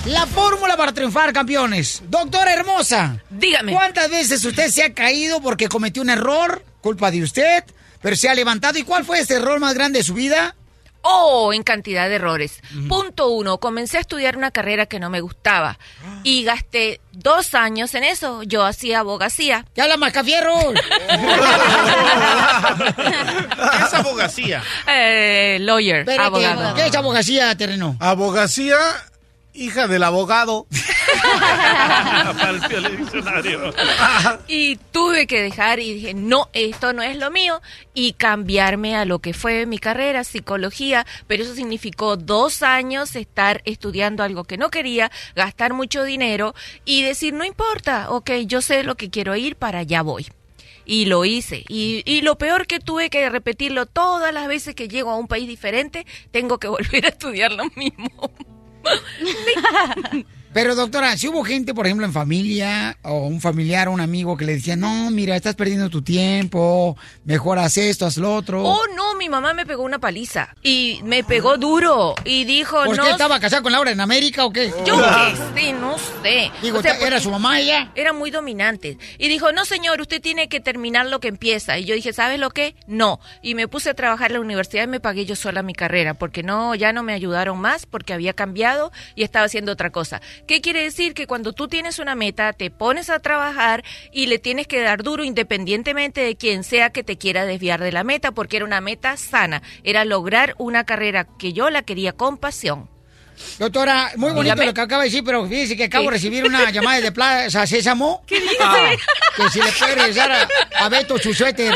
[0.04, 2.02] La fórmula para triunfar, campeones.
[2.08, 3.22] Doctora hermosa.
[3.30, 3.72] Dígame.
[3.72, 7.64] ¿Cuántas veces usted se ha caído porque cometió un error, culpa de usted,
[8.02, 8.78] pero se ha levantado?
[8.78, 10.54] ¿Y cuál fue este error más grande de su vida?
[11.02, 12.60] Oh, en cantidad de errores.
[12.88, 15.78] Punto uno, comencé a estudiar una carrera que no me gustaba
[16.24, 18.42] y gasté dos años en eso.
[18.42, 19.64] Yo hacía abogacía.
[19.74, 20.54] ¡Ya la mascafierro!
[22.88, 24.62] ¿Qué es abogacía?
[24.86, 26.74] Eh, lawyer, Espérate, abogado.
[26.74, 27.96] ¿Qué es abogacía, terreno?
[28.00, 28.76] Abogacía,
[29.58, 30.66] hija del abogado.
[31.22, 33.72] Para el Piolín diccionario.
[34.46, 37.60] Y tuve que dejar y dije, no, esto no es lo mío,
[37.94, 43.62] y cambiarme a lo que fue mi carrera, psicología, pero eso significó dos años estar
[43.64, 46.54] estudiando algo que no quería, gastar mucho dinero
[46.84, 50.26] y decir, no importa, ok, yo sé lo que quiero ir, para allá voy.
[50.84, 51.64] Y lo hice.
[51.68, 55.28] Y, y lo peor que tuve que repetirlo todas las veces que llego a un
[55.28, 58.30] país diferente, tengo que volver a estudiar lo mismo.
[59.20, 59.32] 你
[60.18, 60.26] 厉
[60.60, 64.36] Pero doctora, si hubo gente, por ejemplo, en familia o un familiar o un amigo
[64.36, 68.64] que le decía, no, mira, estás perdiendo tu tiempo, mejor haz esto, haz lo otro.
[68.64, 70.56] Oh, no, mi mamá me pegó una paliza.
[70.64, 72.16] Y me pegó duro.
[72.24, 73.04] Y dijo, ¿Por no.
[73.04, 74.72] qué estaba casada con Laura en América o qué?
[74.84, 76.50] Yo qué sé, no sé.
[76.60, 77.92] Digo, O sea, ¿era su mamá ella?
[77.94, 78.98] Era muy dominante.
[79.16, 81.78] Y dijo, no señor, usted tiene que terminar lo que empieza.
[81.78, 82.74] Y yo dije, ¿sabes lo que?
[82.88, 83.20] No.
[83.42, 86.14] Y me puse a trabajar en la universidad y me pagué yo sola mi carrera,
[86.14, 90.20] porque no, ya no me ayudaron más, porque había cambiado y estaba haciendo otra cosa.
[90.48, 91.12] ¿Qué quiere decir?
[91.12, 95.02] Que cuando tú tienes una meta, te pones a trabajar y le tienes que dar
[95.02, 98.80] duro independientemente de quien sea que te quiera desviar de la meta, porque era una
[98.80, 99.62] meta sana.
[99.84, 102.88] Era lograr una carrera que yo la quería con pasión.
[103.58, 104.66] Doctora, muy bonito Dígame.
[104.66, 106.10] lo que acaba de decir, pero fíjese que acabo ¿Qué?
[106.10, 108.22] de recibir una llamada de Plaza Sésamo.
[108.26, 108.56] ¿Qué dice?
[108.60, 108.90] Ah,
[109.36, 110.48] que si le puede regresar a,
[110.84, 111.74] a Beto su suéter.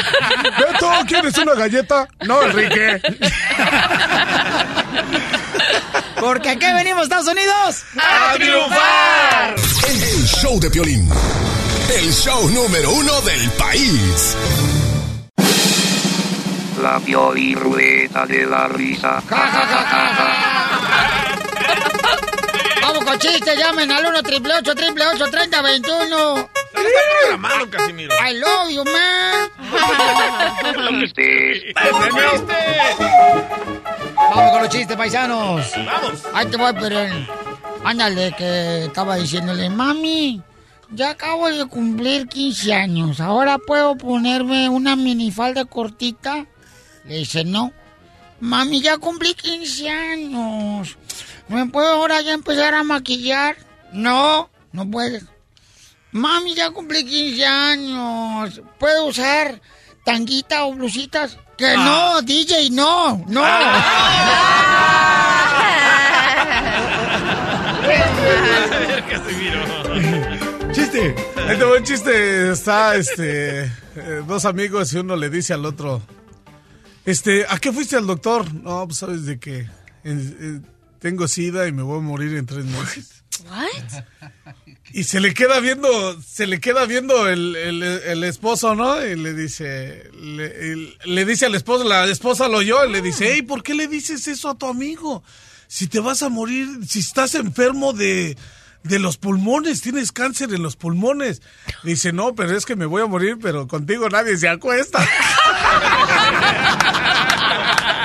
[0.58, 2.08] Beto, ¿quieres una galleta?
[2.26, 3.00] No, Enrique.
[6.20, 7.82] Porque aquí venimos, Estados Unidos.
[7.98, 9.54] ¡A triunfar!
[9.88, 11.08] El show de Piolín,
[11.96, 14.36] el show número uno del país.
[16.80, 19.22] La Pioli Rueda de la Risa.
[19.28, 20.11] Vamos con
[23.22, 26.36] chistes, llamen al 1 triple 8 triple 8 30 21.
[26.38, 26.80] Está
[27.20, 28.14] programado, Casimiro.
[28.14, 29.50] I love you, man.
[31.04, 31.74] Chistes.
[34.16, 35.70] Vamos con los chistes, paisanos.
[35.86, 36.22] Vamos.
[36.34, 36.98] Ahí te voy, pero...
[37.84, 40.40] Ándale, que estaba diciéndole, mami,
[40.90, 43.20] ya acabo de cumplir 15 años.
[43.20, 46.46] ¿Ahora puedo ponerme una minifalda cortita?
[47.04, 47.72] Le dice, no.
[48.40, 50.96] Mami, ya cumplí 15 años.
[51.48, 53.56] ¿Me puedo ahora ya empezar a maquillar?
[53.92, 55.24] No, no puedes.
[56.12, 58.62] Mami, ya cumplí 15 años.
[58.78, 59.60] ¿Puedo usar
[60.04, 61.38] tanguita o blusitas?
[61.56, 63.42] Que no, DJ, no, no.
[70.72, 71.14] Chiste.
[71.48, 72.52] Ahí te voy un chiste.
[72.52, 76.02] Está, este, eh, dos amigos y uno le dice al otro,
[77.04, 78.52] este, ¿a qué fuiste al doctor?
[78.54, 79.68] No, pues sabes de que
[81.03, 83.22] tengo sida y me voy a morir en tres meses.
[84.92, 89.05] Y se le queda viendo, se le queda viendo el, el- el esposo, ¿no?
[89.05, 93.42] Y le dice, le, dice al esposo, la esposa lo oyó, y le dice, hey,
[93.42, 95.24] ¿por qué le dices eso a tu amigo?
[95.66, 98.36] Si te vas a morir, si estás enfermo de,
[98.84, 101.40] de los pulmones, tienes cáncer en los pulmones.
[101.82, 105.05] Le dice, no, pero es que me voy a morir, pero contigo nadie se acuesta.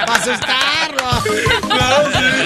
[0.08, 0.24] Para
[1.28, 2.38] asustarlo.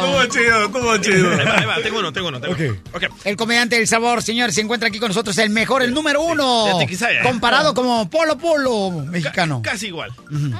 [0.00, 1.30] Estuvo chido, estuvo chido.
[1.32, 2.40] Ahí va, tengo uno, tengo uno.
[2.40, 2.76] Tengo uno.
[2.92, 3.04] Ok.
[3.24, 6.78] El comediante del sabor, señor, se encuentra aquí con nosotros, el mejor, el número uno.
[7.22, 9.60] Comparado como Polo Polo mexicano.
[9.62, 10.12] Casi igual.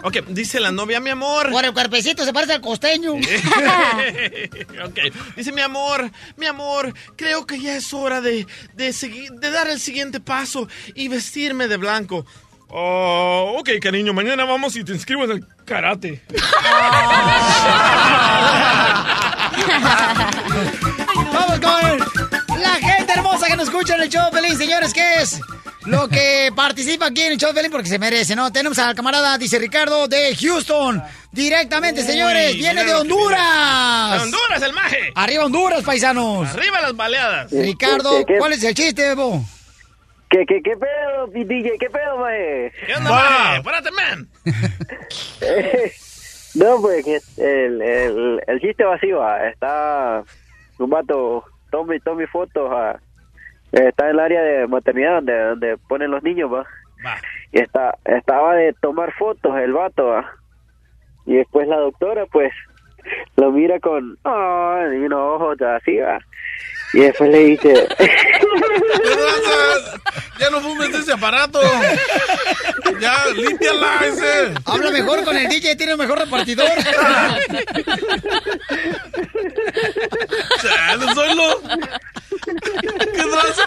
[0.02, 1.50] Ok, dice la novia, mi amor.
[1.50, 3.12] Por el cuerpecito se parece al costeño.
[4.84, 4.98] ok,
[5.36, 9.68] dice mi amor, mi amor, creo que ya es hora de, de, seguir, de dar
[9.68, 12.24] el siguiente paso y vestirme de blanco.
[12.72, 16.22] Oh, ok, cariño, mañana vamos y te inscribo en el karate.
[21.32, 25.40] Vamos con la gente hermosa que nos escucha en el show feliz, señores, ¿qué es?
[25.86, 28.52] Lo que participa aquí en el show feliz porque se merece, ¿no?
[28.52, 31.02] Tenemos al camarada, dice Ricardo, de Houston.
[31.32, 32.94] Directamente, señores, viene de.
[32.94, 34.12] Honduras.
[34.12, 35.12] ¡De Honduras, el maje!
[35.14, 36.48] Arriba Honduras, paisanos.
[36.50, 37.50] ¡Arriba las baleadas!
[37.50, 39.44] Ricardo, ¿cuál es el chiste, Bebo?
[40.30, 41.76] ¿Qué, qué, qué pedo, DJ?
[41.78, 42.72] ¿Qué pedo, maje?
[42.86, 43.62] ¿Qué onda, maje?
[43.62, 44.28] ¡Párate, man!
[46.54, 50.24] No, pues que el, el, el chiste vacío, está
[50.78, 52.98] un vato, tome, tome fotos, ah,
[53.70, 56.66] está en el área de maternidad donde, donde ponen los niños, va.
[57.52, 60.28] Y está, estaba de tomar fotos el vato, ah.
[61.24, 62.52] y después la doctora, pues,
[63.36, 66.18] lo mira con, ah, y unos ojos así, va.
[66.92, 67.88] Y después le dice,
[70.38, 71.60] Ya no fumes ese aparato.
[73.00, 74.54] Ya, límpiala ese.
[74.64, 76.68] Habla mejor con el DJ, tiene un mejor repartidor.
[80.60, 81.62] Chale, Zoilo.
[83.14, 83.66] ¿Qué traza?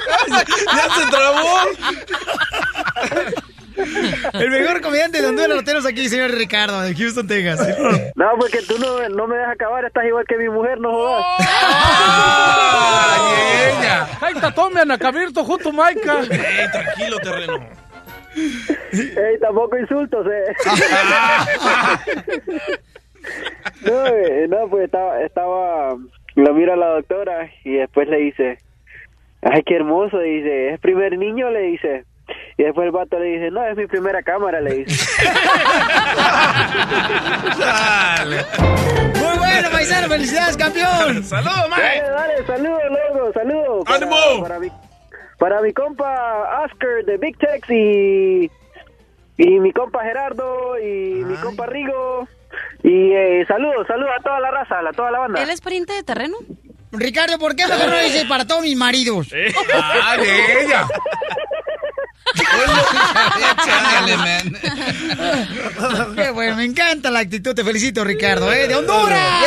[0.75, 1.59] Ya se trabó.
[4.33, 7.67] El mejor comediante de Honduras lo tenemos aquí, señor Ricardo, de Houston, Texas.
[8.15, 11.23] no, porque tú no, no me dejas acabar, estás igual que mi mujer, no jodas.
[14.21, 16.21] Ahí está Tommy Anacabirto junto a Maika.
[16.21, 17.59] Ey, tranquilo, terreno.
[18.35, 20.55] Ey, tampoco insultos, eh.
[23.85, 25.95] no, eh, no, pues estaba, estaba,
[26.35, 28.57] lo mira la doctora y después le dice,
[29.43, 31.51] ay, qué hermoso, dice, ¿es primer niño?
[31.51, 32.05] Le dice.
[32.57, 35.11] Y después el vato le dice, no, es mi primera cámara, le dice.
[39.15, 41.23] Muy bueno, paisano, felicidades, campeón.
[41.23, 43.85] ¡Saludos, Dale, dale, saludos, loco, saludos.
[43.85, 44.41] Para- ¡Ánimo!
[44.43, 44.67] Para, mi,
[45.39, 48.49] para mi compa Oscar de Big Tex y,
[49.37, 52.27] y mi compa Gerardo y mi compa Rigo.
[52.83, 55.41] Y eh, saludos, saludos a toda la raza, a toda la banda.
[55.41, 56.37] ¿Él es pariente de terreno?
[56.91, 59.29] Ricardo, ¿por qué mejor no dices para todos mis maridos?
[59.73, 60.85] Ah, de ella.
[63.65, 64.57] Chale, man.
[66.15, 68.67] Qué bueno, me encanta la actitud, te felicito, Ricardo, ¿eh?
[68.67, 69.45] ¡De Honduras!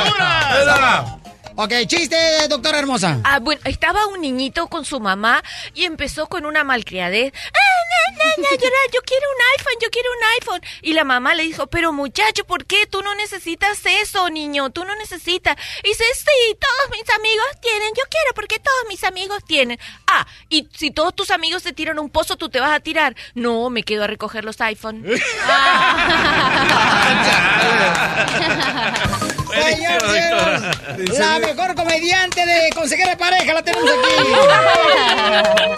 [0.00, 1.18] Honduras!
[1.60, 2.16] Ok, chiste,
[2.48, 3.18] doctora hermosa.
[3.24, 5.42] Ah, bueno, estaba un niñito con su mamá
[5.74, 7.32] y empezó con una malcriadez.
[7.34, 10.60] Ah, no, no, no, llorar, yo quiero un iPhone, yo quiero un iPhone.
[10.82, 12.86] Y la mamá le dijo, pero muchacho, ¿por qué?
[12.86, 15.56] Tú no necesitas eso, niño, tú no necesitas.
[15.82, 19.78] Y dice, sí, todos mis amigos tienen, yo quiero porque todos mis amigos tienen.
[20.06, 22.80] Ah, y si todos tus amigos se tiran a un pozo, tú te vas a
[22.80, 23.14] tirar.
[23.34, 25.04] No, me quedo a recoger los iPhone.
[29.52, 30.60] Señor, señor,
[31.18, 34.00] la mejor comediante de consejera de pareja la tenemos aquí.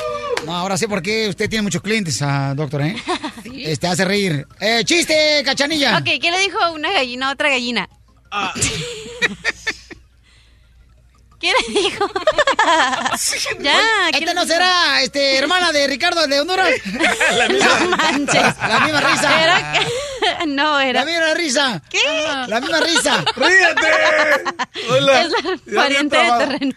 [0.47, 2.97] No, ahora sé por qué usted tiene muchos clientes, ah, doctor, ¿eh?
[3.55, 4.47] Este hace reír.
[4.61, 5.99] Eh, chiste, cachanilla.
[5.99, 7.89] Ok, ¿qué le dijo una gallina a otra gallina?
[11.41, 12.07] ¿Qué le dijo?
[13.61, 13.81] ya,
[14.13, 14.53] ¿qué Este le no dijo?
[14.53, 16.69] será, este, hermana de Ricardo de Honduras.
[17.39, 17.79] La misma.
[17.81, 18.43] No manches.
[18.59, 19.43] La misma risa.
[19.43, 19.81] Era
[20.47, 21.01] No, era.
[21.03, 21.83] La misma risa.
[21.89, 21.99] ¿Qué?
[22.47, 23.25] La misma risa.
[23.37, 23.89] ¡Ríete!
[24.91, 25.23] Hola.
[25.23, 25.33] Es
[25.65, 26.73] la pariente de terreno.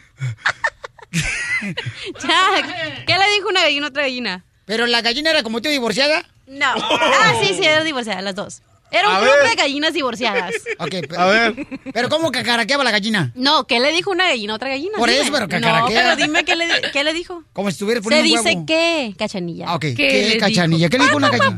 [2.28, 4.44] ya, ¿qué le dijo una gallina a otra gallina?
[4.66, 6.24] Pero la gallina era como tú divorciada.
[6.48, 6.66] No.
[6.76, 8.62] Ah, sí, sí, era divorciada, las dos.
[8.92, 9.50] Era un A club ver.
[9.50, 10.54] de gallinas divorciadas.
[10.78, 11.56] Ok, pero, a ver.
[11.94, 13.32] Pero ¿cómo cacaraqueaba la gallina?
[13.34, 14.98] No, ¿qué le dijo una gallina a otra gallina?
[15.00, 15.22] Por Dime.
[15.22, 16.02] eso, pero No, cacaraquea.
[16.04, 17.44] pero dime qué le, qué le dijo.
[17.54, 18.66] Como si estuviera Se poniendo un dice huevo.
[18.68, 19.66] que, cachanilla.
[19.70, 19.82] Ah, ok.
[19.82, 20.88] ¿Qué ¿Qué, le cachanilla?
[20.88, 20.90] dijo?
[20.92, 21.56] ¿Qué le dijo una gallina?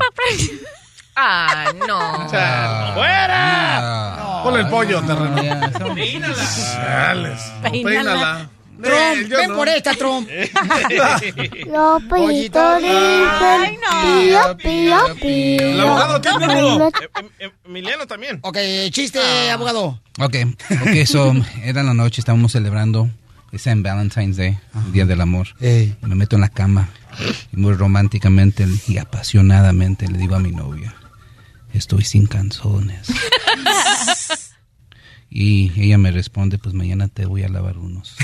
[1.14, 2.28] Ah, no.
[2.94, 4.40] ¡Fuera!
[4.42, 5.94] Ponle el pollo, terreno.
[5.94, 7.36] Peínala.
[7.70, 8.50] Peínala.
[8.82, 9.56] Trump, ven no.
[9.56, 10.28] por esta, Trump.
[11.66, 15.60] Los pollitos dicen pío, pío, pío.
[15.60, 18.38] El abogado tiene Eh, eh, eh, Emiliano también.
[18.42, 18.58] Ok,
[18.90, 19.54] chiste, Ah.
[19.54, 20.00] abogado.
[20.18, 20.36] Ok,
[20.70, 23.10] ok, so, era la noche, estábamos celebrando,
[23.52, 25.48] es en Valentine's Day, el Día del Amor.
[25.60, 25.94] Ey.
[26.02, 26.88] Me meto en la cama
[27.52, 30.94] y muy románticamente y apasionadamente le digo a mi novia,
[31.72, 33.08] estoy sin canciones.
[35.30, 38.16] y ella me responde, pues mañana te voy a lavar unos.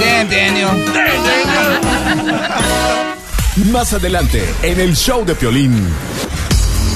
[0.00, 0.68] Damn, Daniel.
[3.72, 5.86] Más adelante, en el show de Piolín.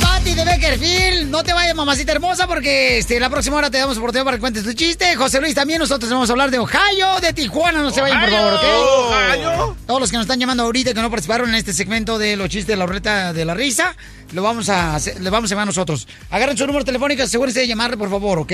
[0.01, 3.99] Pati de Beckerfield, no te vayas, mamacita hermosa, porque este, la próxima hora te damos
[3.99, 5.15] oportunidad para que cuentes tu chiste.
[5.15, 8.31] José Luis también, nosotros vamos a hablar de Ohio, de Tijuana, no se vayan, por
[8.31, 8.63] favor, ¿ok?
[8.63, 9.77] Ohio.
[9.87, 12.37] Todos los que nos están llamando ahorita y que no participaron en este segmento de
[12.37, 13.95] los chistes de la ruleta de la risa,
[14.33, 16.09] lo vamos a hacer, le vamos a llamar nosotros.
[16.31, 18.53] Agarren su número telefónico, asegúrense de llamarle, por favor, ¿ok?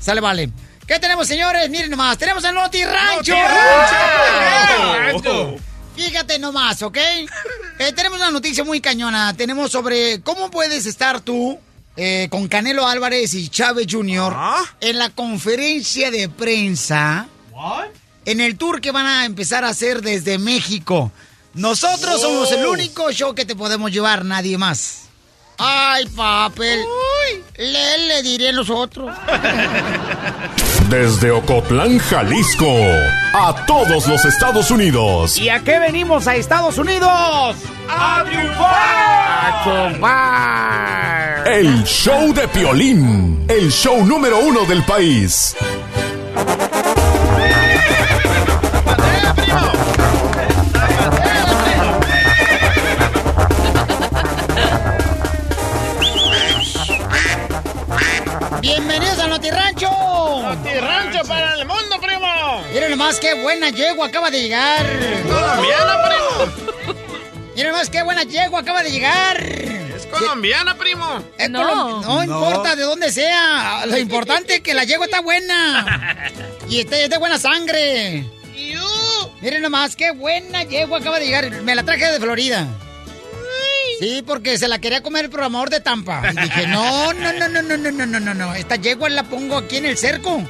[0.00, 0.50] Sale, vale.
[0.86, 1.70] ¿Qué tenemos, señores?
[1.70, 3.34] Miren nomás, tenemos el Noti Rancho.
[4.96, 5.56] Rancho.
[5.96, 6.98] Fíjate nomás, ¿ok?
[7.78, 9.34] Eh, tenemos una noticia muy cañona.
[9.34, 11.58] Tenemos sobre cómo puedes estar tú
[11.96, 14.34] eh, con Canelo Álvarez y Chávez Jr.
[14.80, 17.28] en la conferencia de prensa.
[18.26, 21.12] En el tour que van a empezar a hacer desde México.
[21.54, 25.03] Nosotros somos el único show que te podemos llevar, nadie más.
[25.58, 26.80] Ay, papel.
[27.56, 29.14] Le, le diré a nosotros.
[30.88, 32.66] Desde Ocotlán, Jalisco,
[33.32, 35.38] a todos los Estados Unidos.
[35.38, 37.56] ¿Y a qué venimos a Estados Unidos?
[37.88, 38.74] ¡A triunfar!
[38.74, 41.48] ¡A chupar!
[41.48, 45.56] El show de Piolín, el show número uno del país.
[58.96, 59.90] ¡Bienvenidos a Noti Rancho!
[59.90, 62.62] ¡Noti Rancho para el mundo, primo!
[62.72, 64.86] Miren nomás qué buena yegua acaba de llegar.
[65.24, 66.94] Colombiana, primo.
[67.56, 69.42] Miren nomás qué buena yegua acaba de llegar.
[69.42, 71.24] Es colombiana, primo.
[71.36, 71.60] Es No.
[71.60, 73.84] colom- no importa de dónde sea.
[73.86, 76.30] Lo importante es que la yegua está buena.
[76.68, 78.24] Y está- es de buena sangre.
[79.40, 81.50] Miren nomás qué buena yegua acaba de llegar.
[81.62, 82.68] Me la traje de Florida.
[83.98, 86.22] Sí, porque se la quería comer el programador de Tampa.
[86.32, 88.54] Y dije, no, no, no, no, no, no, no, no, no, no.
[88.54, 90.42] Esta yegua la pongo aquí en el cerco.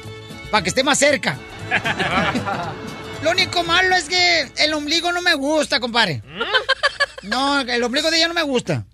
[0.51, 1.37] Para que esté más cerca.
[3.23, 6.21] Lo único malo es que el ombligo no me gusta, compadre.
[7.23, 8.85] No, el ombligo de ella no me gusta.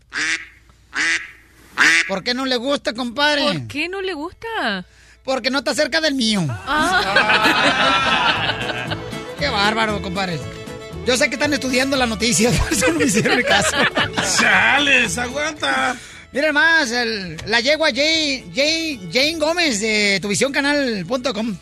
[2.07, 3.43] ¿Por qué no le gusta, compadre?
[3.43, 4.85] ¿Por qué no le gusta?
[5.23, 6.41] Porque no está cerca del mío.
[9.39, 10.39] Qué bárbaro, compadre.
[11.05, 13.75] Yo sé que están estudiando las noticias, por eso no me hicieron caso.
[14.39, 15.95] ¡Chales, aguanta!
[16.31, 21.57] Miren más, el- la yegua Jay, Jay- Jane Gómez de tuvisioncanal.com.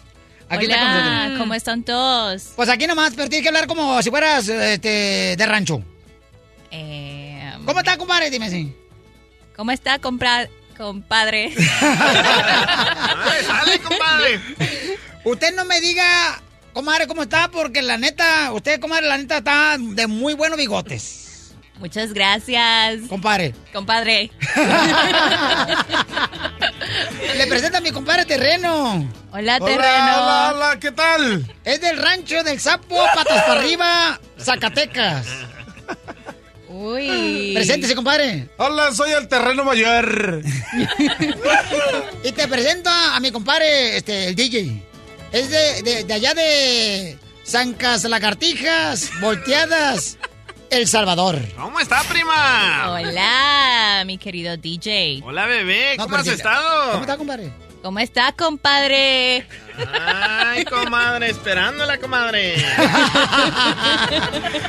[0.51, 1.39] Aquí está con Hola, nosotros.
[1.39, 2.43] ¿cómo están todos?
[2.55, 5.81] Pues aquí nomás, pero tienes que hablar como si fueras este, de rancho.
[6.71, 8.29] Eh, ¿Cómo está, compadre?
[8.29, 8.75] Dime así.
[9.55, 11.53] ¿Cómo está, compra- compadre?
[13.45, 14.39] ¡Sale, compadre!
[15.23, 16.41] Usted no me diga,
[16.79, 21.51] comadre, cómo está, porque la neta, usted, comadre, la neta está de muy buenos bigotes.
[21.77, 23.01] Muchas gracias.
[23.09, 23.53] Compadre.
[23.73, 24.31] Compadre.
[27.35, 29.05] Le presenta a mi compadre Terreno.
[29.33, 29.81] Hola, Terreno.
[29.81, 31.53] hola, hola, ¿qué tal?
[31.65, 35.27] Es del rancho del Sapo, patas para arriba, Zacatecas.
[36.69, 37.51] Uy.
[37.55, 38.47] Preséntese, compadre.
[38.55, 40.41] Hola, soy el terreno mayor.
[42.23, 44.88] Y te presento a, a mi compadre, este, el DJ.
[45.31, 50.17] Es de, de- de allá de Zancas Lagartijas, Volteadas,
[50.71, 51.39] El Salvador.
[51.55, 52.91] ¿Cómo está, prima?
[52.93, 55.21] Hola, mi querido DJ.
[55.23, 55.95] Hola, bebé.
[55.97, 56.91] ¿Cómo has estado?
[56.91, 57.51] ¿Cómo está, compadre?
[57.81, 59.47] ¿Cómo está, compadre?
[59.93, 62.55] Ay, comadre, esperándola, comadre.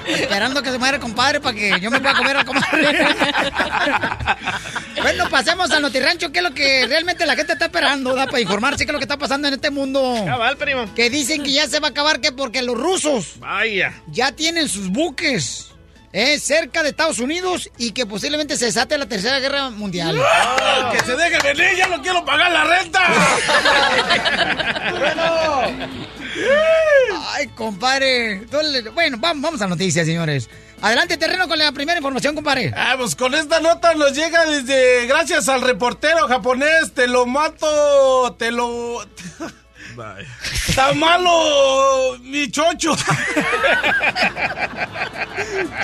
[0.07, 3.07] Esperando que se muera el compadre para que yo me pueda comer al comadre.
[5.03, 8.27] bueno, pasemos al notirrancho, que es lo que realmente la gente está esperando, ¿da?
[8.27, 10.15] Para informarse qué es lo que está pasando en este mundo.
[10.25, 10.95] Cabal, primo.
[10.95, 13.93] Que dicen que ya se va a acabar, que porque los rusos Vaya.
[14.07, 15.70] ya tienen sus buques.
[16.13, 20.21] Eh, cerca de Estados Unidos y que posiblemente se desate la tercera guerra mundial.
[20.93, 21.77] ¡Que se deje venir!
[21.77, 23.01] ¡Ya no quiero pagar la renta!
[27.33, 28.43] Ay, compadre.
[28.95, 30.49] Bueno, vamos, vamos a noticias, señores.
[30.83, 32.73] Adelante, terreno, con la primera información, compadre.
[32.75, 35.07] Ah, pues con esta nota nos llega desde.
[35.07, 39.01] Gracias al reportero japonés, te lo mato, te lo.
[40.69, 42.97] Está malo, mi chocho.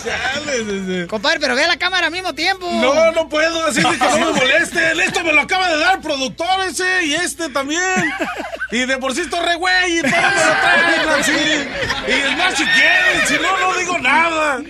[0.02, 2.68] Chales, Compadre, pero ve a la cámara al mismo tiempo.
[2.70, 5.00] No, no puedo, así de que no me molesten.
[5.00, 8.12] Esto me lo acaba de dar el productor ese y este también.
[8.70, 11.68] Y de por sí estoy re güey y todo me lo traen así.
[12.08, 14.60] Y es más, si quieren, si no, no digo nada.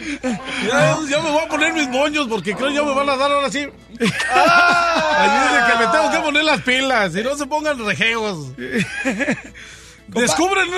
[0.66, 3.16] Ya, ya me voy a poner mis moños porque creo que ya me van a
[3.16, 3.66] dar ahora sí.
[3.99, 8.49] De que me tengo que poner las pilas y no se pongan rejeos.
[10.08, 10.68] Descubren,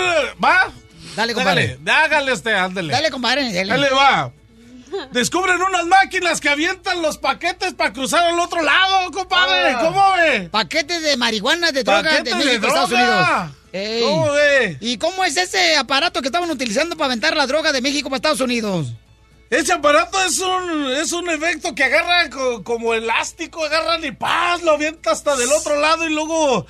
[0.42, 0.72] ¿va?
[1.14, 1.78] Dale, compadre.
[1.84, 2.92] Hágale, hágale este, ándale.
[2.92, 3.52] Dale, compadre.
[3.52, 3.66] Dale.
[3.68, 4.32] Dale, va.
[5.12, 9.72] Descubren unas máquinas que avientan los paquetes para cruzar al otro lado, compadre.
[9.72, 9.80] Ah.
[9.82, 10.48] ¿Cómo ve?
[10.50, 13.40] Paquetes de marihuana, de droga de Paquetes de México, Estados droga.
[13.42, 13.54] Unidos.
[13.70, 14.02] Ey.
[14.02, 14.78] ¿Cómo ve?
[14.80, 18.16] ¿Y cómo es ese aparato que estaban utilizando para aventar la droga de México para
[18.16, 18.86] Estados Unidos?
[19.50, 24.62] Ese aparato es un, es un efecto que agarra co- como elástico, agarran y paz,
[24.62, 26.66] lo avienta hasta del otro lado y luego,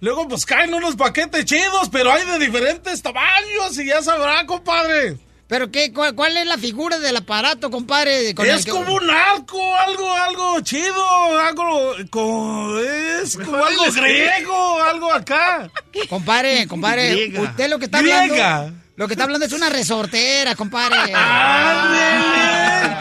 [0.00, 5.16] luego pues caen unos paquetes chidos, pero hay de diferentes tamaños y ya sabrá, compadre.
[5.46, 5.92] ¿Pero qué?
[5.92, 8.36] ¿Cuál, cuál es la figura del aparato, compadre?
[8.36, 13.82] con el Es que- como un arco, algo, algo chido, algo, como, es como algo
[13.92, 15.68] griego, algo acá.
[16.08, 18.56] Compadre, compadre, usted lo que está Griega.
[18.58, 18.80] hablando...
[19.00, 20.98] Lo que está hablando es una resortera, compadre.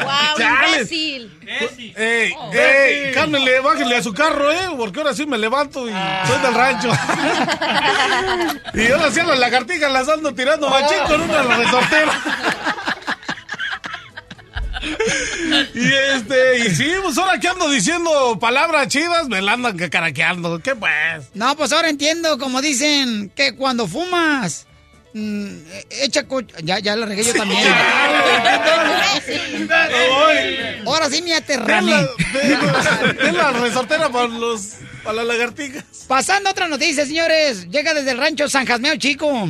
[0.06, 0.78] ¡Wow, Chale.
[0.78, 1.38] imbécil!
[1.94, 6.42] Ey, ey, cálmele, bájenle a su carro, eh, porque ahora sí me levanto y soy
[6.42, 6.88] del rancho.
[8.76, 12.22] y ahora sí a las lagartijas las ando tirando machín con una resortera.
[15.74, 20.60] y este, y sí, pues ahora que ando diciendo palabras chidas, me la andan caraqueando.
[20.60, 21.26] ¿Qué pues?
[21.34, 24.66] No, pues ahora entiendo, como dicen, que cuando fumas,
[25.14, 25.48] mm,
[25.90, 26.26] echa
[26.64, 27.62] Ya, ya la regué yo también.
[30.86, 32.08] Ahora sí me aterrané.
[33.22, 35.84] Es la resortera para los, para las lagartijas.
[36.08, 37.70] Pasando a otra noticia, señores.
[37.70, 39.48] Llega desde el rancho San Jasmeo Chico.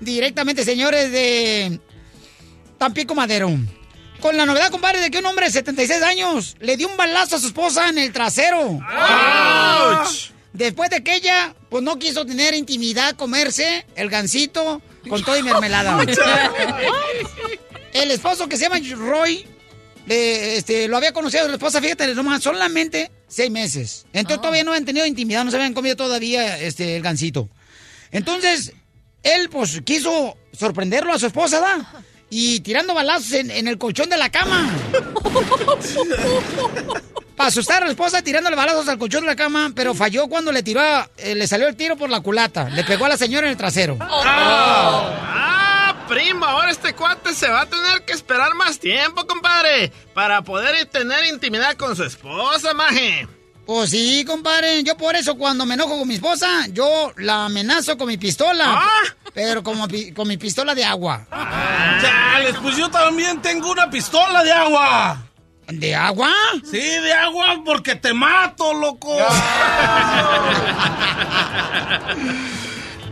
[0.00, 1.78] Directamente, señores, de
[2.78, 3.50] Tampico Madero.
[4.20, 7.36] Con la novedad, compadre, de que un hombre de 76 años le dio un balazo
[7.36, 8.80] a su esposa en el trasero.
[10.54, 15.42] Después de que ella, pues no quiso tener intimidad, comerse el gansito con todo y
[15.42, 16.00] mermelada.
[17.92, 19.44] el esposo que se llama Roy,
[20.06, 24.06] le- este, lo había conocido a la esposa, fíjate, nomás solamente seis meses.
[24.12, 27.48] Entonces todavía no habían tenido intimidad, no se habían comido todavía este, el gansito.
[28.12, 28.72] Entonces,
[29.24, 32.04] él pues quiso sorprenderlo a su esposa, ¿da?
[32.30, 34.72] Y tirando balazos en, en el colchón de la cama.
[37.36, 40.52] Para asustar a la esposa tirándole balazos al colchón de la cama, pero falló cuando
[40.52, 40.80] le tiró,
[41.16, 42.68] eh, le salió el tiro por la culata.
[42.70, 43.98] Le pegó a la señora en el trasero.
[44.00, 46.44] ¡Ah, primo!
[46.44, 51.24] Ahora este cuate se va a tener que esperar más tiempo, compadre, para poder tener
[51.26, 53.26] intimidad con su esposa, maje.
[53.66, 54.82] Pues sí, compadre.
[54.84, 58.82] Yo por eso cuando me enojo con mi esposa, yo la amenazo con mi pistola.
[59.32, 61.26] Pero como pi- con mi pistola de agua.
[62.00, 65.18] Chales, pues yo también tengo una pistola de agua.
[65.68, 66.30] ¿De agua?
[66.70, 69.16] Sí, de agua porque te mato, loco.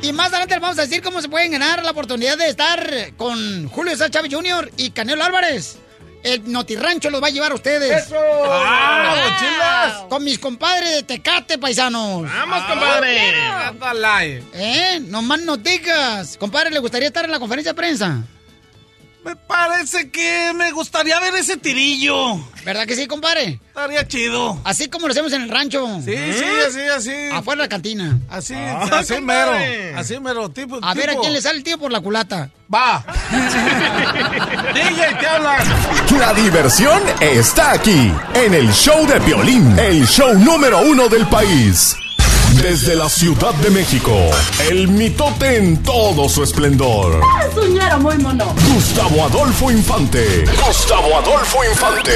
[0.03, 3.15] Y más adelante les vamos a decir cómo se pueden ganar la oportunidad de estar
[3.17, 4.73] con Julio César Chávez Jr.
[4.77, 5.79] y Canelo Álvarez.
[6.25, 8.07] El Notirrancho los va a llevar a ustedes.
[8.07, 8.17] ¡Eso!
[8.45, 10.07] ¡Ah!
[10.09, 12.23] Con mis compadres de Tecate, paisanos.
[12.23, 13.35] ¡Vamos, compadre!
[13.41, 14.43] Ándale.
[14.55, 15.01] ¿Eh?
[15.03, 16.37] No más no digas.
[16.37, 18.23] Compadre, ¿le gustaría estar en la conferencia de prensa?
[19.25, 22.37] Me parece que me gustaría ver ese tirillo.
[22.65, 23.61] ¿Verdad que sí, compadre?
[23.69, 24.61] Estaría chido.
[24.65, 25.87] Así como lo hacemos en el rancho.
[26.05, 27.15] Sí, sí, así, así.
[27.33, 28.19] Afuera de la cantina.
[28.29, 29.69] Así, Ah, así compadre.
[29.93, 29.99] mero.
[30.01, 30.79] Así mero, tipo.
[30.83, 32.51] A ver a quién le sale el tío por la culata.
[32.73, 33.05] Va.
[34.75, 35.67] DJ, ¿qué hablas?
[36.19, 41.95] La diversión está aquí, en el show de violín, el show número uno del país.
[42.63, 44.17] Desde la Ciudad de México,
[44.71, 47.21] el mitote en todo su esplendor.
[47.53, 48.55] Soñara muy mono.
[48.73, 50.45] Gustavo Adolfo Infante.
[50.65, 52.13] Gustavo Adolfo Infante.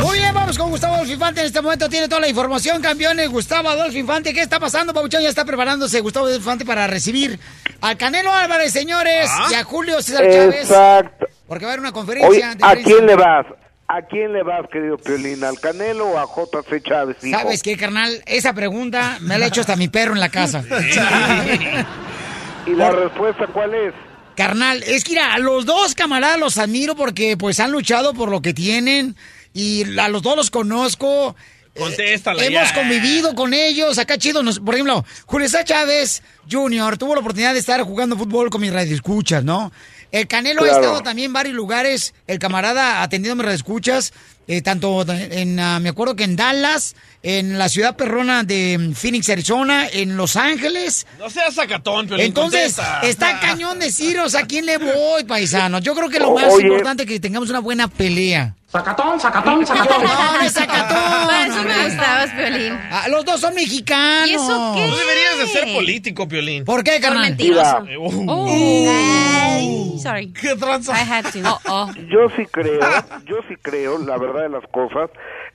[0.00, 1.40] Muy bien, vamos con Gustavo Adolfo Infante.
[1.40, 3.28] En este momento tiene toda la información, campeones.
[3.28, 4.94] Gustavo Adolfo Infante, ¿qué está pasando?
[4.94, 7.40] Pabuchón ya está preparándose Gustavo Adolfo Infante para recibir
[7.80, 10.70] al Canelo Álvarez, señores, y a Julio César Chávez.
[10.70, 11.26] Exacto.
[11.48, 12.56] Porque va a haber una conferencia.
[12.62, 13.46] ¿a quién le vas?
[13.90, 15.42] ¿A quién le vas, querido Piolín?
[15.42, 17.38] ¿Al Canelo o a JC Chávez, hijo?
[17.38, 18.22] ¿Sabes qué, carnal?
[18.26, 20.62] Esa pregunta me la ha hecho hasta mi perro en la casa.
[22.66, 23.94] ¿Y la respuesta cuál es?
[24.36, 28.30] Carnal, es que mira, a los dos camaradas los admiro porque pues han luchado por
[28.30, 29.16] lo que tienen
[29.54, 31.34] y a los dos los conozco.
[31.78, 32.74] Contéstala Hemos ya.
[32.74, 34.42] convivido con ellos, acá chido.
[34.42, 36.98] nos- por ejemplo, Julio César Chávez Jr.
[36.98, 39.72] tuvo la oportunidad de estar jugando fútbol con mis radioescuchas, ¿no?
[40.10, 44.14] El Canelo ha estado también en varios lugares, el camarada atendiendo mis radioescuchas,
[44.46, 49.28] eh, tanto en, ah, me acuerdo que en Dallas, en la ciudad perrona de Phoenix,
[49.28, 53.00] Arizona, en Los Ángeles, No seas sacatón, Piolín, entonces, contesta.
[53.02, 55.78] está cañón deciros a quién le voy, paisano.
[55.80, 56.66] Yo creo que lo más Oye.
[56.68, 58.54] importante es que tengamos una buena pelea.
[58.68, 60.04] Sacatón, sacatón, sacatón.
[60.04, 61.24] No, no es sacatón.
[61.24, 62.78] Por eso me gustabas, Piolín.
[62.90, 64.28] Ah, los dos son mexicanos.
[64.28, 64.86] ¿Y eso qué?
[64.90, 66.66] Tú deberías de ser político, Piolín.
[66.66, 67.22] ¿Por qué, carnal?
[67.22, 67.86] mentiroso.
[67.88, 68.24] Eh, uh.
[68.28, 68.46] Oh.
[68.90, 70.32] Ay, sorry.
[70.34, 70.92] ¿Qué tranza?
[70.92, 71.38] I had to.
[71.48, 71.90] Oh, oh.
[72.10, 72.78] Yo sí creo,
[73.24, 75.08] yo sí creo, la verdad de las cosas,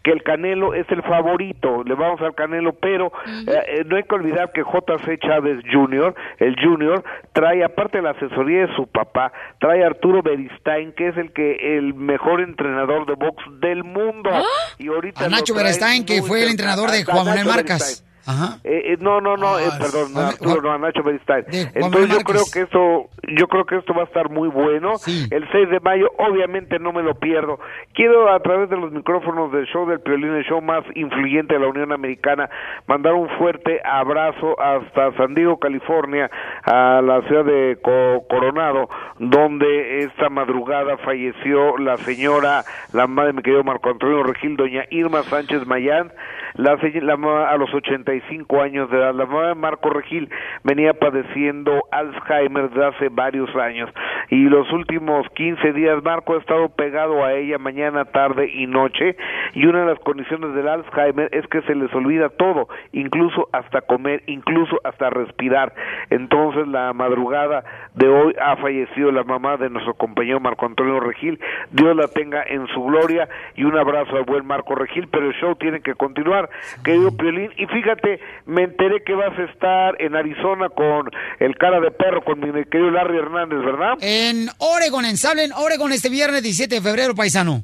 [0.04, 3.12] que el Canelo es el favorito, le vamos al Canelo, pero
[3.48, 8.04] eh, eh, no hay que olvidar que JC Chávez Jr., el Junior, trae, aparte de
[8.04, 12.42] la asesoría de su papá, trae a Arturo Beristain, que es el que el mejor
[12.42, 14.30] entrenador de box del mundo.
[14.78, 17.80] Y ahorita A Nacho Beristain, que fue el entrenador de Juan Manuel Marcas.
[17.80, 18.13] Beristain.
[18.26, 18.58] Ajá.
[18.64, 21.46] Eh, eh, no, no, no, eh, Ah, perdón, Juan- Arturo, no, a Nacho Beristain.
[21.76, 24.94] Entonces yo creo que esto, yo creo que esto va a estar muy bueno.
[25.32, 27.60] El 6 de mayo, obviamente no me lo pierdo.
[27.94, 31.60] Quiero a través de los micrófonos del show del Piolín, el show más influyente de
[31.60, 32.50] la Unión Americana,
[32.88, 36.30] mandar un fuerte abrazo hasta San Diego, California,
[36.64, 38.90] a la ciudad de Co- Coronado,
[39.20, 42.64] donde esta madrugada falleció la señora,
[42.94, 46.12] la madre de mi querido Marco Antonio Regil, doña Irma Sánchez Mayán,
[46.56, 49.14] la, la a los 85 años de edad.
[49.14, 50.30] La mamá de Marco Regil
[50.64, 53.90] venía padeciendo Alzheimer desde hace varios años
[54.30, 59.16] y los últimos 15 días Marco ha estado pegado a ella mañana, tarde y noche
[59.54, 63.82] y una de las condiciones del Alzheimer es que se les olvida todo, incluso hasta
[63.82, 65.74] comer, incluso hasta respirar.
[66.10, 67.64] Entonces la madrugada
[67.96, 71.40] de hoy ha fallecido la mamá de nuestro compañero Marco Antonio Regil.
[71.72, 75.34] Dios la tenga en su gloria y un abrazo al buen Marco Regil, pero el
[75.36, 76.43] show tiene que continuar,
[76.84, 77.52] querido Piolín.
[77.58, 81.10] Y fíjate, me enteré que vas a estar en Arizona con
[81.40, 83.94] el cara de perro, con mi querido Larry Hernández, ¿verdad?
[84.02, 87.64] En Oregon, en Salem, Oregon, este viernes 17 de febrero, paisano.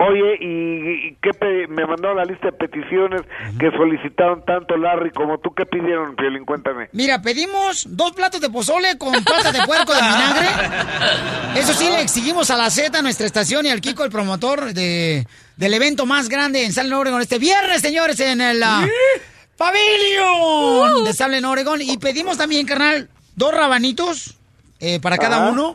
[0.00, 3.20] Oye, ¿y, y qué pe- me mandaron la lista de peticiones
[3.58, 5.52] que solicitaron tanto Larry como tú?
[5.52, 6.44] ¿Qué pidieron, Piolín?
[6.44, 6.88] Cuéntame.
[6.92, 10.46] Mira, pedimos dos platos de pozole con patas de puerco de vinagre.
[11.56, 15.26] Eso sí, le exigimos a la Z, nuestra estación, y al Kiko, el promotor de,
[15.58, 18.86] del evento más grande en Salem, Oregon, este viernes, señores, en el ah,
[19.56, 21.80] Pavilion de Salem, Oregon.
[21.82, 24.34] Y pedimos también, carnal, dos rabanitos
[24.80, 25.50] eh, para cada Ajá.
[25.50, 25.74] uno.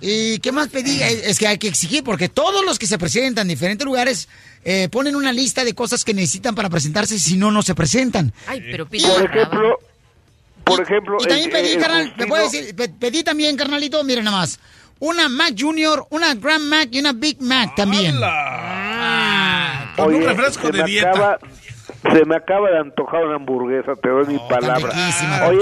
[0.00, 1.02] ¿Y qué más pedí?
[1.02, 4.28] Eh, Es que hay que exigir, porque todos los que se presentan en diferentes lugares
[4.64, 8.32] eh, ponen una lista de cosas que necesitan para presentarse, si no, no se presentan.
[8.46, 9.78] Ay, pero Por ejemplo,
[10.64, 11.16] por ejemplo...
[11.20, 12.76] Y también eh, pedí, eh, carnal, ¿me puedes decir?
[12.76, 14.58] Pe- Pedí también, carnalito, miren nada más.
[15.00, 18.16] Una Mac Junior, una Grand Mac y una Big Mac también.
[19.96, 21.10] Con un Oye, refresco se de me dieta.
[21.10, 21.38] acaba-
[22.12, 24.90] se me acaba de antojar una hamburguesa, te doy mi palabra.
[25.48, 25.60] Oye,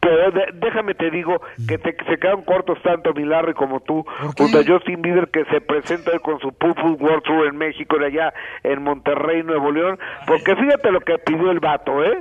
[0.00, 4.04] pero de- déjame te digo que te, se quedan cortos tanto mi Larry como tú,
[4.36, 8.06] junto a Justin Bieber que se presenta con su Purple World Tour en México, de
[8.06, 8.34] allá
[8.64, 12.18] en Monterrey, Nuevo León, porque fíjate lo que pidió el vato, ¿eh?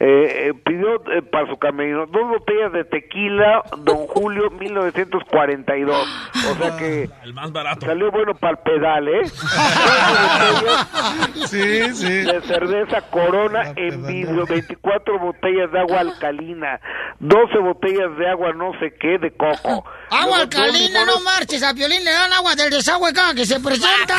[0.00, 6.06] Eh, eh, pidió eh, para su camino dos botellas de tequila Don Julio 1942
[6.50, 7.84] o sea que El más barato.
[7.84, 9.22] salió bueno para el pedal ¿eh?
[11.48, 12.12] Sí, sí.
[12.22, 16.80] de cerveza Corona en vidrio, 24 botellas de agua alcalina,
[17.18, 19.84] 12 botellas de agua no sé qué de coco.
[20.10, 24.14] Agua alcalina, no marches, a Piolín le dan agua del desagüe cada que se presenta.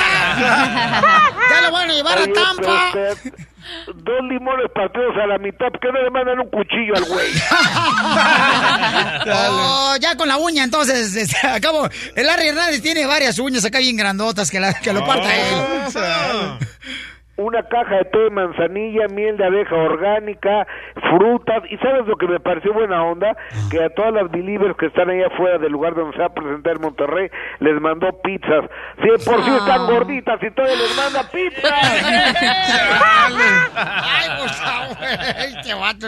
[1.49, 2.87] ya lo van a llevar a Tampa.
[2.89, 3.33] usted,
[3.87, 7.27] Dos limones partidos a la mitad, ¿por qué no le mandan un cuchillo al güey?
[9.31, 11.87] Oh, ya con la uña, entonces, este, acabo.
[12.15, 15.55] El Larry Hernández tiene varias uñas acá bien grandotas que, la- que lo parta él.
[17.39, 20.67] Una caja de té de manzanilla, miel de abeja orgánica,
[21.09, 23.33] frutas, y ¿sabes lo que me pareció buena onda?
[23.71, 26.33] Que a todas las believers que están allá afuera del lugar donde se va a
[26.33, 27.29] presentar en Monterrey,
[27.59, 28.65] les mandó pizzas.
[29.01, 31.71] Si de por sí están gorditas y todavía les manda pizzas.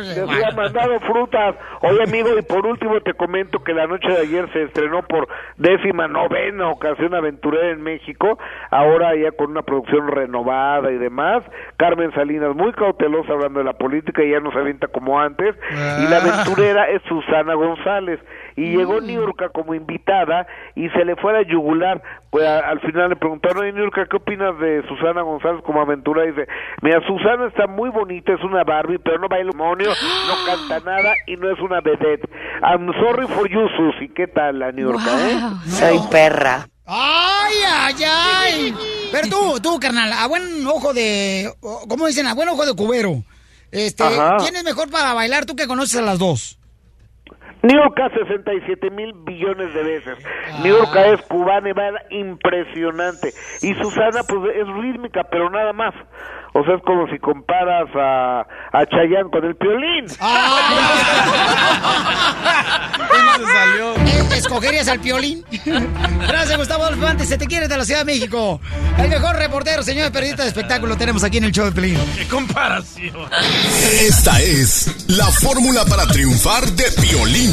[0.02, 1.56] Les había mandado frutas.
[1.82, 5.30] Oye, amigo, y por último te comento que la noche de ayer se estrenó por
[5.56, 8.38] décima novena ocasión aventurera en México,
[8.70, 11.21] ahora ya con una producción renovada y demás.
[11.78, 15.56] Carmen Salinas, muy cautelosa hablando de la política, y ya no se avienta como antes.
[15.72, 18.20] Y la aventurera es Susana González.
[18.58, 20.46] Y llegó Niurka como invitada
[20.76, 22.02] y se le fue a la yugular.
[22.30, 26.26] Pues a- al final le preguntaron, oye, Niurka, ¿qué opinas de Susana González como aventura?
[26.26, 26.48] Y dice,
[26.82, 30.34] mira, Susana está muy bonita, es una Barbie, pero no baila demonio, no
[30.70, 32.30] canta nada y no es una vedette.
[32.62, 34.10] I'm sorry for you, Susi.
[34.10, 35.00] ¿Qué tal la Niurka,
[35.30, 35.40] eh?
[35.66, 36.66] Soy perra.
[36.94, 38.76] ¡Ay, ay, ay!
[39.14, 41.50] Pero tú, tú, carnal, a buen ojo de...
[41.88, 42.28] ¿Cómo dicen?
[42.28, 43.24] A buen ojo de cubero.
[43.72, 44.36] Este, Ajá.
[44.40, 45.46] ¿quién es mejor para bailar?
[45.46, 46.60] Tú que conoces a las dos.
[47.64, 50.18] Niurka 67 mil billones de veces.
[50.64, 53.34] Niurka es cubana y baila impresionante.
[53.62, 55.94] Y Susana pues es rítmica, pero nada más.
[56.54, 58.42] O sea, es como si comparas a,
[58.74, 60.06] a Chayanne con el piolín.
[64.06, 65.44] ¿Eh, ¿Escogerías al piolín?
[66.28, 67.26] Gracias, Gustavo Adolfo Infante.
[67.26, 68.60] Se te quiere de la Ciudad de México.
[68.98, 71.98] El mejor reportero, señor periodista de espectáculo, tenemos aquí en el show de Pelín.
[72.16, 73.30] ¡Qué comparación!
[74.02, 77.52] Esta es la fórmula para triunfar de Piolín.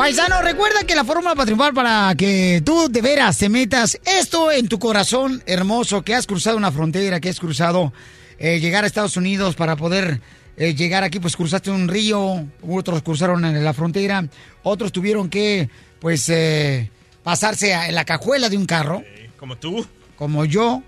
[0.00, 4.50] Paisano, recuerda que la fórmula para triunfar para que tú de veras te metas esto
[4.50, 7.92] en tu corazón hermoso, que has cruzado una frontera, que has cruzado
[8.38, 10.22] eh, llegar a Estados Unidos para poder
[10.56, 14.26] eh, llegar aquí, pues cruzaste un río, otros cruzaron en la frontera,
[14.62, 15.68] otros tuvieron que,
[16.00, 16.90] pues, eh,
[17.22, 19.02] pasarse a- en la cajuela de un carro,
[19.38, 19.86] Como tú.
[20.16, 20.82] como yo,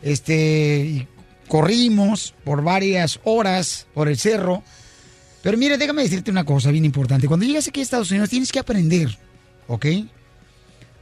[0.00, 1.08] este, y
[1.48, 4.62] corrimos por varias horas por el cerro.
[5.44, 7.28] Pero mire, déjame decirte una cosa bien importante.
[7.28, 9.18] Cuando llegas aquí a Estados Unidos tienes que aprender,
[9.68, 9.84] ¿ok?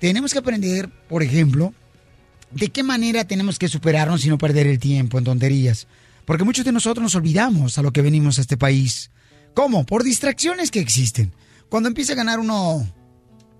[0.01, 1.73] Tenemos que aprender, por ejemplo,
[2.51, 5.86] de qué manera tenemos que superarnos y no perder el tiempo en tonterías.
[6.24, 9.12] Porque muchos de nosotros nos olvidamos a lo que venimos a este país.
[9.55, 9.86] ¿Cómo?
[9.86, 11.32] Por distracciones que existen.
[11.69, 12.85] Cuando empieza a ganar uno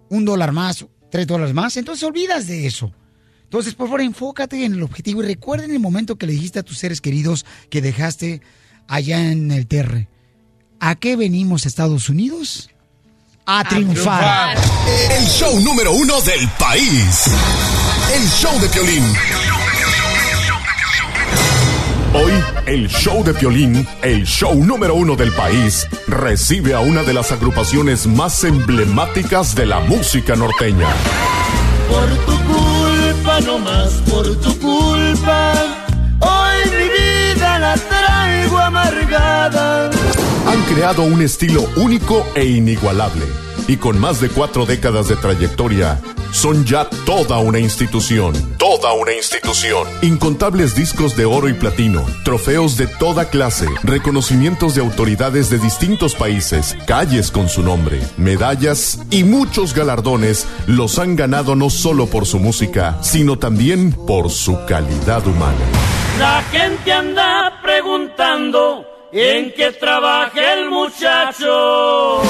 [0.09, 2.92] un dólar más, tres dólares más, entonces olvidas de eso.
[3.44, 6.59] Entonces, por favor, enfócate en el objetivo y recuerda en el momento que le dijiste
[6.59, 8.42] a tus seres queridos que dejaste
[8.88, 10.09] allá en el Terre.
[10.84, 12.68] ¿A qué venimos Estados Unidos?
[13.46, 14.59] A, triunfar.
[15.16, 17.30] El show número uno del país.
[18.12, 19.04] El show de Piolín.
[22.12, 22.32] Hoy,
[22.66, 27.30] el show de Piolín, el show número uno del país, recibe a una de las
[27.30, 30.88] agrupaciones más emblemáticas de la música norteña.
[31.88, 35.52] Por tu culpa, no más por tu culpa.
[36.18, 40.01] Hoy mi vida la traigo amargada.
[40.52, 43.24] Han creado un estilo único e inigualable.
[43.68, 45.98] Y con más de cuatro décadas de trayectoria,
[46.30, 48.34] son ya toda una institución.
[48.58, 49.88] Toda una institución.
[50.02, 56.14] Incontables discos de oro y platino, trofeos de toda clase, reconocimientos de autoridades de distintos
[56.14, 62.26] países, calles con su nombre, medallas y muchos galardones los han ganado no solo por
[62.26, 65.64] su música, sino también por su calidad humana.
[66.18, 72.22] La gente anda preguntando en qué trabaja el muchacho.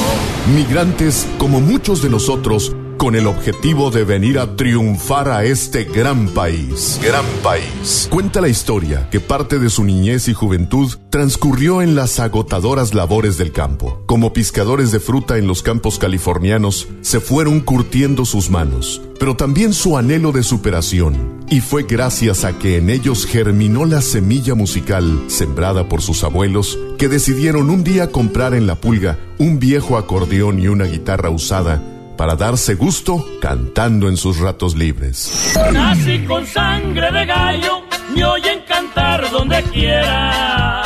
[0.54, 6.28] Migrantes como muchos de nosotros con el objetivo de venir a triunfar a este gran
[6.28, 7.00] país.
[7.02, 8.06] Gran país.
[8.08, 13.38] Cuenta la historia que parte de su niñez y juventud transcurrió en las agotadoras labores
[13.38, 14.04] del campo.
[14.06, 19.72] Como pescadores de fruta en los campos californianos, se fueron curtiendo sus manos, pero también
[19.72, 21.40] su anhelo de superación.
[21.50, 26.78] Y fue gracias a que en ellos germinó la semilla musical sembrada por sus abuelos
[26.98, 31.82] que decidieron un día comprar en la pulga un viejo acordeón y una guitarra usada
[32.16, 35.54] para darse gusto cantando en sus ratos libres.
[35.72, 37.82] Nací con sangre de gallo,
[38.14, 40.82] me oyen cantar donde quiera.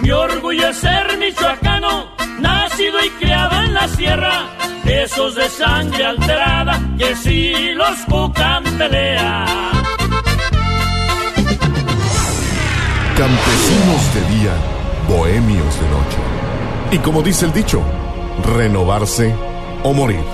[0.00, 2.08] Mi orgullo es ser michoacano,
[2.40, 4.48] nacido y criado en la sierra.
[4.84, 9.44] Esos de sangre alterada, que si los buscan pelea.
[13.18, 14.52] Campesinos de día,
[15.06, 16.18] bohemios de noche.
[16.92, 17.82] Y como dice el dicho,
[18.44, 19.34] renovarse
[19.82, 20.24] o morir.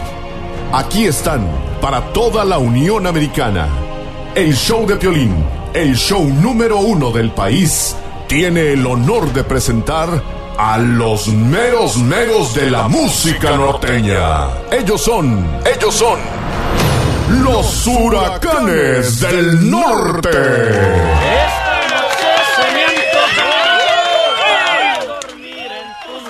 [0.72, 1.47] Aquí están
[1.81, 3.68] para toda la Unión Americana.
[4.35, 5.35] El show de Piolín,
[5.72, 10.09] el show número uno del país, tiene el honor de presentar
[10.56, 14.48] a los meros meros de la música norteña.
[14.70, 16.18] Ellos son, ellos son
[17.43, 20.31] los huracanes del norte.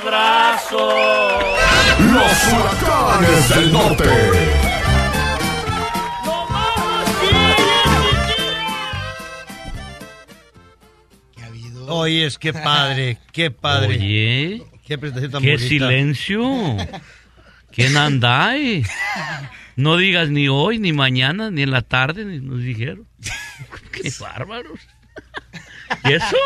[0.04, 1.23] Brazos.
[2.44, 4.04] Los huracanes del norte.
[11.86, 13.96] Oye, es qué padre, qué padre.
[13.96, 15.68] Oye, qué presentación tan qué bonita.
[15.68, 16.76] silencio.
[17.70, 18.84] ¿Quién ahí?
[19.76, 23.06] No digas ni hoy, ni mañana, ni en la tarde, ni nos dijeron.
[23.92, 24.80] Qué bárbaros.
[26.04, 26.36] ¿Y eso?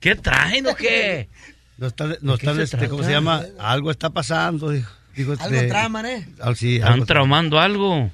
[0.00, 1.28] ¿Qué traen o qué?
[1.76, 3.42] No están, no ¿De qué están, se este, ¿cómo se llama?
[3.58, 4.90] Algo está pasando, dijo.
[5.16, 6.28] Dijo, Algo este, traman, ¿eh?
[6.40, 8.10] ah, sí, Están algo- traumando algo.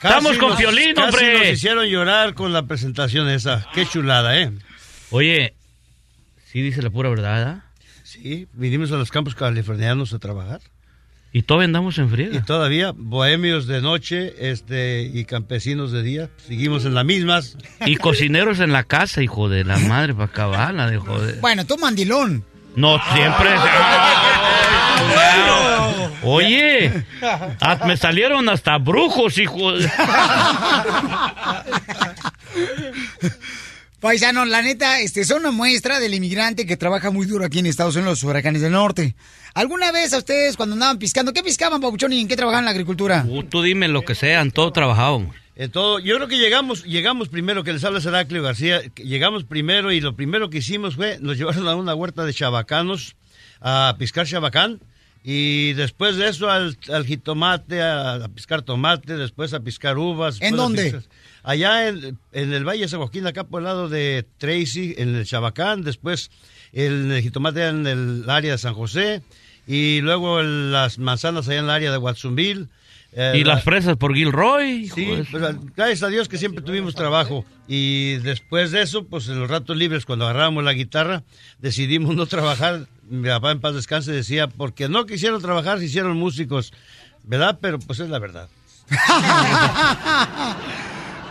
[0.00, 1.38] Casi Estamos con Piolín, casi hombre.
[1.38, 3.66] nos hicieron llorar con la presentación esa.
[3.74, 4.50] Qué chulada, ¿eh?
[5.10, 5.54] Oye,
[6.50, 7.64] sí dice la pura verdad, ¿ah?
[8.02, 10.60] Sí, vinimos a los campos californianos a trabajar.
[11.32, 12.36] Y todavía andamos en friega.
[12.38, 17.56] Y todavía, bohemios de noche este, y campesinos de día, seguimos en las mismas.
[17.86, 21.36] Y cocineros en la casa, hijo de la madre, para acabarla de joder.
[21.40, 22.44] Bueno, tú mandilón.
[22.74, 23.50] No, siempre.
[26.22, 29.72] Oye, ah, me salieron hasta brujos, hijo.
[34.00, 37.66] Paisanos, la neta, este, son una muestra del inmigrante que trabaja muy duro aquí en
[37.66, 39.14] Estados Unidos, los huracanes del norte.
[39.52, 42.66] ¿Alguna vez a ustedes cuando andaban piscando, qué piscaban, Pabuchón, y en qué trabajaban en
[42.66, 43.26] la agricultura?
[43.28, 45.26] Uh, Tú dime lo que sea, en todo trabajado.
[45.54, 49.92] En todo, yo creo que llegamos, llegamos primero, que les habla Seraclio García, llegamos primero
[49.92, 53.16] y lo primero que hicimos fue, nos llevaron a una huerta de chabacanos
[53.60, 54.80] a piscar chabacán
[55.22, 60.40] y después de eso al, al jitomate, a, a piscar tomate, después a piscar uvas.
[60.40, 60.84] ¿En dónde?
[60.84, 61.02] piscar-
[61.42, 65.14] allá en, en el Valle de San Joaquín, acá por el lado de Tracy, en
[65.14, 66.30] el chabacán, después
[66.72, 69.22] el, el jitomate en el área de San José
[69.66, 72.68] y luego el- las manzanas allá en el área de Watsonville.
[73.12, 74.88] Eh, Y la- las fresas por Gilroy.
[74.94, 75.42] Sí, pues,
[75.76, 77.44] gracias a Dios que siempre tuvimos trabajo.
[77.66, 81.22] Y después de eso, pues en los ratos libres, cuando agarrábamos la guitarra,
[81.58, 82.86] decidimos no trabajar.
[83.08, 86.72] Mi papá en paz descanse decía, porque no quisieron trabajar, se hicieron músicos.
[87.24, 87.58] ¿Verdad?
[87.60, 88.48] Pero pues es la verdad.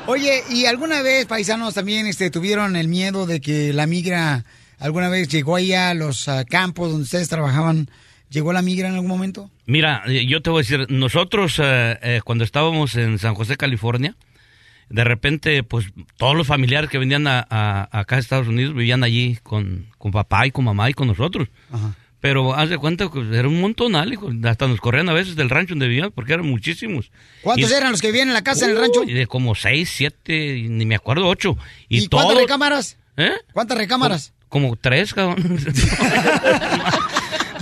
[0.06, 4.44] Oye, ¿y alguna vez, paisanos, también este, tuvieron el miedo de que la migra
[4.80, 7.90] alguna vez llegó allá a los campos donde ustedes trabajaban?
[8.30, 9.50] ¿Llegó la migra en algún momento?
[9.66, 13.58] Mira, eh, yo te voy a decir, nosotros eh, eh, cuando estábamos en San José,
[13.58, 14.16] California,
[14.90, 15.88] de repente, pues
[16.18, 20.12] todos los familiares que venían a, a- acá a Estados Unidos vivían allí con, con
[20.12, 21.48] papá y con mamá y con nosotros.
[22.22, 24.30] Pero haz de cuenta que era un montonal, hijo.
[24.44, 27.12] Hasta nos corrían a veces del rancho donde vivían porque eran muchísimos.
[27.42, 29.02] ¿Cuántos Y- eran los que vivían en la casa, en el rancho?
[29.06, 31.58] De como seis, siete, ni me acuerdo, ocho.
[31.88, 32.98] Y, ¿Y cuántas recámaras?
[33.16, 33.32] ¿Eh?
[33.54, 34.34] ¿Cuántas recámaras?
[34.50, 35.60] Como tres, cabrón.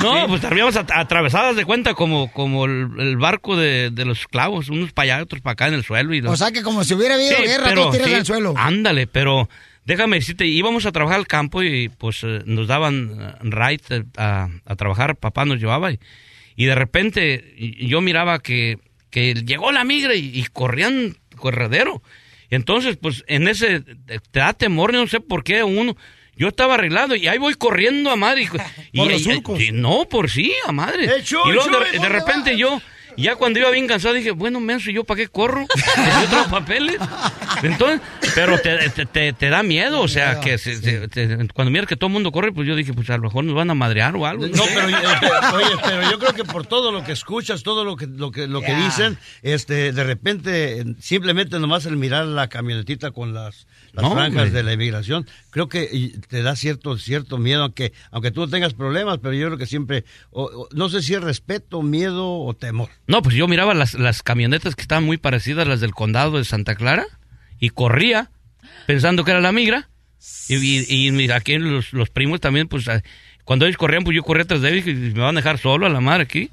[0.02, 4.28] No, pues terminamos at- atravesadas de cuenta como, como el, el barco de, de los
[4.28, 6.14] clavos, unos para allá, otros para acá en el suelo.
[6.14, 8.15] Y los- O sea que como si hubiera habido Sí, guerra, pero todos tiras sí,
[8.15, 8.53] al suelo.
[8.57, 9.49] Ándale, pero
[9.86, 14.03] déjame decirte, íbamos a trabajar al campo y pues eh, nos daban eh, ride eh,
[14.18, 15.99] a, a trabajar, papá nos llevaba y,
[16.56, 18.80] y de repente yo miraba que,
[19.10, 22.02] que llegó la migra y, y corrían corredero.
[22.49, 25.98] Entonces, pues en ese te da temor, no sé por qué uno.
[26.38, 28.47] Yo estaba arreglado y ahí voy corriendo a madre.
[28.91, 29.59] Y, Por y- los y- surcos.
[29.61, 31.05] y- no, por sí, a madre.
[31.05, 32.81] Eh, y luego de, repente yo,
[33.18, 35.61] ya cuando iba bien cansado, dije, bueno, menso, ¿y ¿yo para qué corro?
[35.61, 36.97] ¿Yo traigo papeles?
[37.64, 38.01] Entonces,
[38.35, 41.95] pero te, te, te- te da miedo, o sea, que se- te- cuando miras que
[41.95, 44.15] todo el mundo corre, pues yo dije, pues a lo mejor nos van a madrear
[44.15, 44.47] o algo.
[44.47, 44.93] No, pero, eh,
[45.53, 48.47] oye, pero yo creo que por todo lo que escuchas, todo lo que, lo que,
[48.47, 53.68] lo que dicen, este, de repente, eh, simplemente nomás el mirar la camionetita con las,
[53.98, 54.52] las No, franjas hombre.
[54.52, 58.74] de la inmigración, creo que te da cierto, cierto miedo, aunque, aunque tú no tengas
[58.74, 62.53] problemas, pero yo creo que siempre, o- o- no sé si es respeto, miedo o
[62.53, 62.90] temor.
[63.07, 66.38] No, pues yo miraba las, las camionetas que estaban muy parecidas a las del condado
[66.38, 67.06] de Santa Clara
[67.60, 68.30] y corría
[68.86, 69.90] pensando que era la migra.
[70.49, 73.02] Y, y, y mira, aquí los, los primos también, pues ah,
[73.44, 75.86] cuando ellos corrían, pues yo corría tras de ellos y me van a dejar solo
[75.86, 76.49] a la madre aquí.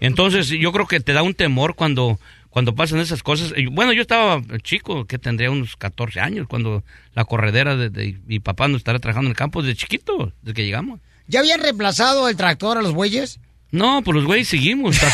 [0.00, 2.18] Entonces yo creo que te da un temor cuando,
[2.50, 3.52] cuando pasan esas cosas.
[3.70, 6.82] Bueno, yo estaba chico, que tendría unos 14 años, cuando
[7.14, 10.54] la corredera de, de mi papá nos estará trabajando en el campo desde chiquito, desde
[10.54, 11.00] que llegamos.
[11.26, 13.38] ¿Ya habían reemplazado el tractor a los bueyes?
[13.70, 14.96] No, pues los güeyes seguimos.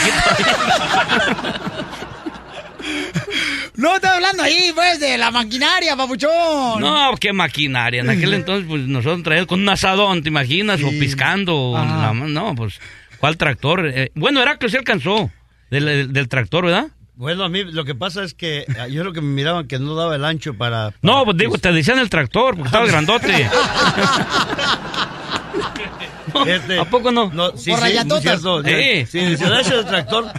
[3.77, 6.81] No, estoy hablando ahí, pues, de la maquinaria, papuchón.
[6.81, 8.03] No, qué maquinaria.
[8.03, 10.81] En aquel entonces, pues nosotros traíamos con un asadón, ¿te imaginas?
[10.83, 11.57] O piscando.
[11.57, 12.79] o la- no, pues,
[13.19, 13.89] ¿cuál tractor?
[13.93, 15.31] Eh, bueno, Heraclio sí alcanzó
[15.71, 16.89] del, del- del tractor, ¿verdad?
[17.17, 19.79] Bueno, a mí lo que pasa es que ah, yo creo que me miraban que
[19.79, 20.93] no daba el ancho para...
[21.01, 23.49] No, pues digo, te decían el tractor, porque estaba grandote.
[26.47, 27.31] Este, ¿A poco no?
[27.57, 27.85] sí, Por sí,
[28.23, 28.63] cierto.
[29.07, 30.33] Sí, "Dale el tractor.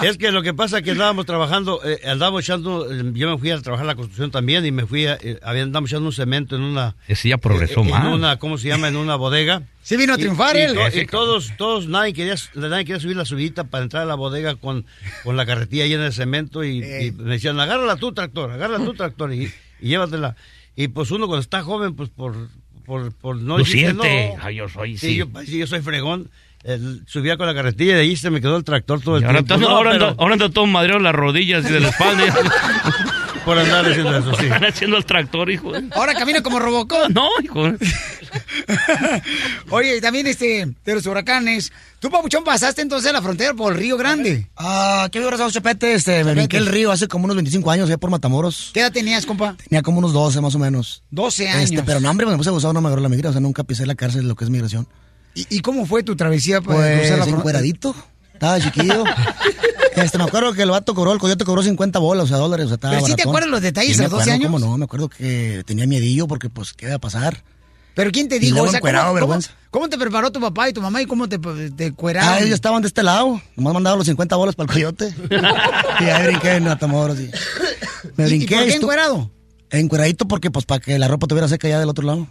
[0.10, 3.38] Es que lo que pasa es que andábamos trabajando, eh, andábamos echando, eh, yo me
[3.38, 6.56] fui a trabajar la construcción también y me fui a, eh, andábamos echando un cemento
[6.56, 6.96] en una...
[7.08, 8.06] Ese ya progresó eh, en más.
[8.14, 8.88] una, ¿cómo se llama?
[8.88, 9.62] En una bodega.
[9.82, 10.74] Sí vino a Y- triunfar y, él.
[10.74, 14.14] to- y todos, todos, nadie quería, nadie quería subir la subidita para entrar a la
[14.14, 14.84] bodega con,
[15.24, 18.92] con la carretilla llena de cemento y, y me decían, agárrala tú, tractor, agárrala tú,
[18.94, 19.50] tractor, y,
[19.80, 20.36] y llévatela.
[20.76, 22.36] Y pues uno cuando está joven, pues por,
[22.84, 24.02] por, por no decir no.
[24.40, 25.16] Ay, yo soy, Sí, sí.
[25.16, 26.28] yo, sí, yo soy fregón.
[26.62, 29.24] El- subía con la carretilla y de ahí se me quedó el tractor todo el
[29.24, 29.66] ahora, tiempo.
[29.66, 32.24] No, ahora, pero anda, ahora anda todo madreado en las rodillas y de la espalda.
[33.44, 34.44] por andar haciendo eso, sí.
[34.44, 35.72] Están haciendo el tractor, hijo.
[35.92, 37.08] Ahora camina como Robocop.
[37.10, 37.62] No, hijo.
[39.70, 41.72] Oye, y también este, de los huracanes.
[41.98, 44.48] Tú, Papuchón, pasaste entonces la frontera por el Río Grande.
[44.56, 45.94] Ah, ¿qué hubiera pasado, Chepete?
[45.94, 48.70] Este, me brinqué el río hace como unos 25 años, allá por Matamoros.
[48.72, 49.56] ¿Qué edad tenías, compa?
[49.68, 51.02] Tenía como unos 12 más o menos.
[51.10, 51.70] 12 años.
[51.70, 53.64] Este, pero no, hombre, me puse abusado, no me agarró la migra, o sea, nunca
[53.64, 54.86] pisé la cárcel, lo que es migración.
[55.34, 57.94] ¿Y, y cómo fue tu travesía para Pues, cruzar la encueradito.
[58.34, 59.04] Estaba chiquillo.
[59.96, 62.66] este, me acuerdo que el vato cobró, el coyote cobró 50 bolas, o sea, dólares,
[62.66, 64.52] o sea, estaba ¿Pero sí te acuerdas los detalles Sí, a los 12 acuerdo, años?
[64.52, 64.78] ¿Cómo no?
[64.78, 67.42] Me acuerdo que tenía miedillo porque, pues, ¿qué iba a pasar?
[67.94, 68.62] ¿Pero quién te dijo?
[68.62, 69.50] O sea, ¿cómo, vergüenza.
[69.50, 71.38] cómo- cómo te preparó tu papá y tu mamá y cómo te,
[71.70, 72.30] te cueraron?
[72.34, 73.42] Ah, ellos estaban de este lado.
[73.56, 75.14] Nomás mandaban los 50 bolas para el coyote.
[76.00, 77.18] y ahí brinqué en Matamoros.
[77.20, 77.30] Y
[78.16, 78.54] me ¿Y- y brinqué.
[78.56, 79.30] por qué encuerado?
[79.70, 82.26] Encueradito porque, pues, para que la ropa tuviera seca ya del otro lado.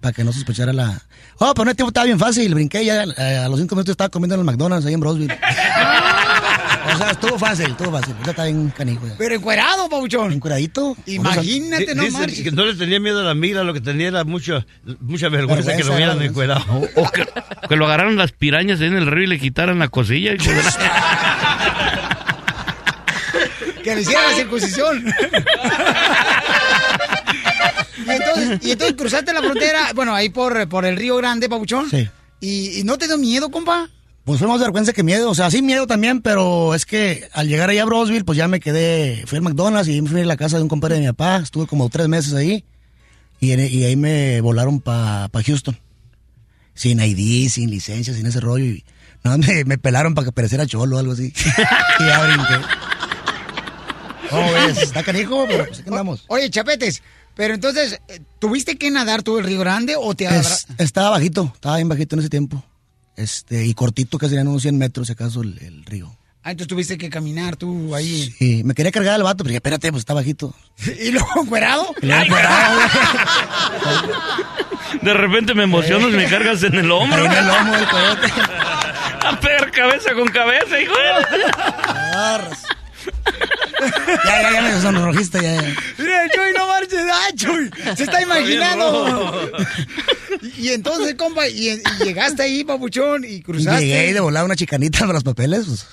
[0.00, 1.00] Para que no sospechara la...
[1.38, 2.54] Oh, pero en el tiempo estaba bien fácil.
[2.54, 5.32] Brinqué ya, eh, a los cinco minutos estaba comiendo en el McDonald's ahí en Brosville.
[5.32, 8.14] o sea, estuvo fácil, estuvo fácil.
[8.24, 9.06] Ya está bien canijo.
[9.06, 9.14] ya.
[9.18, 10.32] Pero encuerado, Pabuchón.
[10.32, 10.96] Encueradito.
[11.06, 12.42] Imagínate, no dice marches.
[12.42, 14.64] que no le tenía miedo a la migra, lo que tenía era mucha,
[15.00, 16.24] mucha vergüenza, que lo vergüenza.
[16.24, 16.64] encuerado.
[16.94, 17.26] O que,
[17.68, 20.34] que lo agarraron las pirañas ahí en el río y le quitaran la cosilla.
[20.34, 22.12] hijo de la-
[23.82, 25.04] Que le hicieran la circuncisión.
[28.06, 31.90] y, entonces, y entonces cruzaste la frontera, bueno, ahí por, por el Río Grande, Pabuchón.
[31.90, 32.08] Sí.
[32.40, 33.88] ¿Y, y no te dio miedo, compa?
[34.26, 35.30] Pues fue más vergüenza que miedo.
[35.30, 38.48] O sea, sí miedo también, pero es que al llegar allá a Brosville, pues ya
[38.48, 39.22] me quedé...
[39.26, 41.36] Fui al compadre y me fui a la casa de un compadre de mi papá.
[41.36, 42.64] Estuve como tres meses ahí.
[43.38, 45.78] Y, y ahí me volaron para Houston.
[46.74, 48.64] Sin ID, sin licencia, sin ese rollo.
[48.64, 48.84] Y
[49.22, 51.32] no, me, me pelaron para que pareciera cholo o algo así.
[52.00, 52.66] y ya brinqué.
[54.28, 54.82] ¿Cómo ves?
[54.82, 56.24] Está canijo, pero pues aquí andamos.
[56.26, 57.00] Oye, chapetes,
[57.36, 61.52] pero entonces, eh, ¿tuviste que nadar tú el Río Grande o te Es- estaba bajito,
[61.54, 62.64] estaba bien bajito en ese tiempo.
[63.16, 66.14] Este, y cortito, que serían unos 100 metros, si acaso, el, el río.
[66.42, 68.32] Ah, entonces tuviste que caminar tú ahí.
[68.40, 70.54] Y me quería cargar al vato, pero dije, espérate, pues está bajito.
[71.00, 71.86] ¿Y luego encuerado?
[75.02, 77.24] De repente me emociono y me cargas en el hombro.
[77.24, 78.26] En el lomo del coyote.
[79.26, 80.92] A pegar cabeza con cabeza, hijo.
[84.24, 85.74] Ya, ya, ya me sonrojiste, ya, ya.
[85.98, 87.00] Mira, Chuy, no marches.
[87.12, 87.70] ¡Ay, Chuy!
[87.96, 89.50] Se está imaginando.
[90.42, 93.84] y, y entonces, compa, y, y llegaste ahí, papuchón, y cruzaste.
[93.86, 95.86] Llegué y de volar una chicanita para los papeles, pues,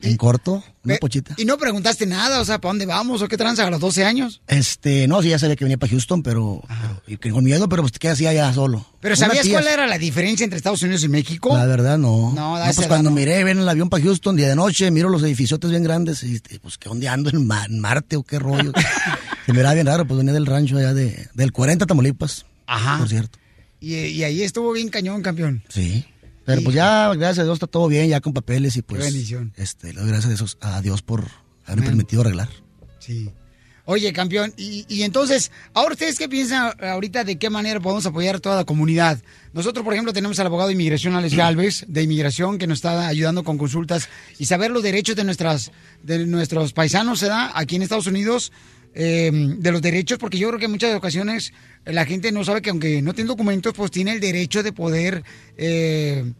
[0.00, 1.34] en corto, una pochita.
[1.36, 4.04] Y no preguntaste nada, o sea, ¿para dónde vamos o qué tranza a los 12
[4.04, 4.40] años?
[4.46, 7.82] Este, no, sí, ya sabía que venía para Houston, pero, pero- y con miedo, pero
[7.82, 8.86] pues te quedas así allá solo.
[9.00, 11.56] Pero Una ¿sabías tía- cuál era la diferencia entre Estados Unidos y México?
[11.56, 12.32] La verdad, no.
[12.34, 13.16] No, No, pues cuando no.
[13.16, 16.36] miré, ven el avión para Houston, día de noche, miro los edificiotes bien grandes, y
[16.36, 17.30] este, pues, ¿qué dónde ando?
[17.30, 18.72] ¿En, Ma- en Marte o qué rollo?
[19.46, 22.44] Se me era bien raro, pues venía del rancho allá de, del 40 Tamaulipas.
[22.66, 22.98] Ajá.
[22.98, 23.38] Por cierto.
[23.80, 25.62] Y, y ahí estuvo bien cañón, campeón.
[25.68, 26.04] Sí.
[26.48, 29.00] Pero pues ya, gracias a Dios, está todo bien, ya con papeles y pues.
[29.02, 29.52] Qué bendición.
[29.56, 31.20] Este, le doy gracias a Dios, a Dios por
[31.66, 31.84] haberme Amén.
[31.84, 32.48] permitido arreglar.
[33.00, 33.30] Sí.
[33.84, 38.36] Oye, campeón, y, y entonces, ahora ustedes qué piensan ahorita de qué manera podemos apoyar
[38.36, 39.18] a toda la comunidad.
[39.52, 43.08] Nosotros, por ejemplo, tenemos al abogado de inmigración, Alex Galvez, de inmigración, que nos está
[43.08, 44.08] ayudando con consultas
[44.38, 45.70] y saber los derechos de nuestras,
[46.02, 47.52] de nuestros paisanos, ¿se da?
[47.54, 48.52] Aquí en Estados Unidos,
[49.00, 51.52] eh, de los derechos, porque yo creo que en muchas ocasiones
[51.84, 55.22] la gente no sabe que aunque no tiene documentos, pues tiene el derecho de poder
[55.56, 56.32] eh,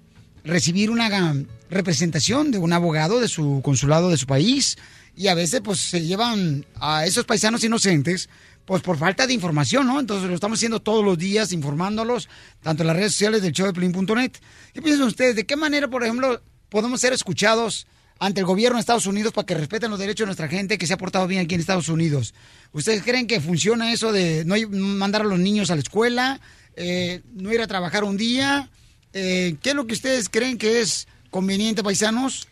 [0.43, 1.37] recibir una
[1.71, 4.77] representación de un abogado de su consulado de su país
[5.15, 8.29] y a veces pues se llevan a esos paisanos inocentes
[8.65, 10.01] pues por falta de información, ¿no?
[10.01, 12.29] Entonces lo estamos haciendo todos los días informándolos,
[12.61, 14.33] tanto en las redes sociales del show de Pelín.net.
[14.75, 15.37] ¿Qué piensan ustedes?
[15.37, 17.87] ¿De qué manera, por ejemplo, podemos ser escuchados
[18.19, 20.87] ante el gobierno de Estados Unidos para que respeten los derechos de nuestra gente que
[20.87, 22.35] se ha portado bien aquí en Estados Unidos?
[22.73, 26.41] ¿Ustedes creen que funciona eso de no ir- mandar a los niños a la escuela,
[26.77, 28.69] eh, no ir a trabajar un día?
[29.13, 32.49] Eh, ¿Qué es lo que ustedes creen que es conveniente, paisanos?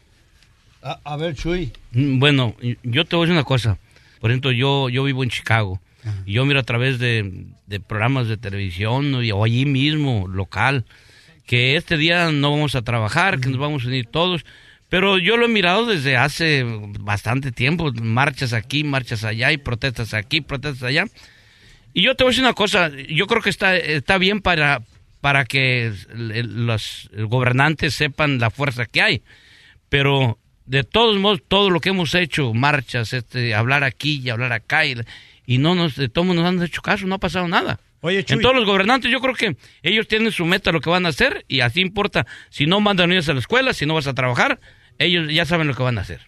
[0.83, 1.73] A, a ver, Chuy.
[1.93, 3.79] Mm, Bueno, yo te voy a decir una cosa.
[4.21, 5.81] Por ejemplo, yo, yo vivo en Chicago.
[6.25, 10.85] Y yo miro a través de, de programas de televisión o allí mismo, local,
[11.47, 14.45] que este día no vamos a trabajar, que nos vamos a unir todos.
[14.89, 16.65] Pero yo lo he mirado desde hace
[17.01, 21.07] bastante tiempo, marchas aquí, marchas allá y protestas aquí, protestas allá.
[21.93, 24.83] Y yo te voy a decir una cosa, yo creo que está, está bien para,
[25.21, 29.23] para que los gobernantes sepan la fuerza que hay.
[29.89, 34.53] Pero de todos modos, todo lo que hemos hecho, marchas, este, hablar aquí y hablar
[34.53, 34.97] acá, y,
[35.47, 37.81] y no nos, de todos nos han hecho caso, no ha pasado nada.
[38.03, 38.37] Oye, Chuy.
[38.37, 41.09] En todos los gobernantes yo creo que ellos tienen su meta, lo que van a
[41.09, 44.15] hacer, y así importa, si no mandan niños a la escuela, si no vas a
[44.15, 44.61] trabajar,
[44.99, 46.21] ellos ya saben lo que van a hacer.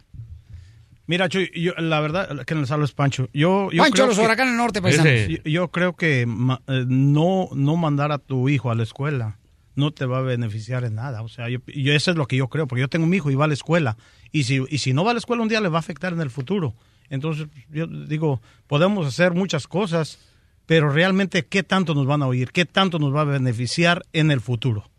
[1.07, 3.31] Mira, Chuy, yo, la verdad, que les hablo es Pancho.
[3.33, 5.29] Yo, yo Pancho, creo los que- huracanes del norte, paisanos.
[5.29, 9.39] Yo, yo creo que ma- eh, no, no mandar a tu hijo a la escuela
[9.75, 11.23] no te va a beneficiar en nada.
[11.23, 13.31] O sea, yo, yo- eso es lo que yo creo, porque yo tengo mi hijo
[13.31, 13.97] y va a la escuela.
[14.33, 16.13] Y si, y si no va a la escuela un día le va a afectar
[16.13, 16.75] en el futuro.
[17.09, 20.19] Entonces, yo digo, podemos hacer muchas cosas,
[20.67, 22.51] pero realmente, ¿qué tanto nos van a oír?
[22.53, 24.91] ¿Qué tanto nos va a beneficiar en el futuro?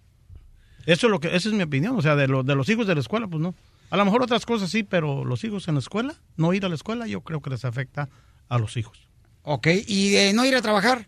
[0.92, 1.98] Eso es lo que, esa es mi opinión.
[1.98, 3.54] O sea, de, lo- de los hijos de la escuela, pues no.
[3.92, 6.70] A lo mejor otras cosas sí, pero los hijos en la escuela, no ir a
[6.70, 8.10] la escuela, yo creo que les afecta
[8.48, 9.08] a los hijos.
[9.44, 11.08] Ok, ¿y de no ir a trabajar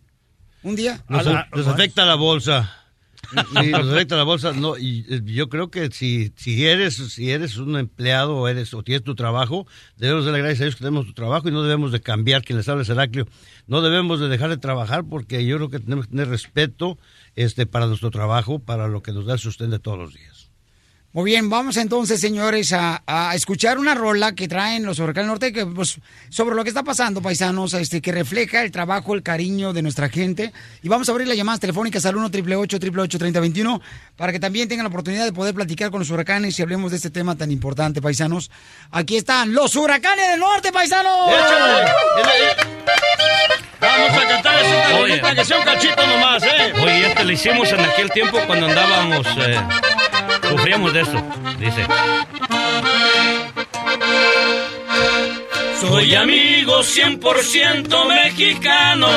[0.64, 1.04] un día?
[1.08, 2.76] Nos, A la- nos afecta la bolsa.
[3.32, 4.54] Sí, nos afecta la bolsa.
[4.54, 8.74] No, y eh, yo creo que si, si eres si eres un empleado o eres
[8.74, 9.68] o tienes tu trabajo,
[9.98, 12.44] debemos darle gracias a Dios que tenemos tu trabajo y no debemos de cambiar.
[12.44, 13.28] Quien les habla es Heraclio.
[13.68, 16.98] No debemos de dejar de trabajar porque yo creo que tenemos que tener respeto
[17.36, 20.31] este para nuestro trabajo, para lo que nos da el sustento todos los días.
[21.14, 25.52] Muy bien, vamos entonces, señores, a, a escuchar una rola que traen los huracanes norte
[25.52, 29.74] que, pues, sobre lo que está pasando, paisanos, este, que refleja el trabajo, el cariño
[29.74, 30.54] de nuestra gente.
[30.82, 33.82] Y vamos a abrir las llamadas telefónicas al 1 888 3021
[34.16, 36.98] para que también tengan la oportunidad de poder platicar con los huracanes y hablemos de
[36.98, 38.50] este tema tan importante, paisanos.
[38.92, 41.30] Aquí están los huracanes del norte, paisanos.
[43.82, 45.22] Vamos a cantar esa Oye.
[45.36, 46.72] que sea un cachito nomás, ¿eh?
[46.82, 49.60] Oye, este lo hicimos en aquel tiempo cuando andábamos, eh,
[50.52, 51.24] sufríamos de esto.
[51.60, 51.86] Dice.
[55.80, 59.08] Soy amigo 100% mexicano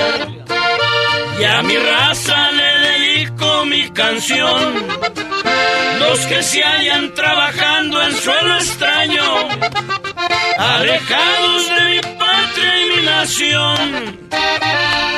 [1.38, 4.86] y a mi raza le dedico mi canción.
[5.98, 9.48] Los que se hallan trabajando en suelo extraño,
[10.58, 14.28] alejados de mi patria y mi nación,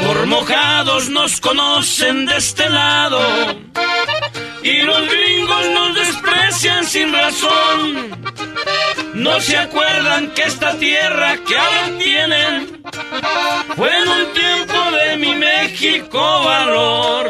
[0.07, 3.67] por mojados nos conocen de este lado
[4.67, 8.21] y los gringos nos desprecian sin razón.
[9.15, 12.83] No se acuerdan que esta tierra que ahora tienen
[13.77, 17.29] fue en un tiempo de mi México valor.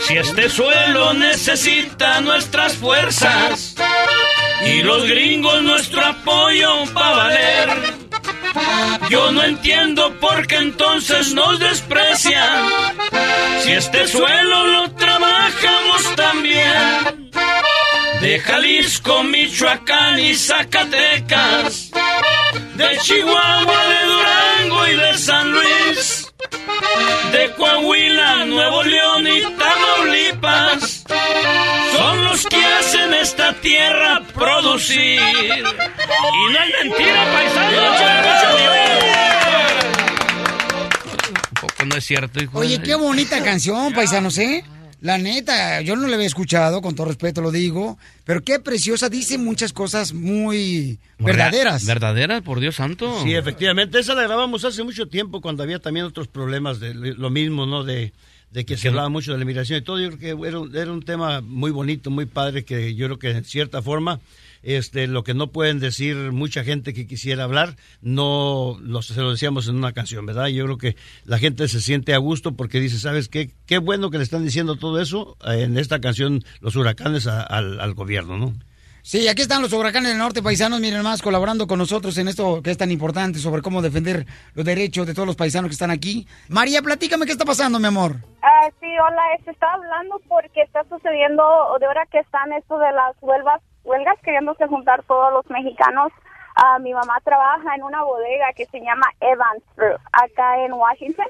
[0.00, 3.74] Si este suelo necesita nuestras fuerzas
[4.66, 8.03] y los gringos nuestro apoyo va a valer.
[9.10, 12.68] Yo no entiendo por qué entonces nos desprecian.
[13.62, 17.30] Si este suelo lo trabajamos también.
[18.20, 21.90] De Jalisco, Michoacán y Zacatecas.
[22.74, 24.03] De Chihuahua, de
[33.60, 35.20] tierra producir.
[35.20, 37.24] Y no es mentira,
[41.44, 42.58] Tampoco no es cierto, hijo.
[42.58, 44.64] Oye, qué bonita canción, paisanos, ¿eh?
[45.04, 49.10] La neta, yo no la había escuchado, con todo respeto lo digo, pero qué preciosa,
[49.10, 51.84] dice muchas cosas muy verdaderas.
[51.84, 52.40] ¿Verdaderas?
[52.40, 53.22] Por Dios santo.
[53.22, 53.98] Sí, efectivamente.
[53.98, 57.84] Esa la grabamos hace mucho tiempo cuando había también otros problemas de lo mismo, ¿no?
[57.84, 58.14] De,
[58.54, 59.98] de que se hablaba mucho de la inmigración y todo.
[60.00, 63.18] Yo creo que era, un- era un tema muy bonito, muy padre, que yo creo
[63.18, 64.20] que en cierta forma,
[64.62, 69.32] este, lo que no pueden decir mucha gente que quisiera hablar, no lo, se lo
[69.32, 70.46] decíamos en una canción, ¿verdad?
[70.46, 73.50] Yo creo que la gente se siente a gusto porque dice, ¿sabes qué?
[73.66, 77.42] Qué bueno que le están diciendo todo eso eh, en esta canción, los huracanes a-
[77.42, 78.54] al, al gobierno, ¿no?
[79.06, 82.62] Sí, aquí están los huracanes del norte, paisanos, miren más, colaborando con nosotros en esto
[82.62, 84.24] que es tan importante sobre cómo defender
[84.54, 86.26] los derechos de todos los paisanos que están aquí.
[86.48, 88.12] María, platícame qué está pasando, mi amor.
[88.40, 91.44] Ah, sí, hola, este, estaba hablando porque está sucediendo,
[91.80, 96.10] de ahora que están esto de las huelgas, huelgas queriéndose juntar todos los mexicanos.
[96.56, 101.26] Ah, mi mamá trabaja en una bodega que se llama Evans Brew, acá en Washington.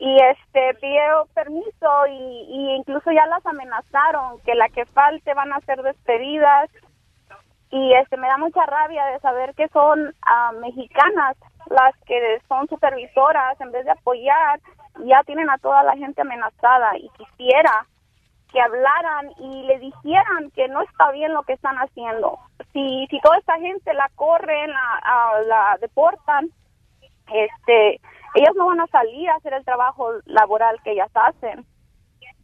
[0.00, 5.60] Y este pidió permiso y, incluso ya las amenazaron que la que falte van a
[5.60, 6.70] ser despedidas.
[7.70, 11.36] Y este me da mucha rabia de saber que son ah, mexicanas
[11.66, 14.58] las que son supervisoras en vez de apoyar
[15.04, 17.86] ya tienen a toda la gente amenazada y quisiera
[18.50, 22.38] que hablaran y le dijeran que no está bien lo que están haciendo.
[22.72, 26.48] Si si toda esta gente la corren, la, la deportan,
[27.32, 28.00] este,
[28.34, 31.60] ellos no van a salir a hacer el trabajo laboral que ellas hacen.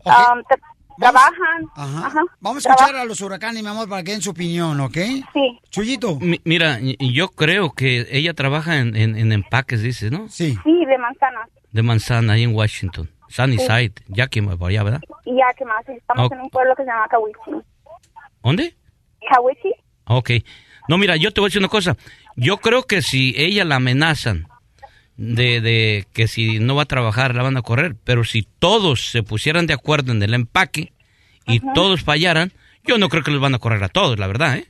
[0.04, 0.60] Um, te-
[0.98, 1.64] trabajan.
[1.76, 2.06] Ajá.
[2.06, 4.80] ajá, Vamos a escuchar traba- a los huracanes, mi amor, para que den su opinión,
[4.80, 4.96] ¿ok?
[5.32, 5.60] Sí.
[5.70, 6.16] Chuyito.
[6.20, 10.28] Mi- Mira, yo creo que ella trabaja en, en- en empaques, dice, ¿no?
[10.28, 10.56] Sí.
[10.64, 11.48] Sí, de manzanas.
[11.72, 13.10] De manzana, ahí en Washington.
[13.28, 15.00] Sunnyside, ya que por allá, ¿verdad?
[15.26, 15.86] Ya, ¿qué más?
[15.88, 16.32] Estamos Ok.
[16.32, 17.66] en un pueblo que se llama Cahuichi.
[18.42, 18.74] ¿Dónde?
[19.30, 19.72] Cahuichi.
[20.06, 20.30] Ok.
[20.88, 21.96] No, mira, yo te voy a decir una cosa.
[22.36, 24.46] Yo creo que si ella la amenazan
[25.16, 29.10] de, de que si no va a trabajar la van a correr, pero si todos
[29.10, 30.92] se pusieran de acuerdo en el empaque
[31.46, 31.72] y Ajá.
[31.74, 32.52] todos fallaran,
[32.84, 34.66] yo no creo que los van a correr a todos, la verdad, ¿eh?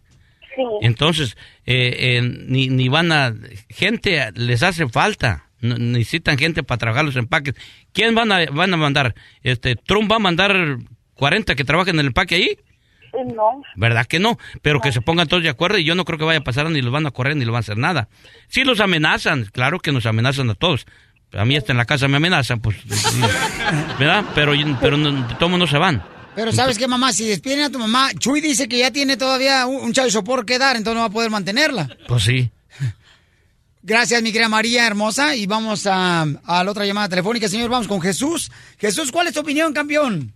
[0.55, 0.63] Sí.
[0.81, 1.37] Entonces,
[1.67, 3.35] eh, eh, ni, ni van a...
[3.69, 5.51] Gente les hace falta.
[5.61, 7.55] Necesitan gente para trabajar los empaques.
[7.93, 9.15] ¿Quién van a, van a mandar?
[9.43, 10.79] Este, ¿Trump va a mandar
[11.15, 12.59] 40 que trabajen en el empaque ahí?
[13.35, 13.63] No.
[13.77, 14.39] ¿Verdad que no?
[14.63, 16.71] Pero que se pongan todos de acuerdo y yo no creo que vaya a pasar
[16.71, 18.09] ni los van a correr ni los van a hacer nada.
[18.49, 20.87] Sí los amenazan, claro que nos amenazan a todos.
[21.33, 22.77] A mí hasta en la casa me amenazan, pues,
[23.99, 24.25] ¿verdad?
[24.35, 26.03] Pero, pero no, todos no se van.
[26.35, 27.13] Pero ¿sabes qué, mamá?
[27.13, 30.13] Si despiden a tu mamá, Chuy dice que ya tiene todavía un, un chavo de
[30.13, 31.89] sopor que dar, entonces no va a poder mantenerla.
[32.07, 32.51] Pues sí.
[33.83, 35.35] Gracias, mi querida María hermosa.
[35.35, 37.71] Y vamos a, a la otra llamada telefónica, señor.
[37.71, 38.51] Vamos con Jesús.
[38.79, 40.33] Jesús, ¿cuál es tu opinión, campeón?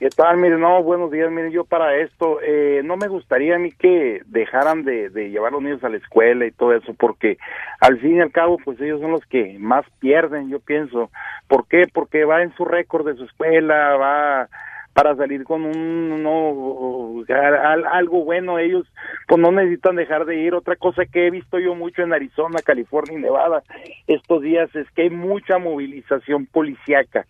[0.00, 0.38] ¿Qué tal?
[0.38, 1.30] Mire, no, buenos días.
[1.30, 5.48] Mire, yo para esto, eh, no me gustaría a mí que dejaran de, de llevar
[5.48, 7.36] a los niños a la escuela y todo eso, porque
[7.80, 11.10] al fin y al cabo, pues ellos son los que más pierden, yo pienso.
[11.48, 11.84] ¿Por qué?
[11.92, 14.48] Porque va en su récord de su escuela, va
[15.02, 18.58] para salir con un no al- algo bueno.
[18.58, 18.86] Ellos
[19.26, 20.54] pues no necesitan dejar de ir.
[20.54, 23.62] Otra cosa que he visto yo mucho en Arizona California y Nevada
[24.06, 27.24] estos días es que hay mucha movilización policiaca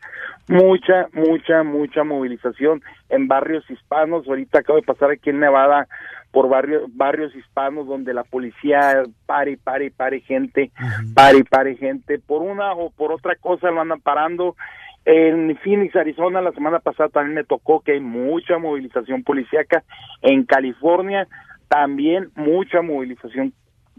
[0.48, 4.26] mucha mucha mucha movilización en barrios hispanos.
[4.26, 5.86] Ahorita acabo de pasar aquí en Nevada
[6.32, 10.72] por barrios barrios hispanos donde la policía pare y pare y pare gente
[11.14, 12.18] pare y pare gente.
[12.18, 14.56] Por una o por otra cosa lo andan parando
[15.05, 19.82] en Phoenix, Arizona, la semana pasada también me tocó que hay mucha movilización policíaca.
[20.22, 21.27] En California
[21.68, 23.52] también mucha movilización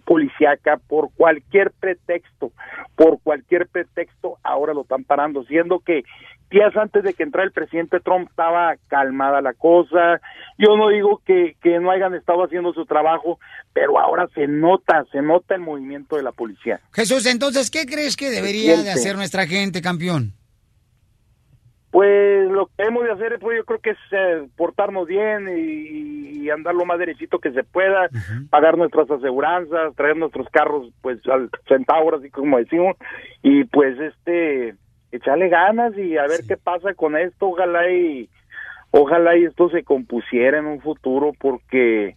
[0.06, 2.52] policíaca por cualquier pretexto,
[2.96, 6.04] por cualquier pretexto ahora lo están parando, siendo que
[6.50, 10.20] días antes de que entrara el presidente Trump estaba calmada la cosa.
[10.58, 13.40] Yo no digo que, que no hayan estado haciendo su trabajo,
[13.74, 16.82] pero ahora se nota, se nota el movimiento de la policía.
[16.94, 20.34] Jesús, entonces, ¿qué crees que debería de hacer nuestra gente, campeón?
[21.92, 26.42] Pues lo que debemos de hacer, pues yo creo que es eh, portarnos bien y,
[26.42, 28.10] y andar lo más derechito que se pueda,
[28.50, 32.96] pagar nuestras aseguranzas, traer nuestros carros pues al centavo, así como decimos,
[33.44, 34.76] y pues este,
[35.12, 38.30] echarle ganas y a ver qué pasa con esto, ojalá y,
[38.92, 42.16] ojalá y esto se compusiera en un futuro porque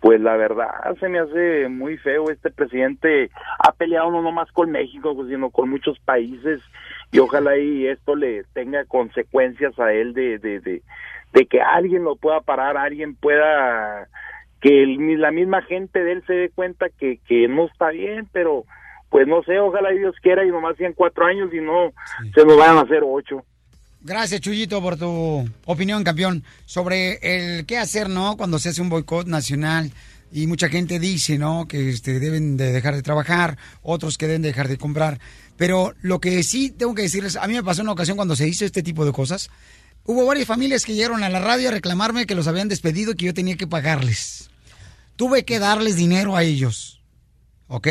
[0.00, 0.68] pues la verdad
[1.00, 2.30] se me hace muy feo.
[2.30, 6.60] Este presidente ha peleado no nomás con México sino con muchos países
[7.12, 10.82] y ojalá y esto le tenga consecuencias a él de, de, de,
[11.32, 14.08] de que alguien lo pueda parar, alguien pueda
[14.60, 18.28] que el- la misma gente de él se dé cuenta que, que no está bien,
[18.32, 18.64] pero
[19.10, 21.92] pues no sé, ojalá y Dios quiera y nomás sean cuatro años y no
[22.34, 23.42] se nos vayan a hacer ocho.
[24.00, 28.36] Gracias, Chuyito, por tu opinión, campeón, sobre el qué hacer, ¿no?
[28.36, 29.90] Cuando se hace un boicot nacional
[30.30, 31.66] y mucha gente dice, ¿no?
[31.66, 35.18] Que este, deben de dejar de trabajar, otros que deben de dejar de comprar.
[35.58, 38.46] Pero lo que sí tengo que decirles, a mí me pasó una ocasión cuando se
[38.46, 39.50] hizo este tipo de cosas.
[40.04, 43.26] Hubo varias familias que llegaron a la radio a reclamarme que los habían despedido que
[43.26, 44.50] yo tenía que pagarles.
[45.16, 47.02] Tuve que darles dinero a ellos,
[47.66, 47.88] ¿ok?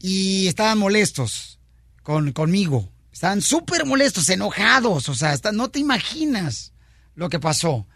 [0.00, 1.60] Y estaban molestos
[2.02, 2.90] con, conmigo.
[3.12, 5.10] Estaban súper molestos, enojados.
[5.10, 6.72] O sea, hasta no te imaginas
[7.14, 7.86] lo que pasó.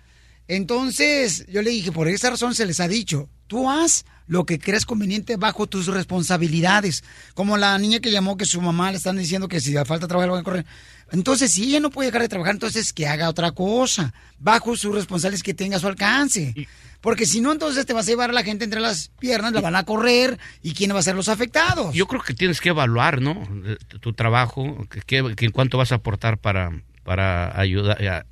[0.47, 4.61] Entonces, yo le dije, por esa razón se les ha dicho, tú haz lo que
[4.61, 7.02] creas conveniente bajo tus responsabilidades.
[7.35, 10.07] Como la niña que llamó que su mamá le están diciendo que si le falta
[10.07, 10.66] trabajo le van a correr.
[11.11, 14.94] Entonces, si ella no puede dejar de trabajar, entonces que haga otra cosa, bajo sus
[14.94, 16.55] responsabilidades que tenga a su alcance.
[17.01, 19.61] Porque si no, entonces te vas a llevar a la gente entre las piernas, la
[19.61, 21.93] van a correr, y quién va a ser los afectados.
[21.93, 23.43] Yo creo que tienes que evaluar, ¿no?
[23.65, 26.70] Eh, Tu trabajo, que, en cuánto vas a aportar para,
[27.02, 28.27] para ayudar, a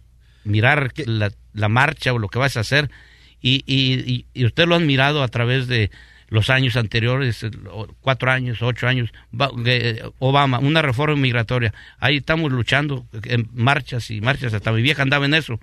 [0.45, 2.89] mirar la, la marcha o lo que vas a hacer.
[3.41, 5.91] Y, y, y- usted lo han mirado a través de
[6.29, 7.51] los años anteriores, eh,
[8.01, 9.11] cuatro años, ocho años,
[9.65, 11.73] eh, Obama, una reforma migratoria.
[11.99, 15.59] Ahí estamos luchando en marchas y marchas, hasta mi vieja andaba en eso.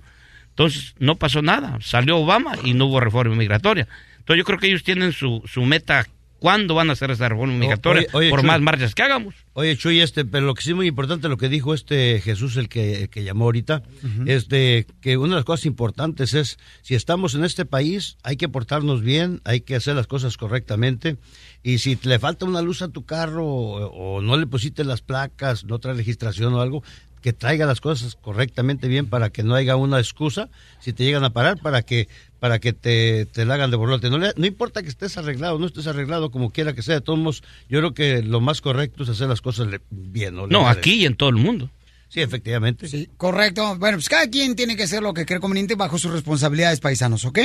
[0.48, 1.78] Entonces, no pasó nada.
[1.82, 3.86] Salió Obama y no hubo reforma migratoria.
[4.18, 6.06] Entonces, yo creo que ellos tienen su, su meta.
[6.38, 8.02] ¿Cuándo van a hacer esa reforma migratoria?
[8.02, 8.46] Oye, oye, por Chuy.
[8.46, 9.34] más marchas que hagamos.
[9.54, 12.56] Oye, Chuy, este, pero lo que sí es muy importante, lo que dijo este Jesús,
[12.56, 13.82] el que, el que llamó ahorita,
[14.26, 18.36] es de que una de las cosas importantes es, si estamos en este país, hay
[18.36, 21.16] que portarnos bien, hay que hacer las cosas correctamente,
[21.62, 25.00] y si le falta una luz a tu carro o, o no le pusiste las
[25.00, 26.82] placas, no trae registración o algo,
[27.26, 30.48] que traiga las cosas correctamente bien para que no haya una excusa
[30.78, 32.06] si te llegan a parar para que
[32.38, 34.10] para que te, te la hagan de borlote.
[34.10, 37.00] No, le- no importa que estés arreglado, no estés arreglado, como quiera que sea, de
[37.00, 40.36] todos modos, yo creo que lo más correcto es hacer las cosas bien.
[40.36, 41.68] No, aquí y en todo el mundo.
[42.16, 42.88] Sí, efectivamente.
[42.88, 43.76] Sí, correcto.
[43.76, 47.26] Bueno, pues cada quien tiene que hacer lo que cree conveniente bajo sus responsabilidades paisanos,
[47.26, 47.38] ¿ok?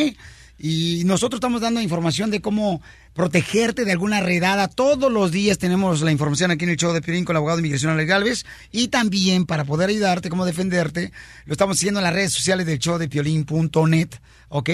[0.60, 2.82] Y nosotros estamos dando información de cómo
[3.14, 4.70] protegerte de alguna redada.
[4.70, 7.58] Todos los días tenemos la información aquí en el show de Pirín con el abogado
[7.58, 8.46] de inmigración Alex Galvez.
[8.72, 11.12] Y también para poder ayudarte, cómo defenderte,
[11.44, 14.10] lo estamos siguiendo en las redes sociales del show de Piolín.net,
[14.48, 14.70] ¿ok?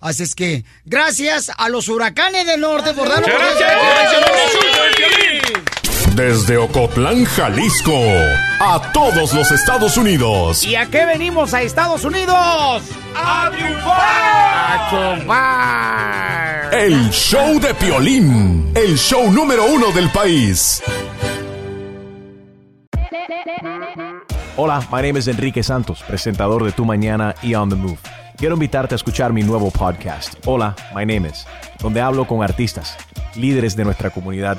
[0.00, 3.30] Así es que, gracias a los huracanes del norte por darnos...
[6.18, 7.94] Desde Ocotlán, Jalisco,
[8.58, 10.64] a todos los Estados Unidos.
[10.64, 12.82] ¿Y a qué venimos a Estados Unidos?
[13.14, 14.00] ¡A triunfar!
[14.66, 16.74] ¡A triunfar!
[16.74, 20.82] El show de Piolín, el show número uno del país.
[24.56, 27.98] Hola, my name is Enrique Santos, presentador de Tu Mañana y On the Move.
[28.36, 31.46] quiero invitarte a escuchar mi nuevo podcast, Hola, My Name Is,
[31.78, 32.96] donde hablo con artistas,
[33.36, 34.58] líderes de nuestra comunidad